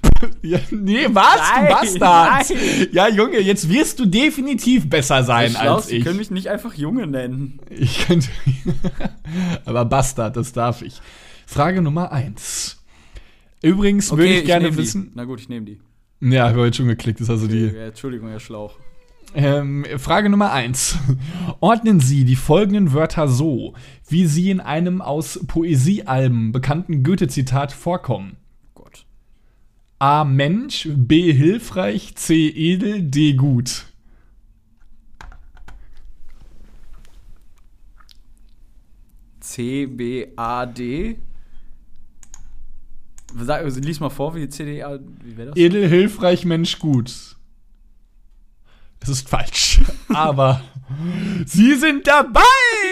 Ja, 0.41 0.59
nee, 0.71 1.07
was? 1.11 1.37
Nein, 1.55 1.67
du 1.67 1.99
Bastard! 1.99 2.49
nein. 2.51 2.87
Ja, 2.93 3.09
Junge, 3.09 3.41
jetzt 3.41 3.69
wirst 3.69 3.99
du 3.99 4.07
definitiv 4.07 4.89
besser 4.89 5.23
sein 5.23 5.51
Schlauch, 5.51 5.77
als 5.77 5.89
Sie 5.89 5.97
ich. 5.97 6.05
können 6.05 6.17
mich 6.17 6.31
nicht 6.31 6.49
einfach 6.49 6.73
Junge 6.75 7.07
nennen. 7.07 7.59
Ich 7.69 8.07
könnte. 8.07 8.29
Aber 9.67 9.85
Bastard, 9.85 10.37
das 10.37 10.53
darf 10.55 10.81
ich. 10.81 11.03
Frage 11.47 11.83
Nummer 11.83 12.11
eins. 12.11 12.83
Übrigens 13.64 14.11
würde 14.11 14.27
ich 14.27 14.44
gerne 14.44 14.66
nehm 14.66 14.77
wissen. 14.77 15.05
Die. 15.07 15.12
Na 15.14 15.24
gut, 15.24 15.40
ich 15.40 15.48
nehme 15.48 15.64
die. 15.64 15.81
Ja, 16.20 16.48
ich 16.48 16.55
habe 16.55 16.66
jetzt 16.66 16.77
schon 16.77 16.88
geklickt, 16.88 17.20
ist 17.20 17.31
also 17.31 17.46
die. 17.46 17.66
Ja, 17.66 17.87
Entschuldigung, 17.87 18.29
Herr 18.29 18.40
Schlauch. 18.40 18.79
Ähm, 19.35 19.85
Frage 19.96 20.29
Nummer 20.29 20.53
eins. 20.53 20.96
Ordnen 21.61 21.98
Sie 21.98 22.24
die 22.24 22.37
folgenden 22.37 22.92
Wörter 22.92 23.27
so, 23.27 23.74
wie 24.07 24.27
sie 24.27 24.50
in 24.50 24.61
einem 24.61 25.00
aus 25.00 25.40
Poesiealben 25.48 26.53
bekannten 26.53 27.03
Goethe-Zitat 27.03 27.72
vorkommen. 27.72 28.37
Gott. 28.74 29.07
A. 29.98 30.24
Mensch, 30.24 30.88
B. 30.94 31.33
Hilfreich, 31.33 32.14
C. 32.14 32.48
Edel, 32.48 33.03
D. 33.03 33.33
Gut. 33.33 33.87
C, 39.40 39.87
B, 39.87 40.29
A, 40.37 40.67
D. 40.67 41.17
Sag, 43.45 43.63
also, 43.63 43.81
lies 43.81 44.01
mal 44.01 44.11
vor, 44.11 44.35
wie 44.35 44.49
C, 44.49 44.65
D, 44.65 44.83
A. 44.83 44.99
Wie 45.23 45.37
wäre 45.37 45.49
das? 45.51 45.57
Edel, 45.57 45.88
hilfreich, 45.88 46.45
Mensch, 46.45 46.79
gut. 46.79 47.11
Es 49.01 49.09
ist 49.09 49.29
falsch. 49.29 49.81
Aber 50.15 50.61
Sie 51.45 51.75
sind 51.75 52.07
dabei! 52.07 52.40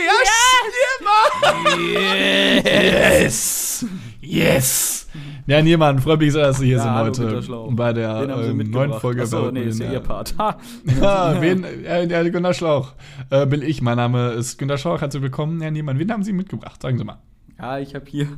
Ja, 0.06 1.72
yes! 1.74 3.84
Yes! 4.20 4.20
Yes! 4.20 5.06
Ja, 5.46 5.60
niemand. 5.62 6.00
Freut 6.02 6.20
mich 6.20 6.32
sehr, 6.32 6.46
dass 6.46 6.58
Sie 6.58 6.66
hier 6.66 6.76
Ja, 6.76 6.82
sind 6.82 6.94
heute 6.94 7.22
Günter 7.26 7.42
Schlauch. 7.42 7.72
bei 7.74 7.92
der 7.92 8.28
ähm, 8.28 8.58
neuen 8.70 8.92
Folge. 8.94 9.22
Achso, 9.22 9.46
bei- 9.46 9.50
nee, 9.52 9.64
ist 9.64 9.80
ja 9.80 9.90
ihr 9.90 9.98
äh, 9.98 10.00
Part. 10.00 10.34
Ha. 10.38 10.58
Ja, 11.00 11.40
wen? 11.40 11.64
Ja, 11.84 12.06
der 12.06 12.30
Günter 12.30 12.54
Schlauch. 12.54 12.92
Äh, 13.30 13.46
bin 13.46 13.62
ich. 13.62 13.82
Mein 13.82 13.96
Name 13.96 14.30
ist 14.32 14.58
Günter 14.58 14.78
Schlauch. 14.78 15.00
Herzlich 15.00 15.22
willkommen. 15.22 15.60
Ja, 15.60 15.70
niemand. 15.70 15.98
Wen 15.98 16.12
haben 16.12 16.22
Sie 16.22 16.32
mitgebracht? 16.32 16.80
Sagen 16.80 16.98
Sie 16.98 17.04
mal. 17.04 17.18
Ja, 17.58 17.78
ich 17.78 17.94
habe 17.94 18.06
hier 18.08 18.28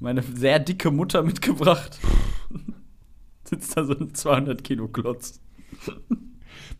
meine 0.00 0.22
sehr 0.22 0.58
dicke 0.58 0.90
Mutter 0.90 1.22
mitgebracht. 1.22 1.98
Sitzt 3.44 3.76
da 3.76 3.84
so 3.84 3.96
ein 3.96 4.14
200 4.14 4.62
Kilo 4.64 4.88
Klotz. 4.88 5.40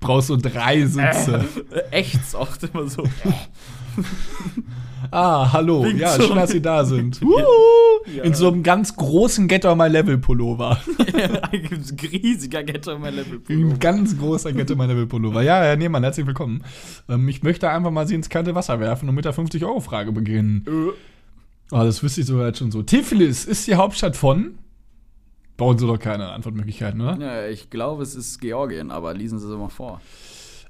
Brauchst 0.01 0.29
so 0.29 0.37
drei 0.37 0.87
Sitze. 0.87 1.45
Äh, 1.71 1.81
Echt 1.91 2.35
auch 2.35 2.57
immer 2.73 2.89
so. 2.89 3.05
Ah, 5.11 5.53
hallo. 5.53 5.83
Winkt 5.85 6.01
Ja, 6.01 6.13
so. 6.13 6.23
schön, 6.23 6.37
dass 6.37 6.51
Sie 6.51 6.63
da 6.63 6.85
sind. 6.85 7.21
Ja. 8.17 8.25
In 8.25 8.33
so 8.33 8.49
einem 8.49 8.63
ganz 8.63 8.97
großen 8.97 9.47
Get 9.47 9.67
on 9.67 9.77
My 9.77 9.87
Level 9.87 10.17
Pullover. 10.17 10.81
Ein 11.53 11.85
riesiger 12.11 12.65
Ghetto 12.65 12.99
mein 12.99 13.15
Level 13.15 13.43
Ein 13.49 13.79
ganz 13.79 14.17
großer 14.19 14.53
Get 14.55 14.71
on 14.71 14.79
My 14.79 14.87
Level 14.87 15.07
Pullover. 15.07 15.43
Ja, 15.43 15.61
Herr 15.61 15.77
Nehmann, 15.77 16.03
herzlich 16.03 16.27
willkommen. 16.27 16.65
Ähm, 17.11 17.29
ich 17.29 17.43
möchte 17.43 17.69
einfach 17.69 17.91
mal 17.91 18.07
Sie 18.09 18.15
ins 18.15 18.31
kalte 18.31 18.55
Wasser 18.55 18.81
werfen 18.81 19.07
und 19.09 19.15
mit 19.15 19.27
der 19.27 19.35
50-Euro-Frage 19.35 20.13
beginnen. 20.13 20.65
Äh, 20.67 20.93
Ah, 21.71 21.85
das 21.85 22.03
wüsste 22.03 22.23
ich 22.23 22.27
sogar 22.27 22.49
jetzt 22.49 22.59
schon 22.59 22.71
so. 22.71 22.83
Tiflis 22.83 23.45
ist 23.45 23.67
die 23.67 23.75
Hauptstadt 23.77 24.17
von. 24.17 24.59
Bauen 25.57 25.79
Sie 25.79 25.87
doch 25.87 25.99
keine 25.99 26.31
Antwortmöglichkeiten, 26.31 27.01
oder? 27.01 27.19
Ja, 27.19 27.47
ich 27.47 27.71
glaube, 27.71 28.03
es 28.03 28.15
ist 28.15 28.41
Georgien, 28.41 28.91
aber 28.91 29.15
lesen 29.15 29.39
Sie 29.39 29.47
es 29.47 29.57
mal 29.57 29.69
vor. 29.69 30.01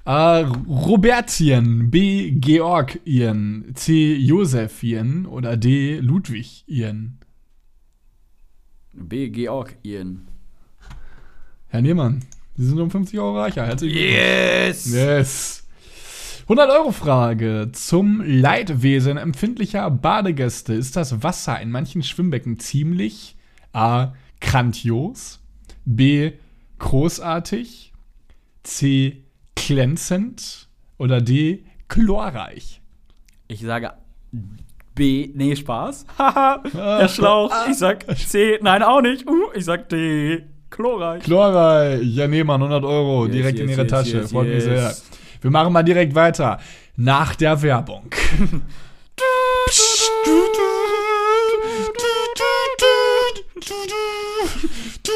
A. 0.04 0.40
Robertien, 0.40 1.90
B. 1.90 2.32
Georgien, 2.32 3.70
C. 3.74 4.14
Josephien 4.16 5.26
oder 5.26 5.56
D. 5.56 6.00
Ludwigien. 6.00 7.18
B. 8.92 9.28
Georgien. 9.28 10.26
Herr 11.68 11.82
Nehmann, 11.82 12.24
Sie 12.56 12.66
sind 12.66 12.80
um 12.80 12.90
50 12.90 13.18
Euro 13.20 13.38
reicher. 13.38 13.64
Herzlich 13.64 13.94
willkommen. 13.94 14.12
Yes! 14.12 14.92
Yes. 14.92 15.68
100-Euro-Frage. 16.50 17.68
Zum 17.70 18.22
Leidwesen 18.26 19.16
empfindlicher 19.16 19.88
Badegäste 19.88 20.74
ist 20.74 20.96
das 20.96 21.22
Wasser 21.22 21.60
in 21.60 21.70
manchen 21.70 22.02
Schwimmbecken 22.02 22.58
ziemlich 22.58 23.36
A. 23.72 24.14
grandios, 24.40 25.38
B. 25.84 26.32
großartig, 26.80 27.92
C. 28.64 29.22
glänzend 29.54 30.66
oder 30.98 31.20
D. 31.20 31.62
chlorreich. 31.88 32.82
Ich 33.46 33.60
sage 33.60 33.92
B. 34.96 35.30
Nee, 35.32 35.54
Spaß. 35.54 36.04
Haha, 36.18 36.64
Herr 36.72 37.08
Schlauch. 37.08 37.54
Ich 37.70 37.78
sag 37.78 38.06
C. 38.18 38.58
Nein, 38.60 38.82
auch 38.82 39.02
nicht. 39.02 39.24
Uh, 39.24 39.52
ich 39.54 39.66
sag 39.66 39.88
D. 39.88 40.46
Chlorreich. 40.68 41.22
Chlorreich. 41.22 42.02
Ja, 42.02 42.26
Nehmann, 42.26 42.60
100 42.60 42.82
Euro 42.82 43.26
Yes, 43.26 43.36
direkt 43.36 43.60
in 43.60 43.68
yes, 43.68 43.78
Ihre 43.78 43.86
yes, 43.86 43.90
Tasche. 43.92 44.26
Freut 44.26 44.48
mich 44.48 44.64
sehr. 44.64 44.92
Wir 45.40 45.50
machen 45.50 45.72
mal 45.72 45.82
direkt 45.82 46.14
weiter. 46.14 46.60
Nach 46.96 47.34
der 47.34 47.62
Werbung. 47.62 48.10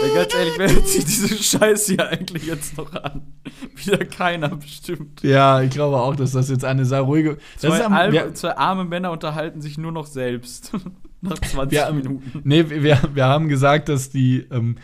Ja, 0.03 0.15
ganz 0.15 0.35
ehrlich, 0.35 0.55
wer 0.57 0.69
sich 0.69 1.05
diese 1.05 1.43
Scheiße 1.43 1.95
hier 1.95 2.09
eigentlich 2.09 2.47
jetzt 2.47 2.77
noch 2.77 2.93
an? 2.95 3.23
Wieder 3.75 4.05
keiner 4.05 4.49
bestimmt. 4.57 5.23
Ja, 5.23 5.61
ich 5.61 5.71
glaube 5.71 5.97
auch, 5.97 6.17
dass 6.17 6.33
das 6.33 6.49
jetzt 6.49 6.65
eine 6.65 6.85
sehr 6.85 7.01
ruhige. 7.01 7.39
Zwei, 7.57 7.85
am, 7.85 8.13
wir, 8.13 8.35
zwei 8.35 8.57
arme 8.57 8.85
Männer 8.85 9.11
unterhalten 9.11 9.61
sich 9.61 9.79
nur 9.79 9.93
noch 9.93 10.07
selbst. 10.07 10.73
Nach 11.29 11.39
20 11.39 11.71
wir, 11.79 11.93
Minuten. 11.93 12.41
nee, 12.45 12.65
wir, 12.69 12.99
wir 13.15 13.25
haben 13.25 13.49
gesagt, 13.49 13.89
dass 13.89 14.11
die. 14.11 14.47
Ähm, 14.51 14.77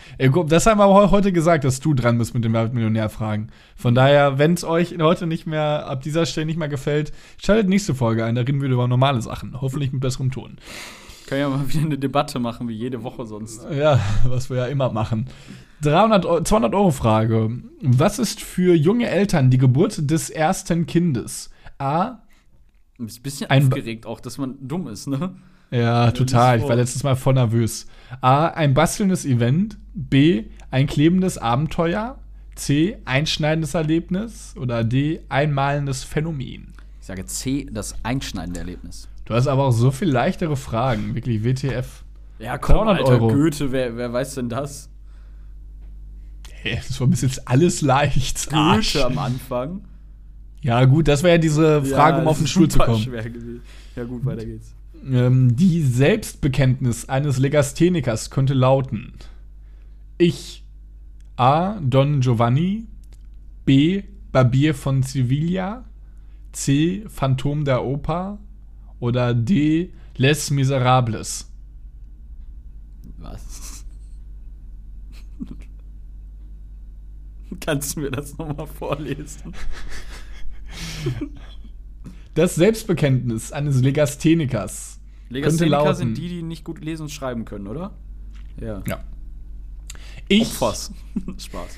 das 0.47 0.66
haben 0.66 0.78
wir 0.78 1.11
heute 1.11 1.32
gesagt, 1.32 1.64
dass 1.64 1.80
du 1.80 1.95
dran 1.95 2.18
bist 2.18 2.34
mit 2.34 2.45
den 2.45 2.53
Millionär-Fragen. 2.53 3.49
Von 3.76 3.95
daher, 3.95 4.38
wenn 4.38 4.55
es 4.55 4.64
euch 4.64 4.97
heute 4.99 5.26
nicht 5.26 5.47
mehr 5.47 5.86
ab 5.86 6.03
dieser 6.03 6.26
Stelle 6.26 6.47
nicht 6.47 6.59
mehr 6.59 6.68
gefällt, 6.68 7.12
schaltet 7.43 7.68
nächste 7.68 7.95
Folge 7.95 8.24
ein. 8.24 8.34
Da 8.34 8.41
reden 8.43 8.61
wir 8.62 8.68
über 8.70 8.88
normale 8.88 9.20
Sachen. 9.22 9.61
Hoffentlich 9.61 9.93
mit 9.93 10.01
besserem 10.01 10.30
Ton. 10.30 10.57
Können 11.26 11.41
ja 11.43 11.49
mal 11.49 11.68
wieder 11.72 11.84
eine 11.84 11.99
Debatte 11.99 12.38
machen, 12.41 12.68
wie 12.68 12.74
jede 12.74 13.03
Woche 13.05 13.24
sonst. 13.26 13.64
Ja, 13.70 14.01
was 14.24 14.51
wir 14.51 14.57
ja 14.57 14.66
immer 14.66 14.91
machen. 14.91 15.26
300, 15.82 16.26
Eu- 16.26 16.41
200 16.43 16.74
Euro 16.74 16.91
Frage. 16.91 17.51
Was 17.82 18.18
ist 18.18 18.41
für 18.41 18.74
junge 18.74 19.09
Eltern 19.09 19.51
die 19.51 19.59
Geburt 19.59 20.11
des 20.11 20.28
ersten 20.30 20.86
Kindes? 20.86 21.51
A. 21.78 22.18
Du 22.99 23.05
bist 23.05 23.20
ein 23.20 23.22
bisschen 23.22 23.51
Ein- 23.51 23.62
aufgeregt 23.64 24.07
auch, 24.07 24.20
dass 24.20 24.36
man 24.38 24.57
dumm 24.61 24.88
ist, 24.88 25.07
ne? 25.07 25.36
Ja, 25.71 26.11
total. 26.11 26.59
Ich 26.59 26.68
war 26.68 26.77
letztes 26.77 27.03
Mal 27.05 27.16
voll 27.16 27.35
nervös. 27.35 27.87
A. 28.21 28.49
Ein 28.49 28.75
bastelndes 28.75 29.25
Event. 29.25 29.79
B. 29.95 30.45
Ein 30.71 30.87
klebendes 30.87 31.39
Abenteuer. 31.39 32.18
C. 32.57 32.99
Einschneidendes 33.05 33.75
Erlebnis. 33.75 34.55
Oder 34.57 34.85
D. 34.85 35.21
Einmalendes 35.29 36.03
Phänomen. 36.05 36.73
Ich 37.01 37.07
sage 37.07 37.25
C, 37.25 37.66
das 37.71 37.95
einschneidende 38.03 38.61
Erlebnis. 38.61 39.09
Du 39.25 39.35
hast 39.35 39.47
aber 39.47 39.64
auch 39.64 39.73
so 39.73 39.91
viel 39.91 40.09
leichtere 40.11 40.57
Fragen. 40.57 41.14
Wirklich 41.14 41.45
WTF. 41.45 42.05
Ja, 42.41 42.59
komm, 42.59 42.87
300 42.87 42.99
Alter, 42.99 43.11
Euro. 43.12 43.29
Goethe, 43.29 43.71
wer, 43.71 43.97
wer 43.97 44.12
weiß 44.12 44.35
denn 44.35 44.49
das? 44.49 44.89
Hey, 46.51 46.77
das 46.87 47.01
war 47.01 47.07
bis 47.07 47.23
jetzt 47.23 47.47
alles 47.49 47.81
leicht. 47.81 48.53
Arsch. 48.53 48.95
Goethe 48.95 49.07
am 49.07 49.18
Anfang. 49.18 49.83
Ja, 50.62 50.85
gut, 50.85 51.09
das 51.09 51.23
wäre 51.23 51.35
ja 51.35 51.39
diese 51.39 51.83
Frage, 51.85 52.18
um 52.18 52.25
Ja, 52.25 52.31
auf 52.31 52.39
den 52.39 52.47
Stuhl 52.47 52.68
zu 52.68 52.79
kommen. 52.79 52.99
Schwer 52.99 53.23
gewesen. 53.31 53.62
Ja, 54.01 54.07
gut, 54.07 54.24
weiter 54.24 54.46
geht's. 54.46 54.74
Ähm, 55.12 55.57
die 55.57 55.82
Selbstbekenntnis 55.82 57.11
eines 57.11 57.36
Legasthenikers 57.36 58.30
könnte 58.30 58.55
lauten: 58.55 59.12
Ich 60.16 60.64
A. 61.36 61.78
Don 61.80 62.22
Giovanni, 62.22 62.86
B. 63.66 64.05
Barbier 64.32 64.74
von 64.74 65.03
Sevilla, 65.03 65.84
C. 66.53 67.05
Phantom 67.09 67.66
der 67.66 67.84
Oper 67.84 68.38
oder 69.01 69.34
D. 69.34 69.92
Les 70.16 70.51
Miserables. 70.51 71.53
Was? 73.18 73.84
Kannst 77.61 77.96
du 77.96 78.01
mir 78.01 78.11
das 78.12 78.38
nochmal 78.38 78.66
vorlesen? 78.66 79.53
Das 82.35 82.55
Selbstbekenntnis 82.55 83.53
eines 83.53 83.81
Legasthenikers 83.83 85.01
Legastheniker 85.31 85.85
lauten. 85.85 85.97
sind 85.97 86.18
die, 86.18 86.28
die 86.28 86.43
nicht 86.43 86.64
gut 86.64 86.85
lesen 86.85 87.03
und 87.05 87.11
schreiben 87.11 87.45
können, 87.45 87.66
oder? 87.66 87.93
Ja. 88.61 88.83
Ja. 88.87 89.05
Ich, 90.28 90.43
Opfers. 90.43 90.93
Spaß. 91.39 91.76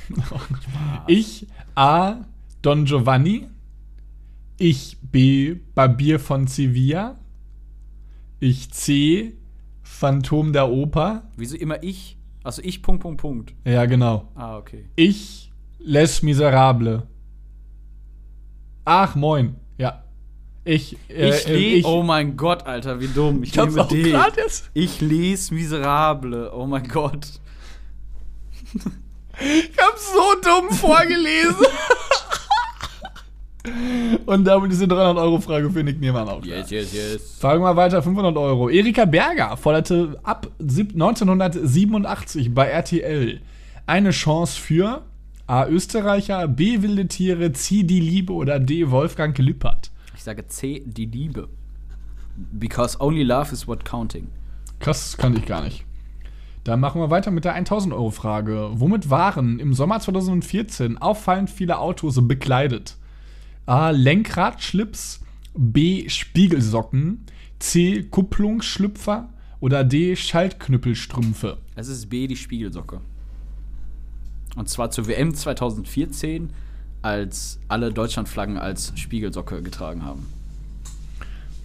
ich 1.07 1.47
A. 1.75 2.25
Don 2.63 2.85
Giovanni, 2.85 3.49
ich 4.57 4.97
B. 5.03 5.57
Barbier 5.75 6.21
von 6.21 6.47
Sevilla, 6.47 7.19
ich 8.39 8.71
C. 8.71 9.37
Phantom 9.83 10.53
der 10.53 10.71
Oper. 10.71 11.31
Wieso 11.37 11.57
immer 11.57 11.83
ich? 11.83 12.17
Also 12.45 12.63
ich, 12.63 12.83
Punkt, 12.83 13.03
Punkt, 13.03 13.21
Punkt. 13.21 13.55
Ja, 13.65 13.87
genau. 13.87 14.29
Ah, 14.37 14.57
okay. 14.59 14.85
Ich 14.95 15.53
Les 15.81 16.23
Miserable. 16.23 17.09
Ach, 18.85 19.17
moin. 19.17 19.57
Ich, 20.65 20.97
äh, 21.09 21.31
ich 21.31 21.47
äh, 21.49 21.55
lese. 21.55 21.89
Oh 21.89 22.03
mein 22.03 22.37
Gott, 22.37 22.67
Alter, 22.67 23.01
wie 23.01 23.09
dumm. 23.09 23.43
Ich, 23.43 23.55
nehme 23.57 23.85
D. 23.87 24.17
Ich 24.75 25.01
lese 25.01 25.53
Miserable. 25.55 26.53
Oh 26.55 26.67
mein 26.67 26.87
Gott. 26.87 27.27
Ich 29.41 29.79
hab's 29.79 30.13
so 30.13 30.41
dumm 30.41 30.71
vorgelesen. 30.71 31.67
Und 34.27 34.45
damit 34.45 34.73
ist 34.73 34.81
die 34.83 34.87
300-Euro-Frage 34.87 35.71
für 35.71 35.85
Nick 35.85 36.01
Niemann 36.01 36.29
auch. 36.29 36.43
klar. 36.43 36.59
yes, 36.69 36.93
yes. 36.93 37.37
Fragen 37.39 37.63
wir 37.63 37.77
weiter, 37.77 38.03
500 38.03 38.37
Euro. 38.37 38.69
Erika 38.69 39.05
Berger 39.05 39.57
forderte 39.57 40.19
ab 40.25 40.49
sieb- 40.59 40.93
1987 40.95 42.53
bei 42.55 42.67
RTL 42.67 43.41
eine 43.87 44.11
Chance 44.11 44.61
für 44.61 45.03
A. 45.47 45.67
Österreicher, 45.67 46.49
B. 46.49 46.83
Wilde 46.83 47.07
Tiere, 47.07 47.53
C. 47.53 47.85
Die 47.85 48.01
Liebe 48.01 48.33
oder 48.33 48.59
D. 48.59 48.91
Wolfgang 48.91 49.37
Lippert. 49.39 49.91
Ich 50.23 50.25
sage 50.25 50.47
C, 50.47 50.85
die 50.87 51.07
Liebe. 51.07 51.49
Because 52.53 52.97
only 53.01 53.25
love 53.25 53.53
is 53.53 53.67
what 53.67 53.85
counting. 53.85 54.29
Krass, 54.79 55.11
das 55.11 55.17
kannte 55.17 55.41
ich 55.41 55.47
gar 55.47 55.65
nicht. 55.65 55.85
Dann 56.63 56.79
machen 56.79 57.01
wir 57.01 57.11
weiter 57.11 57.33
mit 57.33 57.45
der 57.45 57.61
1000-Euro-Frage. 57.61 58.71
Womit 58.75 59.11
waren 59.11 59.59
im 59.59 59.75
Sommer 59.75 59.99
2014 59.99 60.99
auffallend 60.99 61.51
viele 61.51 61.79
Autos 61.79 62.21
bekleidet? 62.29 62.99
A. 63.67 63.91
Lenkradschlips, 63.91 65.23
B. 65.55 66.09
Spiegelsocken, 66.09 67.27
C. 67.59 68.05
Kupplungsschlüpfer 68.05 69.29
oder 69.59 69.83
D. 69.83 70.15
Schaltknüppelstrümpfe. 70.15 71.59
Es 71.75 71.89
ist 71.89 72.09
B, 72.11 72.29
die 72.29 72.37
Spiegelsocke. 72.37 73.01
Und 74.55 74.69
zwar 74.69 74.93
zur 74.93 75.09
WM 75.09 75.35
2014, 75.35 76.53
als 77.03 77.59
alle 77.69 77.93
Deutschlandflaggen 77.93 78.57
als 78.57 78.93
Spiegelsocke 78.97 79.63
getragen 79.63 80.05
haben. 80.05 80.27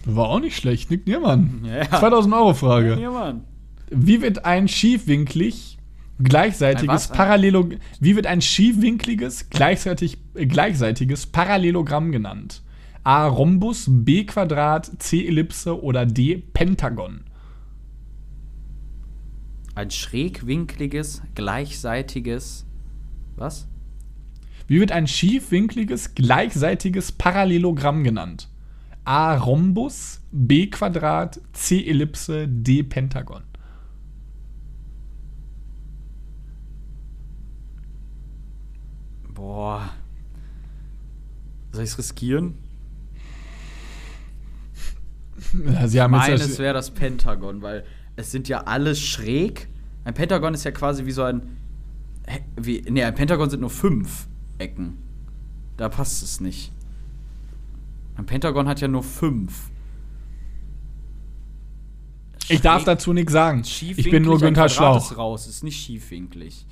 War 0.04 0.28
auch 0.28 0.40
nicht 0.40 0.56
schlecht, 0.56 0.90
Nick 0.90 1.06
Niermann. 1.06 1.64
Ja. 1.64 1.98
2000 1.98 2.34
Euro 2.34 2.54
Frage. 2.54 2.98
Ja, 3.00 3.10
Mann. 3.10 3.44
Wie 3.90 4.20
wird 4.20 4.44
ein 4.44 4.68
schiefwinklig 4.68 5.78
gleichseitiges 6.22 7.08
Parallelo 7.08 7.70
Wie 8.00 8.16
wird 8.16 8.26
ein 8.26 8.42
schiefwinkliges 8.42 9.50
gleichzeitig, 9.50 10.18
äh, 10.34 10.46
gleichseitiges 10.46 11.26
Parallelogramm 11.26 12.12
genannt? 12.12 12.62
A 13.04 13.26
Rhombus, 13.26 13.86
B 13.88 14.24
Quadrat, 14.24 14.90
C 14.98 15.26
Ellipse 15.26 15.82
oder 15.82 16.04
D 16.04 16.36
Pentagon? 16.36 17.20
Ein 19.74 19.90
schrägwinkliges, 19.90 21.22
gleichseitiges. 21.34 22.66
Was? 23.36 23.68
Wie 24.68 24.80
wird 24.80 24.92
ein 24.92 25.06
schiefwinkliges 25.06 26.14
gleichseitiges 26.14 27.10
Parallelogramm 27.12 28.04
genannt? 28.04 28.50
A 29.04 29.34
Rhombus, 29.34 30.20
B 30.30 30.66
Quadrat, 30.66 31.40
C 31.54 31.88
Ellipse, 31.88 32.46
D 32.46 32.82
Pentagon. 32.82 33.42
Boah. 39.32 39.88
Soll 41.72 41.84
ich 41.84 41.90
es 41.90 41.98
riskieren? 41.98 42.54
Ja, 45.64 45.88
Sie 45.88 45.98
haben 45.98 46.12
jetzt 46.12 46.28
Meines 46.28 46.46
das, 46.46 46.58
wäre 46.58 46.74
das 46.74 46.90
Pentagon, 46.90 47.62
weil 47.62 47.84
es 48.16 48.30
sind 48.30 48.48
ja 48.48 48.64
alle 48.64 48.94
schräg. 48.94 49.68
Ein 50.04 50.12
Pentagon 50.12 50.52
ist 50.52 50.64
ja 50.64 50.72
quasi 50.72 51.06
wie 51.06 51.12
so 51.12 51.22
ein. 51.22 51.56
Wie, 52.60 52.84
nee, 52.90 53.02
ein 53.02 53.14
Pentagon 53.14 53.48
sind 53.48 53.60
nur 53.60 53.70
fünf 53.70 54.28
Ecken. 54.58 54.98
Da 55.76 55.88
passt 55.88 56.22
es 56.22 56.40
nicht. 56.40 56.72
Ein 58.16 58.26
Pentagon 58.26 58.66
hat 58.68 58.80
ja 58.80 58.88
nur 58.88 59.02
fünf. 59.04 59.70
ich 62.48 62.60
darf 62.60 62.84
dazu 62.84 63.12
nichts 63.12 63.32
sagen. 63.32 63.62
Ich 63.64 64.10
bin 64.10 64.22
nur 64.24 64.38
Günther 64.38 64.68
Schlauch. 64.68 64.96
ist 64.98 65.16
raus, 65.16 65.46
ist 65.46 65.62
nicht 65.62 65.76
schiefwinklig. 65.80 66.66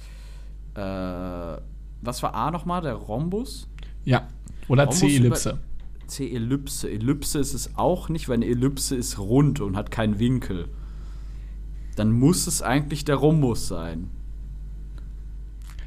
Äh, 0.75 0.81
was 0.81 2.23
war 2.23 2.35
A 2.35 2.51
nochmal? 2.51 2.83
Der 2.83 2.95
Rhombus? 2.95 3.69
Ja. 4.05 4.27
Oder 4.69 4.85
Rhombus 4.85 4.99
C 5.01 5.17
über- 5.17 5.27
Ellipse. 5.27 5.59
C 6.07 6.33
Ellipse. 6.35 6.91
Ellipse 6.91 7.39
ist 7.39 7.55
es 7.55 7.77
auch 7.77 8.09
nicht, 8.09 8.29
weil 8.29 8.37
eine 8.37 8.47
Ellipse 8.47 8.97
ist 8.97 9.19
rund 9.19 9.61
und 9.61 9.77
hat 9.77 9.91
keinen 9.91 10.19
Winkel. 10.19 10.69
Dann 11.97 12.13
muss 12.13 12.47
es 12.47 12.63
eigentlich 12.63 13.05
der 13.05 13.17
Rhombus 13.17 13.69
sein. 13.69 14.11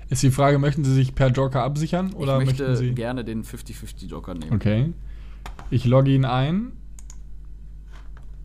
Ist 0.10 0.24
die 0.24 0.32
Frage, 0.32 0.58
möchten 0.60 0.84
Sie 0.84 0.94
sich 0.94 1.14
per 1.14 1.28
Joker 1.28 1.64
absichern 1.64 2.14
oder 2.14 2.40
ich 2.40 2.46
möchten 2.48 2.64
möchte 2.64 2.78
Sie? 2.78 2.92
gerne 2.94 3.24
den 3.24 3.44
50-50 3.44 4.08
Joker 4.08 4.34
nehmen. 4.34 4.54
Okay. 4.54 4.92
Ich 5.70 5.86
logge 5.86 6.12
ihn 6.12 6.26
ein. 6.26 6.72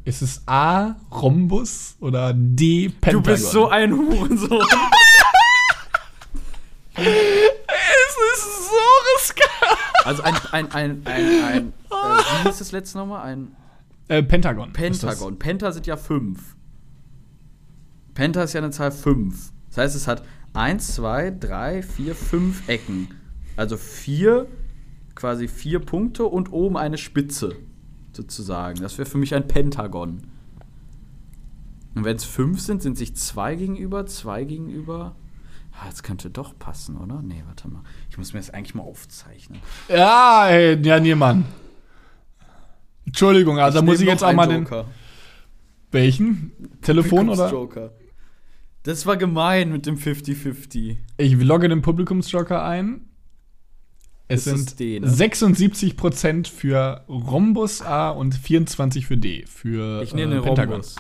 Ist 0.05 0.21
es 0.21 0.43
A 0.47 0.97
Rhombus 1.11 1.97
oder 2.01 2.35
D 2.35 2.91
Pentagon? 3.01 3.23
Du 3.23 3.31
bist 3.31 3.51
so 3.51 3.69
ein 3.69 3.93
Hurensohn. 3.95 4.61
Es 6.97 7.05
ist 7.07 8.69
so 8.69 8.77
riskant. 9.17 9.79
also 10.05 10.23
ein, 10.23 10.35
ein, 10.53 10.73
ein, 10.73 11.03
ein, 11.07 11.43
ein 11.43 11.69
äh, 11.69 11.73
wie 11.91 12.49
hieß 12.49 12.59
das 12.59 12.73
letzte 12.73 12.99
nochmal? 12.99 13.23
Ein 13.27 13.57
Äh, 14.09 14.23
Pentagon. 14.23 14.69
ist 14.69 14.75
Pentagon. 14.75 15.39
Penta 15.39 15.73
sind 15.73 15.87
ja 15.87 15.97
fünf. 15.97 16.55
Penta 18.13 18.43
ist 18.43 18.53
ja 18.53 18.61
eine 18.61 18.71
Zahl 18.71 18.93
fünf. 18.93 19.51
Das 19.71 19.79
heißt, 19.79 19.97
es 19.97 20.07
hat 20.07 20.23
eins, 20.55 20.95
zwei, 20.95 21.31
drei, 21.31 21.83
vier, 21.83 22.15
fünf 22.15 22.69
Ecken. 22.69 23.09
Also 23.57 23.77
vier, 23.77 24.47
quasi 25.15 25.49
vier 25.49 25.81
Punkte 25.81 26.25
und 26.25 26.53
oben 26.53 26.77
eine 26.77 26.99
Spitze, 26.99 27.57
sozusagen. 28.13 28.81
Das 28.81 28.97
wäre 28.99 29.09
für 29.09 29.19
mich 29.19 29.35
ein 29.35 29.47
Pentagon. 29.47 30.23
Und 31.95 32.05
wenn 32.05 32.17
es 32.17 32.25
fünf 32.25 32.61
sind, 32.61 32.83
sind 32.83 32.97
sich 32.97 33.15
zwei 33.15 33.55
gegenüber, 33.55 34.07
zwei 34.07 34.45
gegenüber. 34.45 35.15
Ah, 35.73 35.87
das 35.91 36.03
könnte 36.03 36.31
doch 36.31 36.59
passen, 36.59 36.97
oder? 36.97 37.21
Nee, 37.23 37.43
warte 37.47 37.69
mal. 37.69 37.83
Ich 38.09 38.17
muss 38.19 38.33
mir 38.33 38.41
das 38.41 38.51
eigentlich 38.51 38.75
mal 38.75 38.83
aufzeichnen. 38.83 39.61
Ja, 39.89 40.49
ey, 40.49 40.81
ja, 40.83 40.99
Niemann. 40.99 41.45
Entschuldigung, 43.07 43.59
also 43.59 43.79
da 43.79 43.85
muss 43.85 44.01
ich 44.01 44.07
jetzt 44.07 44.25
auch 44.25 44.33
mal 44.33 44.47
den. 44.47 44.63
Joker. 44.63 44.87
Welchen? 45.91 46.53
Telefon 46.81 47.29
oder? 47.29 47.49
Publikumsjoker. 47.49 48.04
Das 48.85 49.07
war 49.07 49.17
gemein 49.17 49.73
mit 49.73 49.87
dem 49.87 49.97
50-50. 49.97 50.97
Ich 51.17 51.35
logge 51.41 51.69
den 51.69 51.81
Publikumsjoker 51.83 52.63
ein. 52.63 53.01
Es 54.29 54.47
es 54.47 54.55
sind 54.55 54.79
D, 54.79 55.01
ne? 55.01 55.09
76% 55.09 56.49
für 56.49 57.03
Rhombus 57.09 57.83
A 57.83 58.11
und 58.11 58.35
24 58.35 59.07
für 59.07 59.17
D. 59.17 59.45
Für 59.47 60.03
Ich 60.03 60.15
nehme 60.15 60.33
äh, 60.33 60.37
den 60.37 60.45
Pentagon. 60.45 60.75
Rhombus. 60.75 60.97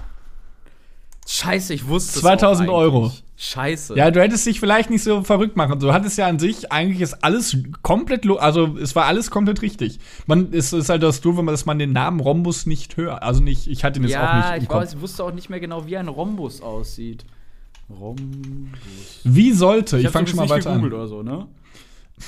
Scheiße, 1.26 1.72
ich 1.74 1.86
wusste 1.86 2.16
es 2.16 2.20
2000 2.20 2.68
auch 2.68 2.74
Euro. 2.74 3.12
Scheiße. 3.36 3.96
Ja, 3.96 4.10
du 4.10 4.20
hättest 4.20 4.46
dich 4.46 4.60
vielleicht 4.60 4.88
nicht 4.90 5.02
so 5.02 5.22
verrückt 5.22 5.56
machen. 5.56 5.78
Du 5.78 5.92
hattest 5.92 6.16
ja 6.16 6.26
an 6.26 6.38
sich, 6.38 6.72
eigentlich 6.72 7.00
ist 7.00 7.22
alles 7.24 7.56
komplett, 7.82 8.26
also 8.38 8.78
es 8.78 8.94
war 8.94 9.06
alles 9.06 9.30
komplett 9.30 9.60
richtig. 9.60 9.98
Man, 10.26 10.52
es 10.52 10.72
ist 10.72 10.88
halt 10.88 11.02
das 11.02 11.20
Doofe, 11.20 11.44
dass 11.44 11.66
man 11.66 11.78
den 11.78 11.92
Namen 11.92 12.20
Rhombus 12.20 12.64
nicht 12.66 12.96
hört. 12.96 13.22
Also 13.22 13.42
nicht, 13.42 13.66
ich 13.66 13.84
hatte 13.84 14.00
ihn 14.00 14.04
jetzt 14.04 14.16
auch 14.16 14.22
ja 14.22 14.36
nicht 14.36 14.56
im 14.56 14.62
ich, 14.64 14.70
weiß, 14.70 14.94
ich 14.94 15.00
wusste 15.00 15.24
auch 15.24 15.32
nicht 15.32 15.50
mehr 15.50 15.60
genau, 15.60 15.86
wie 15.86 15.96
ein 15.96 16.08
Rhombus 16.08 16.62
aussieht. 16.62 17.24
Rhombus. 17.90 19.20
Wie 19.24 19.52
sollte, 19.52 19.98
ich, 19.98 20.04
hab's 20.06 20.12
fange 20.12 20.26
schon 20.26 20.36
mal 20.36 20.48
weiter 20.48 20.70
an. 20.70 20.84
oder 20.84 21.06
so, 21.06 21.22
ne? 21.22 21.46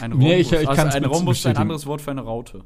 Ein 0.00 0.12
Rhombus. 0.12 0.28
Nee, 0.28 0.36
ich- 0.40 0.52
ich 0.52 0.68
also 0.68 0.82
ein 0.82 1.04
Rhombus 1.04 1.38
ist 1.38 1.46
ein 1.46 1.57
anderes 1.57 1.86
Wort 1.86 2.00
für 2.00 2.11
eine 2.11 2.20
Raute. 2.22 2.64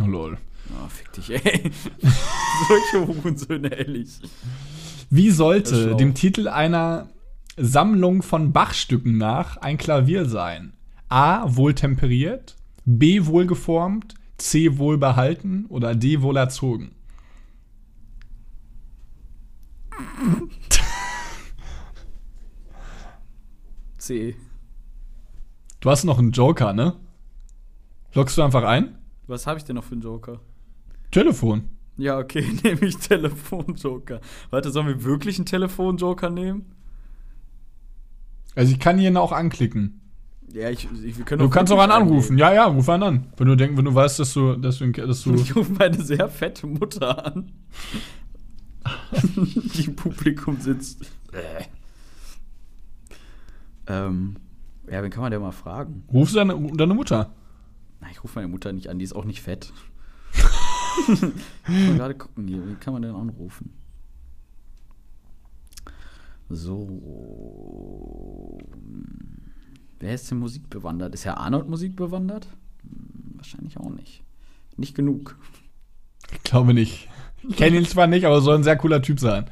Oh, 0.00 0.04
lol. 0.06 0.38
Ah, 0.70 0.88
fick 0.88 1.12
dich, 1.12 1.30
ey. 1.30 1.70
Solche 2.68 3.06
Hurensöhne, 3.06 3.68
ehrlich. 3.68 4.20
Wie 5.10 5.30
sollte 5.30 5.96
dem 5.96 6.14
Titel 6.14 6.48
einer 6.48 7.08
Sammlung 7.56 8.22
von 8.22 8.52
Bachstücken 8.52 9.16
nach 9.16 9.56
ein 9.56 9.78
Klavier 9.78 10.26
sein? 10.26 10.74
A. 11.08 11.44
Wohltemperiert, 11.56 12.56
B. 12.84 13.24
Wohlgeformt, 13.26 14.14
C. 14.36 14.76
Wohlbehalten 14.78 15.64
oder 15.70 15.94
D. 15.94 16.20
Wohlerzogen? 16.22 16.92
C. 23.98 24.36
Du 25.80 25.90
hast 25.90 26.04
noch 26.04 26.18
einen 26.18 26.32
Joker, 26.32 26.72
ne? 26.72 26.96
Loggst 28.14 28.38
du 28.38 28.42
einfach 28.42 28.64
ein? 28.64 28.98
Was 29.26 29.46
habe 29.46 29.58
ich 29.58 29.64
denn 29.64 29.76
noch 29.76 29.84
für 29.84 29.92
einen 29.92 30.02
Joker? 30.02 30.40
Telefon. 31.10 31.68
Ja, 31.96 32.18
okay, 32.18 32.44
nehme 32.62 32.86
ich 32.86 32.96
Telefonjoker. 32.96 34.20
Warte, 34.50 34.70
sollen 34.70 34.86
wir 34.86 35.04
wirklich 35.04 35.36
einen 35.38 35.46
Telefonjoker 35.46 36.30
nehmen? 36.30 36.72
Also 38.54 38.72
ich 38.72 38.80
kann 38.80 38.98
ihn 38.98 39.16
auch 39.16 39.32
anklicken. 39.32 40.00
Ja, 40.52 40.70
ich, 40.70 40.88
ich 41.04 41.18
wir 41.18 41.24
können 41.24 41.40
Du 41.40 41.46
auch 41.46 41.50
kannst 41.50 41.72
auch 41.72 41.78
einen 41.78 41.92
anrufen. 41.92 42.38
Ja, 42.38 42.52
ja, 42.52 42.64
ruf 42.64 42.88
einen 42.88 43.02
an. 43.02 43.26
Wenn 43.36 43.48
du 43.48 43.56
denkst, 43.56 43.76
wenn 43.76 43.84
du 43.84 43.94
weißt, 43.94 44.18
dass 44.18 44.32
du, 44.32 44.56
dass 44.56 44.78
du, 44.78 44.90
dass 44.90 45.22
du 45.22 45.34
Ich 45.36 45.54
rufe 45.54 45.72
meine 45.72 46.02
sehr 46.02 46.28
fette 46.28 46.66
Mutter 46.66 47.26
an. 47.26 47.52
die 49.12 49.84
im 49.84 49.96
Publikum 49.96 50.58
sitzt. 50.58 51.04
Äh. 53.88 54.06
ähm, 54.06 54.36
ja, 54.90 55.02
wen 55.02 55.10
kann 55.10 55.22
man 55.22 55.32
denn 55.32 55.42
mal 55.42 55.52
fragen? 55.52 56.04
rufst 56.12 56.36
deine, 56.36 56.54
deine 56.72 56.94
Mutter. 56.94 57.32
Na, 58.00 58.08
ich 58.10 58.22
rufe 58.22 58.38
meine 58.38 58.48
Mutter 58.48 58.72
nicht 58.72 58.88
an, 58.88 58.98
die 58.98 59.04
ist 59.04 59.14
auch 59.14 59.24
nicht 59.24 59.42
fett. 59.42 59.72
ich 60.32 61.08
muss 61.08 61.20
mal 61.66 61.96
gerade 61.96 62.14
gucken 62.14 62.48
hier, 62.48 62.66
wie 62.66 62.74
kann 62.74 62.92
man 62.92 63.02
denn 63.02 63.14
anrufen? 63.14 63.72
So. 66.48 68.58
Wer 70.00 70.14
ist 70.14 70.30
denn 70.30 70.38
musikbewandert? 70.38 71.14
Ist 71.14 71.24
Herr 71.24 71.38
Arnold 71.38 71.68
musikbewandert? 71.68 72.46
Hm, 72.82 73.34
Wahrscheinlich 73.36 73.78
auch 73.78 73.90
nicht. 73.90 74.22
Nicht 74.76 74.94
genug. 74.94 75.36
Ich 76.32 76.42
glaube 76.42 76.74
nicht. 76.74 77.08
Ich 77.48 77.56
kenne 77.56 77.78
ihn 77.78 77.84
zwar 77.84 78.06
nicht, 78.06 78.24
aber 78.24 78.40
soll 78.40 78.56
ein 78.56 78.64
sehr 78.64 78.76
cooler 78.76 79.02
Typ 79.02 79.20
sein. 79.20 79.46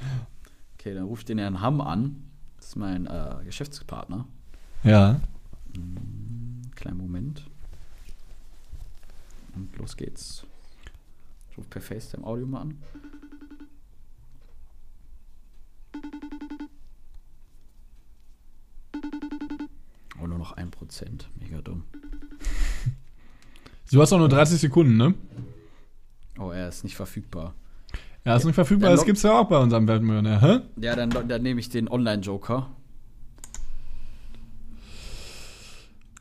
Okay, 0.74 0.94
dann 0.94 1.04
ruft 1.04 1.28
den 1.28 1.38
Herrn 1.38 1.60
Hamm 1.60 1.80
an. 1.80 2.22
Das 2.66 2.72
ist 2.72 2.76
mein 2.78 3.06
äh, 3.06 3.44
Geschäftspartner. 3.44 4.26
Ja. 4.82 5.20
Kleinen 6.74 6.96
Moment. 6.96 7.48
Und 9.54 9.76
los 9.76 9.96
geht's. 9.96 10.44
Ich 11.48 11.58
rufe 11.58 11.68
per 11.68 11.80
FaceTime 11.80 12.26
Audio 12.26 12.44
mal 12.44 12.62
an. 12.62 12.82
Oh, 20.20 20.26
nur 20.26 20.38
noch 20.38 20.56
1%. 20.56 21.26
Mega 21.38 21.62
dumm. 21.62 21.84
Du 23.92 24.02
hast 24.02 24.12
auch 24.12 24.18
nur 24.18 24.28
30 24.28 24.60
Sekunden, 24.60 24.96
ne? 24.96 25.14
Oh, 26.36 26.50
er 26.50 26.68
ist 26.68 26.82
nicht 26.82 26.96
verfügbar. 26.96 27.54
Ja, 28.26 28.36
ist 28.36 28.44
nicht 28.44 28.54
verfügbar. 28.56 28.90
Das 28.90 28.98
log- 29.00 29.06
gibt's 29.06 29.22
ja 29.22 29.38
auch 29.38 29.48
bei 29.48 29.56
unserem 29.58 29.86
Weltmillionär, 29.88 30.40
hä? 30.42 30.58
Ja, 30.80 30.94
dann, 30.96 31.10
dann 31.10 31.42
nehme 31.42 31.60
ich 31.60 31.68
den 31.70 31.88
Online-Joker. 31.88 32.68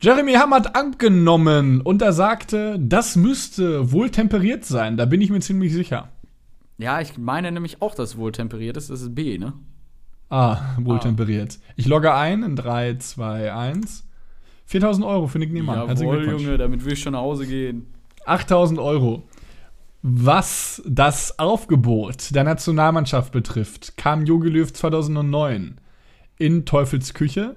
Jeremy 0.00 0.34
Hamm 0.34 0.54
hat 0.54 0.76
angenommen 0.76 1.80
und 1.80 2.02
er 2.02 2.12
sagte, 2.12 2.78
das 2.78 3.16
müsste 3.16 3.90
wohl 3.92 4.10
temperiert 4.10 4.64
sein. 4.64 4.96
Da 4.96 5.04
bin 5.06 5.20
ich 5.20 5.30
mir 5.30 5.40
ziemlich 5.40 5.72
sicher. 5.72 6.10
Ja, 6.78 7.00
ich 7.00 7.16
meine 7.18 7.50
nämlich 7.50 7.80
auch, 7.80 7.94
dass 7.94 8.10
es 8.10 8.16
wohl 8.18 8.32
temperiert 8.32 8.76
ist. 8.76 8.90
Das 8.90 9.00
ist 9.00 9.14
B, 9.14 9.38
ne? 9.38 9.54
Ah, 10.28 10.58
wohltemperiert. 10.78 11.58
Ich 11.76 11.86
logge 11.86 12.12
ein 12.14 12.42
in 12.42 12.56
3, 12.56 12.96
2, 12.98 13.52
1. 13.52 14.04
4000 14.66 15.06
Euro 15.06 15.26
für 15.28 15.38
Nick 15.38 15.52
Niemann. 15.52 15.88
Jawohl. 15.88 16.28
Junge, 16.30 16.58
damit 16.58 16.84
will 16.84 16.92
ich 16.92 17.00
schon 17.00 17.12
nach 17.14 17.20
Hause 17.20 17.46
gehen. 17.46 17.86
8000 18.26 18.78
Euro. 18.78 19.22
Was 20.08 20.80
das 20.86 21.36
Aufgebot 21.40 22.32
der 22.32 22.44
Nationalmannschaft 22.44 23.32
betrifft, 23.32 23.96
kam 23.96 24.24
Jogi 24.24 24.48
Löw 24.50 24.72
2009 24.72 25.80
in 26.38 26.64
Teufels 26.64 27.12
Küche, 27.12 27.56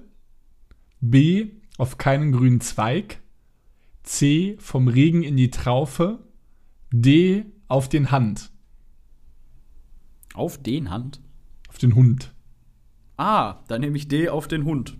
B. 1.00 1.52
auf 1.78 1.96
keinen 1.96 2.32
grünen 2.32 2.60
Zweig, 2.60 3.20
C. 4.02 4.56
vom 4.58 4.88
Regen 4.88 5.22
in 5.22 5.36
die 5.36 5.50
Traufe, 5.52 6.18
D. 6.92 7.44
auf 7.68 7.88
den 7.88 8.10
Hand, 8.10 8.50
Auf 10.34 10.58
den 10.60 10.90
Hand. 10.90 11.20
auf 11.68 11.78
den 11.78 11.94
Hund. 11.94 12.34
Ah, 13.16 13.60
dann 13.68 13.80
nehme 13.80 13.96
ich 13.96 14.08
D 14.08 14.28
auf 14.28 14.48
den 14.48 14.64
Hund. 14.64 14.96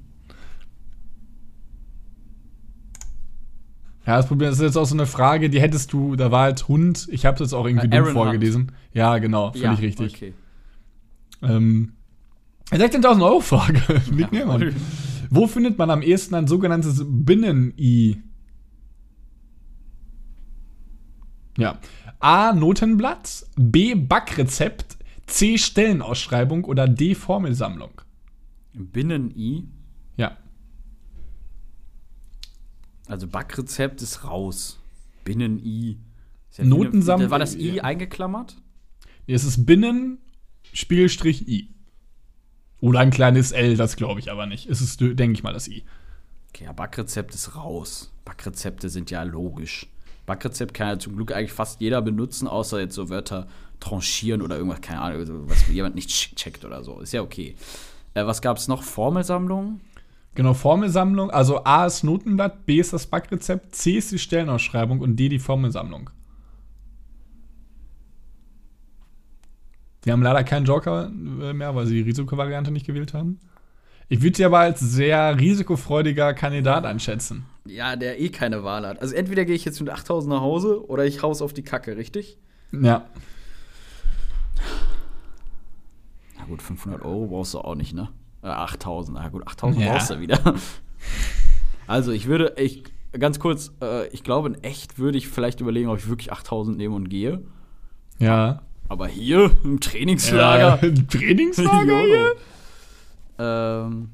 Ja, 4.06 4.16
das 4.16 4.26
Problem 4.26 4.50
ist 4.50 4.60
jetzt 4.60 4.76
auch 4.76 4.86
so 4.86 4.94
eine 4.94 5.06
Frage, 5.06 5.50
die 5.50 5.60
hättest 5.60 5.92
du, 5.92 6.16
da 6.16 6.30
war 6.30 6.44
halt 6.44 6.68
Hund, 6.68 7.06
ich 7.10 7.26
habe 7.26 7.34
es 7.34 7.40
jetzt 7.40 7.52
auch 7.52 7.66
irgendwie 7.66 7.86
Äh, 7.86 8.02
dumm 8.02 8.12
vorgelesen. 8.12 8.72
Ja, 8.92 9.18
genau, 9.18 9.52
völlig 9.52 9.64
Ja, 9.64 9.72
richtig. 9.74 10.14
Okay. 10.14 10.34
Ähm, 11.42 11.92
16.000 12.70 13.24
Euro 13.24 13.40
Frage. 13.40 13.80
Nick 14.10 14.32
Ja, 14.32 14.38
Niemann. 14.44 14.74
Wo 15.28 15.46
findet 15.46 15.78
man 15.78 15.90
am 15.90 16.02
ehesten 16.02 16.34
ein 16.34 16.46
sogenanntes 16.46 17.04
Binnen-I? 17.06 18.22
Ja. 21.58 21.78
A. 22.20 22.52
Notenblatt, 22.52 23.46
B. 23.56 23.94
Backrezept, 23.94 24.96
C. 25.26 25.58
Stellenausschreibung 25.58 26.64
oder 26.64 26.88
D. 26.88 27.14
Formelsammlung. 27.14 28.00
Binnen-I. 28.72 29.64
Ja. 30.16 30.36
Also 33.10 33.26
Backrezept 33.26 34.02
ist 34.02 34.24
raus. 34.24 34.78
Binnen-I. 35.24 35.98
Ist 36.50 36.58
ja 36.58 36.64
Notensammlung- 36.64 37.30
war 37.30 37.38
das 37.38 37.54
I 37.56 37.76
ja. 37.76 37.82
eingeklammert? 37.84 38.56
Es 39.26 39.44
ist 39.44 39.66
Binnen, 39.66 40.18
Spielstrich 40.72 41.46
I. 41.48 41.68
Oder 42.80 43.00
ein 43.00 43.10
kleines 43.10 43.52
L, 43.52 43.76
das 43.76 43.96
glaube 43.96 44.20
ich 44.20 44.30
aber 44.30 44.46
nicht. 44.46 44.66
Es 44.68 44.80
ist, 44.80 45.00
denke 45.00 45.32
ich 45.32 45.42
mal, 45.42 45.52
das 45.52 45.68
I. 45.68 45.84
Okay, 46.50 46.64
ja, 46.64 46.72
Backrezept 46.72 47.34
ist 47.34 47.54
raus. 47.56 48.12
Backrezepte 48.24 48.88
sind 48.88 49.10
ja 49.10 49.22
logisch. 49.22 49.86
Backrezept 50.26 50.72
kann 50.74 50.88
ja 50.88 50.98
zum 50.98 51.16
Glück 51.16 51.32
eigentlich 51.32 51.52
fast 51.52 51.80
jeder 51.80 52.02
benutzen, 52.02 52.46
außer 52.48 52.80
jetzt 52.80 52.94
so 52.94 53.08
Wörter 53.08 53.48
tranchieren 53.80 54.42
oder 54.42 54.56
irgendwas, 54.56 54.80
keine 54.80 55.00
Ahnung, 55.00 55.24
so, 55.26 55.48
was 55.48 55.66
jemand 55.68 55.94
nicht 55.94 56.10
ch- 56.10 56.34
checkt 56.36 56.64
oder 56.64 56.82
so. 56.84 57.00
Ist 57.00 57.12
ja 57.12 57.22
okay. 57.22 57.54
Äh, 58.14 58.26
was 58.26 58.40
gab's 58.42 58.68
noch? 58.68 58.82
Formelsammlung? 58.82 59.80
Genau, 60.34 60.54
Formelsammlung. 60.54 61.30
Also 61.30 61.64
A 61.64 61.86
ist 61.86 62.04
Notenblatt, 62.04 62.64
B 62.64 62.78
ist 62.78 62.92
das 62.92 63.06
Backrezept, 63.06 63.74
C 63.74 63.98
ist 63.98 64.12
die 64.12 64.18
Stellenausschreibung 64.18 65.00
und 65.00 65.16
D 65.16 65.28
die 65.28 65.38
Formelsammlung. 65.38 66.10
Wir 70.02 70.12
haben 70.12 70.22
leider 70.22 70.44
keinen 70.44 70.64
Joker 70.64 71.06
äh, 71.06 71.52
mehr, 71.52 71.74
weil 71.74 71.86
sie 71.86 71.96
die 71.96 72.08
Risikovariante 72.08 72.70
nicht 72.70 72.86
gewählt 72.86 73.12
haben. 73.12 73.38
Ich 74.08 74.22
würde 74.22 74.36
sie 74.36 74.44
aber 74.44 74.60
als 74.60 74.80
sehr 74.80 75.38
risikofreudiger 75.38 76.34
Kandidat 76.34 76.84
einschätzen. 76.84 77.44
Ja, 77.64 77.94
der 77.96 78.20
eh 78.20 78.30
keine 78.30 78.64
Wahl 78.64 78.86
hat. 78.86 79.00
Also 79.00 79.14
entweder 79.14 79.44
gehe 79.44 79.54
ich 79.54 79.64
jetzt 79.64 79.78
mit 79.80 79.90
8000 79.90 80.34
nach 80.34 80.40
Hause 80.40 80.84
oder 80.88 81.04
ich 81.04 81.22
hau's 81.22 81.42
auf 81.42 81.52
die 81.52 81.62
Kacke, 81.62 81.96
richtig? 81.96 82.38
Ja. 82.72 83.04
Na 86.38 86.44
gut, 86.46 86.62
500 86.62 87.02
Euro 87.02 87.26
brauchst 87.26 87.54
du 87.54 87.58
auch 87.58 87.74
nicht, 87.74 87.94
ne? 87.94 88.08
Äh, 88.42 88.48
8000, 88.48 89.16
na 89.18 89.28
gut, 89.28 89.46
8000 89.46 89.82
Ja. 89.84 89.92
brauchst 89.92 90.10
du 90.10 90.20
wieder. 90.20 90.38
Also 91.86 92.12
ich 92.12 92.26
würde, 92.26 92.54
ich, 92.56 92.84
ganz 93.18 93.40
kurz, 93.40 93.72
äh, 93.82 94.06
ich 94.10 94.22
glaube 94.22 94.46
in 94.48 94.62
echt 94.62 95.00
würde 95.00 95.18
ich 95.18 95.26
vielleicht 95.28 95.60
überlegen, 95.60 95.88
ob 95.88 95.98
ich 95.98 96.08
wirklich 96.08 96.30
8000 96.30 96.76
nehme 96.76 96.94
und 96.94 97.08
gehe. 97.08 97.42
Ja. 98.20 98.62
Aber 98.88 99.08
hier 99.08 99.50
im 99.64 99.80
Trainingslager. 99.80 100.78
Ja, 100.86 100.92
Trainingslager 101.10 102.00
hier? 102.04 102.32
Ähm, 103.40 104.10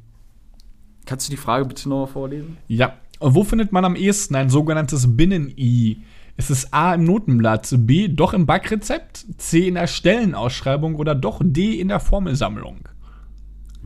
kannst 1.05 1.29
du 1.29 1.31
die 1.33 1.37
Frage 1.37 1.66
bitte 1.66 1.87
nochmal 1.89 2.07
vorlesen? 2.07 2.57
Ja. 2.68 2.95
Und 3.18 3.35
wo 3.35 3.45
findet 3.45 3.72
man 3.72 3.85
am 3.85 3.95
ehesten 3.97 4.35
ein 4.37 4.49
sogenanntes 4.49 5.14
Binnen-I? 5.16 5.99
Ist 6.39 6.51
es 6.51 6.72
A 6.72 6.95
im 6.95 7.05
Notenblatt, 7.05 7.74
B 7.81 8.09
doch 8.09 8.33
im 8.35 8.47
Backrezept, 8.47 9.27
C 9.39 9.68
in 9.68 9.74
der 9.74 9.87
Stellenausschreibung 9.87 10.95
oder 10.97 11.14
doch 11.14 11.41
D 11.43 11.79
in 11.81 11.89
der 11.89 12.01
Formelsammlung? 12.01 12.89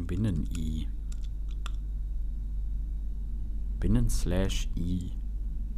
Binnen-I. 0.07 0.87
Binnen 3.81 4.09
slash 4.11 4.69
I. 4.77 5.13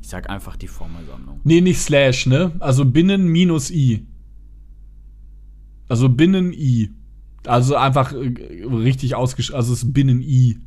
Ich 0.01 0.09
sag 0.09 0.29
einfach 0.29 0.57
die 0.57 0.67
Formelsammlung. 0.67 1.41
Nee, 1.45 1.61
nicht 1.61 1.79
Slash, 1.79 2.27
ne? 2.27 2.53
Also 2.59 2.85
Binnen 2.85 3.27
minus 3.29 3.71
I. 3.71 4.05
Also 5.89 6.09
Binnen 6.09 6.53
I. 6.53 6.91
Also 7.47 7.77
einfach 7.77 8.13
äh, 8.13 8.65
richtig 8.69 9.15
ausgeschrieben. 9.15 9.57
Also 9.57 9.73
es 9.73 9.85
ist 9.85 9.93
Binnen 9.93 10.21
I. 10.21 10.59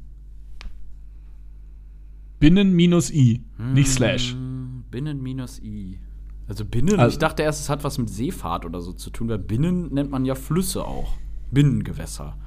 Binnen 2.39 2.73
minus 2.73 3.11
I. 3.11 3.43
Nicht 3.73 3.89
Slash. 3.89 4.31
Hm, 4.33 4.83
Binnen 4.89 5.21
minus 5.21 5.59
I. 5.61 5.99
Also 6.47 6.63
Binnen, 6.63 6.97
Also- 6.99 7.15
ich 7.15 7.19
dachte 7.19 7.43
erst, 7.43 7.61
es 7.61 7.69
hat 7.69 7.83
was 7.83 7.97
mit 7.97 8.09
Seefahrt 8.09 8.65
oder 8.65 8.79
so 8.79 8.93
zu 8.93 9.09
tun, 9.09 9.27
weil 9.27 9.39
Binnen 9.39 9.93
nennt 9.93 10.11
man 10.11 10.23
ja 10.25 10.35
Flüsse 10.35 10.85
auch. 10.85 11.17
Binnengewässer. 11.51 12.37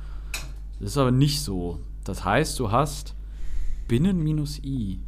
Das 0.80 0.90
ist 0.90 0.98
aber 0.98 1.10
nicht 1.10 1.40
so. 1.40 1.80
Das 2.04 2.24
heißt, 2.24 2.58
du 2.58 2.70
hast 2.70 3.14
Binnen 3.88 4.22
minus 4.22 4.62
I. 4.62 5.00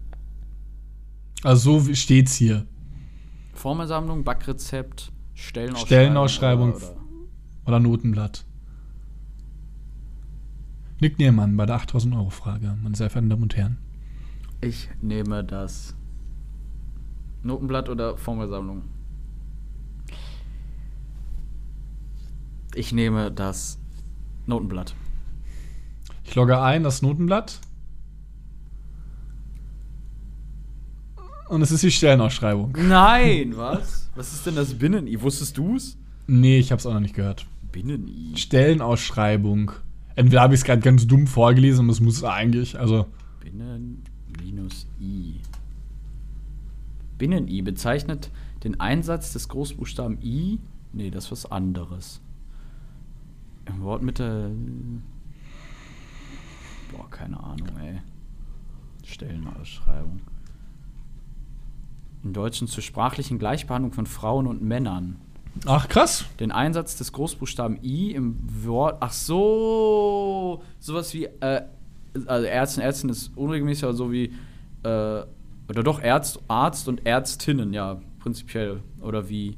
Also 1.43 1.79
so 1.79 1.87
wie 1.87 1.97
steht's 1.97 2.35
hier. 2.35 2.67
Formelsammlung, 3.55 4.25
Backrezept, 4.25 5.13
Stellenausschreibung. 5.35 5.87
Stellenausschreibung. 5.87 6.75
Oder, 6.75 6.91
oder. 6.91 7.01
Oder 7.67 7.81
Notenblatt. 7.81 8.45
Nick 11.01 11.19
Niermann 11.19 11.57
bei 11.57 11.65
der 11.65 11.77
8000 11.77 12.15
Euro 12.15 12.31
Frage, 12.31 12.77
meine 12.83 12.95
sehr 12.95 13.09
verehrten 13.09 13.31
Damen 13.31 13.43
und 13.43 13.57
Herren. 13.57 13.79
Ich 14.61 14.91
nehme 15.01 15.43
das 15.43 15.95
Notenblatt 17.43 17.89
oder 17.89 18.19
Formelsammlung. 18.19 18.83
Ich 22.75 22.93
nehme 22.93 23.33
das 23.33 23.79
Notenblatt. 24.47 24.95
Ich 26.31 26.37
logge 26.37 26.63
ein, 26.63 26.85
das 26.85 27.03
Notenblatt. 27.03 27.59
Und 31.49 31.61
es 31.61 31.73
ist 31.73 31.83
die 31.83 31.91
Stellenausschreibung. 31.91 32.73
Nein, 32.79 33.53
was? 33.57 34.09
Was 34.15 34.33
ist 34.33 34.47
denn 34.47 34.55
das 34.55 34.75
Binnen-I? 34.75 35.21
Wusstest 35.23 35.59
du's? 35.59 35.99
Nee, 36.29 36.61
ich 36.61 36.71
hab's 36.71 36.87
auch 36.87 36.95
noch 36.95 37.01
nicht 37.01 37.17
gehört. 37.17 37.47
Binnen-I. 37.73 38.37
Stellenausschreibung. 38.37 39.73
Entweder 40.15 40.43
habe 40.43 40.55
ich 40.55 40.61
es 40.61 40.65
gerade 40.65 40.81
ganz 40.83 41.05
dumm 41.09 41.27
vorgelesen 41.27 41.81
und 41.81 41.89
das 41.89 41.99
muss 41.99 42.19
es 42.19 42.23
eigentlich. 42.25 42.79
Also, 42.79 43.07
Binnen 43.41 44.05
minus 44.41 44.87
I. 45.01 45.41
Binnen-I 47.19 47.63
bezeichnet 47.63 48.31
den 48.63 48.79
Einsatz 48.79 49.33
des 49.33 49.49
Großbuchstaben 49.49 50.23
I. 50.23 50.61
Nee, 50.93 51.11
das 51.11 51.25
ist 51.25 51.33
was 51.33 51.47
anderes. 51.51 52.21
Im 53.67 53.81
Wort 53.81 54.05
mit 54.05 54.21
der. 54.21 54.53
Boah, 56.93 57.09
keine 57.11 57.43
Ahnung, 57.43 57.69
ey. 57.81 58.01
Stellenausschreibung. 59.05 60.21
Im 62.23 62.33
Deutschen 62.33 62.69
zur 62.69 62.83
sprachlichen 62.83 63.39
Gleichbehandlung 63.39 63.93
von 63.93 64.07
Frauen 64.07 64.47
und 64.47 64.63
Männern. 64.63 65.17
ach 65.67 65.89
krass. 65.89 66.27
Den 66.39 66.53
Einsatz 66.53 66.97
des 66.97 67.13
Großbuchstaben 67.13 67.83
I 67.83 68.13
im 68.13 68.37
Wort. 68.65 68.99
Ach 69.01 69.13
so. 69.13 70.63
Sowas 70.79 71.15
wie. 71.15 71.25
Äh, 71.25 71.63
also 72.27 72.47
Ärztin, 72.47 72.83
Ärztin 72.83 73.11
ist 73.11 73.37
unregelmäßig, 73.37 73.85
aber 73.85 73.95
so 73.95 74.13
wie. 74.13 74.33
Äh, 74.83 75.25
oder 75.69 75.85
doch 75.85 76.01
Ärzt, 76.01 76.41
Arzt 76.49 76.89
und 76.89 77.07
Ärztinnen, 77.07 77.73
ja, 77.73 78.01
prinzipiell. 78.19 78.83
Oder 79.01 79.29
wie 79.29 79.57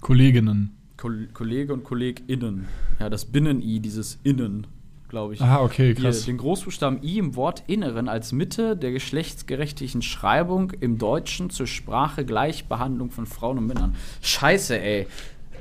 Kolleginnen. 0.00 0.76
Kol 0.96 1.28
Kollege 1.32 1.72
und 1.72 1.84
KollegInnen. 1.84 2.66
Ja, 3.00 3.08
das 3.08 3.24
Binnen-I, 3.24 3.80
dieses 3.80 4.18
Innen, 4.24 4.66
glaube 5.08 5.34
ich. 5.34 5.40
Ah, 5.40 5.62
okay, 5.62 5.94
Hier, 5.94 5.94
krass. 5.94 6.24
den 6.24 6.36
Großbuchstaben 6.36 7.02
I 7.02 7.18
im 7.18 7.36
Wort 7.36 7.64
Inneren 7.66 8.08
als 8.08 8.32
Mitte 8.32 8.76
der 8.76 8.92
geschlechtsgerechtigen 8.92 10.02
Schreibung 10.02 10.72
im 10.80 10.98
Deutschen 10.98 11.50
zur 11.50 11.66
Sprache 11.66 12.24
Gleichbehandlung 12.24 13.10
von 13.10 13.26
Frauen 13.26 13.58
und 13.58 13.66
Männern. 13.66 13.96
Scheiße, 14.22 14.78
ey. 14.80 15.06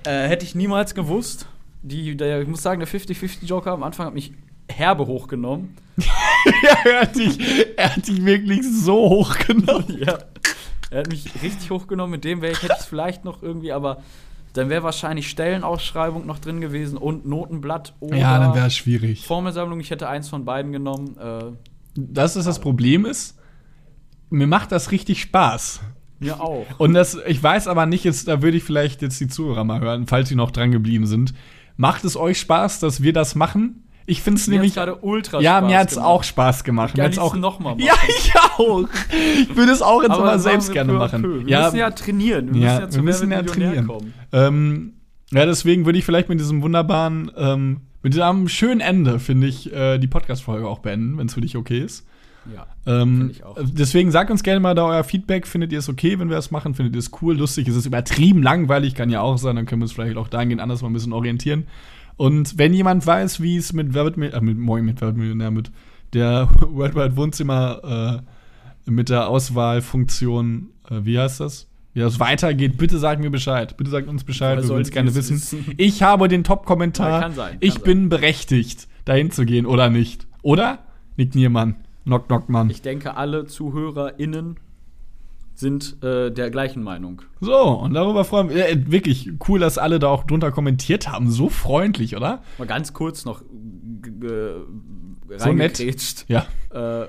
Äh, 0.04 0.28
hätte 0.28 0.46
ich 0.46 0.56
niemals 0.56 0.96
gewusst. 0.96 1.48
Die, 1.84 2.16
der, 2.18 2.42
ich 2.42 2.48
muss 2.48 2.62
sagen, 2.62 2.80
der 2.80 2.88
50-50-Joker 2.88 3.72
am 3.72 3.84
Anfang 3.84 4.08
hat 4.08 4.14
mich 4.14 4.34
herbe 4.70 5.08
hochgenommen. 5.08 5.76
ja, 5.98 6.78
er 6.86 7.02
hat, 7.02 7.16
dich, 7.16 7.40
er 7.78 7.96
hat 7.96 8.08
dich 8.08 8.24
wirklich 8.24 8.62
so 8.64 9.10
hochgenommen. 9.10 9.98
ja. 10.06 10.18
Er 10.90 11.00
hat 11.00 11.10
mich 11.10 11.26
richtig 11.42 11.70
hochgenommen. 11.70 12.12
Mit 12.12 12.24
dem 12.24 12.42
wäre 12.42 12.54
ich, 12.54 12.62
hätte 12.62 12.74
ich 12.74 12.82
es 12.82 12.86
vielleicht 12.86 13.26
noch 13.26 13.44
irgendwie, 13.44 13.72
aber 13.72 14.04
dann 14.58 14.70
wäre 14.70 14.84
wahrscheinlich 14.84 15.30
Stellenausschreibung 15.30 16.26
noch 16.26 16.40
drin 16.40 16.60
gewesen 16.62 16.98
und 16.98 17.26
Notenblatt 17.26 17.94
oder 18.00 18.18
Ja, 18.18 18.40
dann 18.40 18.56
wäre 18.56 18.68
es 18.68 18.76
schwierig. 18.76 19.26
Formelsammlung. 19.26 19.80
Ich 19.80 19.92
hätte 19.92 20.10
eins 20.10 20.30
von 20.30 20.46
beiden 20.46 20.72
genommen. 20.72 21.16
Äh, 21.18 21.44
Das 21.96 22.36
ist 22.36 22.46
das 22.46 22.60
Problem 22.60 23.06
ist, 23.06 23.38
mir 24.30 24.48
macht 24.48 24.72
das 24.72 24.92
richtig 24.92 25.22
Spaß. 25.22 25.82
mir 26.20 26.42
auch. 26.42 26.66
Und 26.78 26.94
das, 26.94 27.18
ich 27.28 27.42
weiß 27.42 27.68
aber 27.68 27.86
nicht, 27.86 28.04
jetzt, 28.04 28.28
da 28.28 28.42
würde 28.42 28.58
ich 28.58 28.64
vielleicht 28.64 29.02
jetzt 29.02 29.20
die 29.22 29.28
Zuhörer 29.28 29.64
mal 29.64 29.80
hören, 29.80 30.08
falls 30.08 30.30
sie 30.30 30.36
noch 30.36 30.52
dran 30.52 30.72
geblieben 30.72 31.06
sind. 31.06 31.34
Macht 31.78 32.04
es 32.04 32.18
euch 32.18 32.40
Spaß, 32.40 32.80
dass 32.80 33.02
wir 33.04 33.14
das 33.14 33.36
machen? 33.36 33.87
Ich 34.10 34.22
finde 34.22 34.40
es 34.40 34.48
nämlich. 34.48 34.74
gerade 34.74 34.96
ultra 34.96 35.42
ja, 35.42 35.58
Spaß 35.60 35.70
mir 35.70 35.78
hat 35.78 35.88
es 35.90 35.94
gemacht. 35.96 36.10
auch 36.10 36.24
Spaß 36.24 36.64
gemacht. 36.64 36.98
Ja, 36.98 37.04
Mir 37.04 37.10
hat's 37.10 37.20
auch 37.20 37.36
noch 37.36 37.60
mal 37.60 37.76
machen. 37.76 37.82
Ja, 37.86 37.94
ich 38.08 38.34
auch. 38.58 38.88
Ich 39.50 39.56
würde 39.56 39.72
es 39.74 39.82
auch 39.82 40.02
jetzt 40.02 40.12
Aber 40.12 40.24
mal 40.24 40.40
selbst 40.40 40.72
gerne 40.72 40.94
peu 40.94 40.98
machen. 41.00 41.22
peu. 41.22 41.40
Wir 41.46 41.48
Ja, 41.50 41.64
müssen 41.66 41.78
ja 41.78 41.92
trainieren. 41.92 42.54
Wir 42.54 42.62
ja, 42.62 42.68
müssen 42.72 42.82
ja 42.84 42.90
zu 42.90 42.96
wir 42.96 43.04
müssen 43.04 43.32
ja 43.32 43.44
trainieren. 43.44 43.88
kommen. 43.88 44.14
Ähm, 44.32 44.94
ja, 45.32 45.46
deswegen 45.46 45.86
würde 45.86 46.00
ich 46.00 46.06
vielleicht 46.06 46.30
mit 46.30 46.40
diesem 46.40 46.62
wunderbaren, 46.62 47.30
ähm, 47.38 47.82
mit 48.02 48.14
diesem 48.14 48.48
schönen 48.48 48.80
Ende, 48.80 49.20
finde 49.20 49.48
ich, 49.48 49.74
äh, 49.74 49.98
die 49.98 50.08
Podcast-Folge 50.08 50.66
auch 50.68 50.80
beenden, 50.80 51.18
wenn 51.18 51.28
es 51.28 51.34
für 51.34 51.42
dich 51.42 51.58
okay 51.58 51.80
ist. 51.80 52.06
Ja. 52.56 52.66
Ähm, 52.86 53.32
ich 53.32 53.44
auch. 53.44 53.58
deswegen 53.62 54.10
sagt 54.12 54.32
uns 54.32 54.42
gerne 54.42 54.62
mal 54.62 54.74
da 54.74 54.86
euer 54.86 55.04
Feedback. 55.04 55.46
Findet 55.48 55.74
ihr 55.74 55.80
es 55.80 55.90
okay, 55.90 56.18
wenn 56.18 56.30
wir 56.30 56.38
das 56.38 56.50
machen? 56.50 56.76
Findet 56.76 56.96
ihr 56.96 57.00
es 57.00 57.12
cool, 57.22 57.36
lustig? 57.38 57.68
Ist 57.68 57.76
es 57.76 57.86
übertrieben 57.86 58.42
langweilig? 58.42 58.96
Kann 58.96 59.10
ja 59.10 59.20
auch 59.20 59.38
sein. 59.38 59.58
Dann 59.58 59.66
können 59.66 59.82
wir 59.82 59.86
uns 59.86 59.92
vielleicht 59.92 60.16
auch 60.16 60.30
dahingehend 60.30 60.62
anders 60.62 60.82
mal 60.82 60.88
ein 60.90 60.94
bisschen 60.94 61.12
orientieren. 61.12 61.68
Und 62.18 62.58
wenn 62.58 62.74
jemand 62.74 63.06
weiß, 63.06 63.42
wie 63.42 63.58
es 63.58 63.74
mit 63.74 63.94
Wer 63.94 64.06
Millionär, 64.06 64.34
äh, 64.34 64.42
mit, 64.42 64.58
moin, 64.58 64.84
mit 64.84 65.02
Wer 65.02 65.14
Millionär, 65.14 65.52
mit 65.52 65.72
der 66.14 66.50
Worldwide 66.62 67.16
Wohnzimmer, 67.16 68.24
äh, 68.86 68.92
mit 68.92 69.10
der 69.10 69.28
Auswahlfunktion, 69.28 70.70
äh, 70.90 71.00
wie 71.04 71.20
heißt 71.20 71.40
das? 71.40 71.68
Wie 71.94 72.00
das 72.02 72.20
weitergeht, 72.20 72.78
bitte 72.78 73.00
sagt 73.00 73.22
mir 73.22 73.30
Bescheid. 73.30 73.76
Bitte 73.78 73.90
sagt 73.90 74.08
uns 74.08 74.24
Bescheid, 74.24 74.62
wir 74.62 74.70
wollen 74.70 74.82
es 74.82 74.92
gerne 74.92 75.16
wissen. 75.16 75.38
wissen? 75.38 75.66
Ich 75.78 76.04
habe 76.04 76.28
den 76.28 76.44
Top-Kommentar. 76.44 77.22
Ja, 77.22 77.32
sein, 77.32 77.58
ich 77.60 77.74
sein. 77.74 77.84
bin 77.84 78.10
berechtigt, 78.10 78.88
dahin 79.06 79.32
zu 79.32 79.46
gehen 79.46 79.66
oder 79.66 79.90
nicht. 79.90 80.28
Oder? 80.42 80.80
Nickt 81.16 81.36
Niermann. 81.36 81.76
Knock, 82.04 82.28
knock, 82.28 82.50
Mann. 82.50 82.70
Ich 82.70 82.82
denke, 82.82 83.18
alle 83.18 83.48
ZuhörerInnen 83.48 84.58
sind 85.60 86.02
äh, 86.04 86.30
der 86.32 86.52
gleichen 86.52 86.84
Meinung. 86.84 87.24
So, 87.42 87.58
und 87.58 87.94
darüber 87.94 88.24
freuen 88.24 88.50
wir 88.50 88.70
äh, 88.70 88.92
wirklich 88.92 89.32
cool, 89.48 89.60
dass 89.60 89.78
alle 89.80 89.98
da 90.00 90.08
auch 90.08 90.24
drunter 90.24 90.52
kommentiert 90.52 91.12
haben. 91.12 91.32
So 91.32 91.50
freundlich, 91.50 92.16
oder? 92.16 92.44
Mal 92.60 92.68
ganz 92.68 92.94
kurz 92.94 93.26
noch 93.26 93.42
äh, 93.42 95.38
So 95.38 95.54
nett. 95.54 96.26
Ja. 96.28 96.46
Äh, 96.72 97.08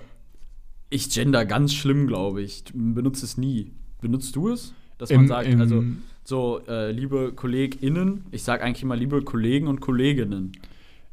ich 0.90 1.10
gender 1.10 1.44
ganz 1.44 1.74
schlimm, 1.74 2.06
glaube 2.06 2.40
ich. 2.42 2.64
Benutze 2.74 3.26
es 3.26 3.36
nie. 3.36 3.72
Benutzt 4.00 4.34
du 4.34 4.48
es? 4.48 4.72
Dass 4.96 5.10
man 5.10 5.20
Im- 5.20 5.28
sagt, 5.28 5.48
im- 5.48 5.60
also 5.60 5.84
so, 6.24 6.60
äh, 6.66 6.90
liebe 6.90 7.32
KollegInnen, 7.34 8.24
ich 8.30 8.42
sage 8.42 8.64
eigentlich 8.64 8.82
immer 8.82 8.96
liebe 8.96 9.22
Kollegen 9.22 9.66
und 9.68 9.80
Kolleginnen. 9.80 10.52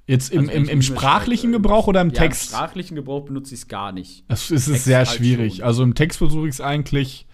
Jetzt 0.08 0.32
im, 0.32 0.41
Also, 0.49 0.51
im, 0.51 0.70
im 0.70 0.82
sprachlichen 0.84 1.51
schreibe, 1.51 1.64
Gebrauch 1.64 1.88
oder 1.88 2.01
im 2.01 2.10
ja, 2.10 2.14
Text? 2.22 2.51
Im 2.51 2.56
sprachlichen 2.58 2.95
Gebrauch 2.95 3.26
benutze 3.26 3.56
ich 3.56 3.62
es 3.62 3.68
gar 3.68 3.91
nicht. 3.91 4.24
Es 4.28 4.51
ist 4.51 4.66
Text 4.68 4.84
sehr 4.86 4.97
halt 4.99 5.08
schwierig. 5.10 5.56
schon. 5.58 5.66
Also 5.66 5.84
im 5.84 5.95
Text 5.95 6.18
versuche 6.20 6.47
ich 6.47 6.53
es 6.56 6.62
eigentlich 6.62 7.26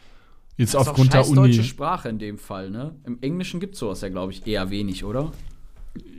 jetzt 0.58 0.74
Das 0.74 0.84
ist 0.84 0.88
aufgrund 0.88 1.10
auch 1.10 1.14
der 1.14 1.24
scheiß 1.26 1.34
deutsche 1.34 1.60
Uni. 1.60 1.64
Sprache 1.68 2.10
in 2.10 2.20
dem 2.20 2.38
Fall, 2.38 2.70
ne? 2.70 2.96
Im 3.06 3.18
Englischen 3.22 3.60
gibt 3.60 3.74
es 3.74 3.80
sowas 3.80 4.00
ja, 4.02 4.10
glaube 4.10 4.32
ich, 4.32 4.48
eher 4.48 4.70
wenig, 4.70 5.04
oder? 5.04 5.32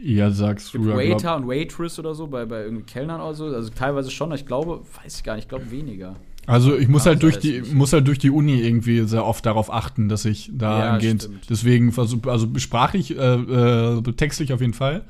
Ja, 0.03 0.31
sagst 0.31 0.75
du. 0.75 0.87
Waiter 0.89 1.17
Glaub, 1.17 1.41
und 1.41 1.49
Waitress 1.49 1.99
oder 1.99 2.15
so, 2.15 2.27
bei, 2.27 2.45
bei 2.45 2.65
irgendwie 2.65 2.83
Kellnern 2.85 3.21
oder 3.23 3.35
so. 3.35 3.47
Also 3.47 3.71
teilweise 3.71 4.11
schon, 4.11 4.29
aber 4.29 4.35
ich 4.39 4.45
glaube, 4.47 4.83
weiß 5.03 5.17
ich 5.17 5.25
gar 5.25 5.37
nicht, 5.37 5.45
ich 5.45 5.49
glaube 5.49 5.71
weniger. 5.71 6.17
also 6.47 6.77
ich 6.77 6.89
muss 6.89 7.05
Ja, 7.07 7.13
halt 7.13 7.23
durch 7.23 7.37
das 7.37 7.43
die 7.45 7.53
ist- 7.53 7.73
muss 7.73 7.95
halt 7.95 8.07
durch 8.07 8.19
die 8.19 8.31
Uni 8.31 8.61
irgendwie 8.61 9.01
sehr 9.07 9.25
oft 9.25 9.47
darauf 9.47 9.73
achten, 9.73 10.11
dass 10.11 10.27
ich 10.27 10.51
da 10.53 10.81
Ja, 10.81 10.93
angehend. 10.95 11.31
Deswegen 11.49 11.93
versuch, 11.93 12.27
also 12.27 12.47
sprachlich, 12.59 13.17
äh, 13.17 13.35
äh, 13.37 14.03
textlich 14.13 14.53
auf 14.53 14.61
jeden 14.61 14.75
Fall. 14.75 15.05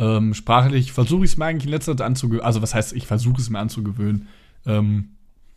Ähm, 0.00 0.32
sprachlich 0.32 0.92
versuche 0.92 1.26
ich 1.26 1.32
es 1.32 1.36
mir 1.36 1.44
eigentlich 1.44 1.66
in 1.66 1.72
letzter 1.72 1.94
Zeit 1.94 2.06
anzugewöhnen. 2.06 2.46
Also 2.46 2.62
was 2.62 2.74
heißt, 2.74 2.94
ich 2.94 3.06
versuche 3.06 3.38
es 3.38 3.50
mir 3.50 3.58
anzugewöhnen. 3.58 4.28
Ähm, 4.64 5.10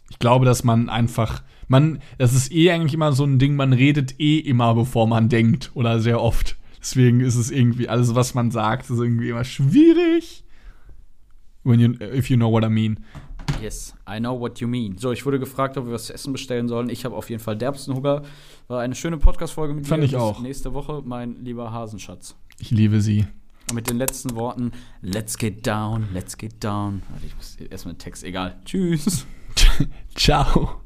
ich 0.09 0.19
glaube, 0.19 0.45
dass 0.45 0.65
man 0.65 0.89
einfach, 0.89 1.43
man, 1.69 1.99
das 2.17 2.33
ist 2.33 2.51
eh 2.51 2.69
eigentlich 2.69 2.93
immer 2.93 3.13
so 3.13 3.23
ein 3.23 3.39
Ding, 3.39 3.55
man 3.55 3.71
redet 3.71 4.19
eh 4.19 4.39
immer, 4.39 4.75
bevor 4.75 5.07
man 5.07 5.29
denkt 5.29 5.71
oder 5.75 6.01
sehr 6.01 6.21
oft. 6.21 6.57
Deswegen 6.81 7.21
ist 7.21 7.35
es 7.35 7.51
irgendwie, 7.51 7.87
alles, 7.87 8.15
was 8.15 8.33
man 8.33 8.51
sagt, 8.51 8.89
ist 8.89 8.99
irgendwie 8.99 9.29
immer 9.29 9.45
schwierig. 9.45 10.43
When 11.63 11.79
you, 11.79 11.93
if 12.13 12.29
you 12.29 12.35
know 12.35 12.51
what 12.51 12.65
I 12.65 12.69
mean. 12.69 12.99
Yes, 13.61 13.95
I 14.09 14.19
know 14.19 14.37
what 14.37 14.59
you 14.59 14.67
mean. 14.67 14.97
So, 14.97 15.13
ich 15.13 15.25
wurde 15.25 15.39
gefragt, 15.39 15.77
ob 15.77 15.85
wir 15.85 15.93
was 15.93 16.07
zu 16.07 16.13
essen 16.13 16.33
bestellen 16.33 16.67
sollen. 16.67 16.89
Ich 16.89 17.05
habe 17.05 17.15
auf 17.15 17.29
jeden 17.29 17.41
Fall 17.41 17.57
derbsten 17.57 17.95
Hunger. 17.95 18.23
War 18.67 18.81
eine 18.81 18.95
schöne 18.95 19.17
Podcast-Folge 19.17 19.73
mit 19.73 19.87
Fand 19.87 20.01
dir. 20.03 20.07
ich 20.07 20.11
Bis 20.11 20.19
auch. 20.19 20.41
Nächste 20.41 20.73
Woche, 20.73 21.01
mein 21.05 21.45
lieber 21.45 21.71
Hasenschatz. 21.71 22.35
Ich 22.59 22.71
liebe 22.71 22.99
sie. 22.99 23.25
Und 23.69 23.75
mit 23.75 23.89
den 23.89 23.97
letzten 23.97 24.35
Worten: 24.35 24.71
Let's 25.01 25.37
get 25.37 25.65
down, 25.65 26.09
let's 26.13 26.37
get 26.37 26.63
down. 26.63 27.01
Warte, 27.09 27.25
ich 27.25 27.35
muss 27.35 27.55
erstmal 27.55 27.95
den 27.95 27.99
Text, 27.99 28.23
egal. 28.23 28.59
Tschüss. 28.65 29.25
Ciao. 30.15 30.82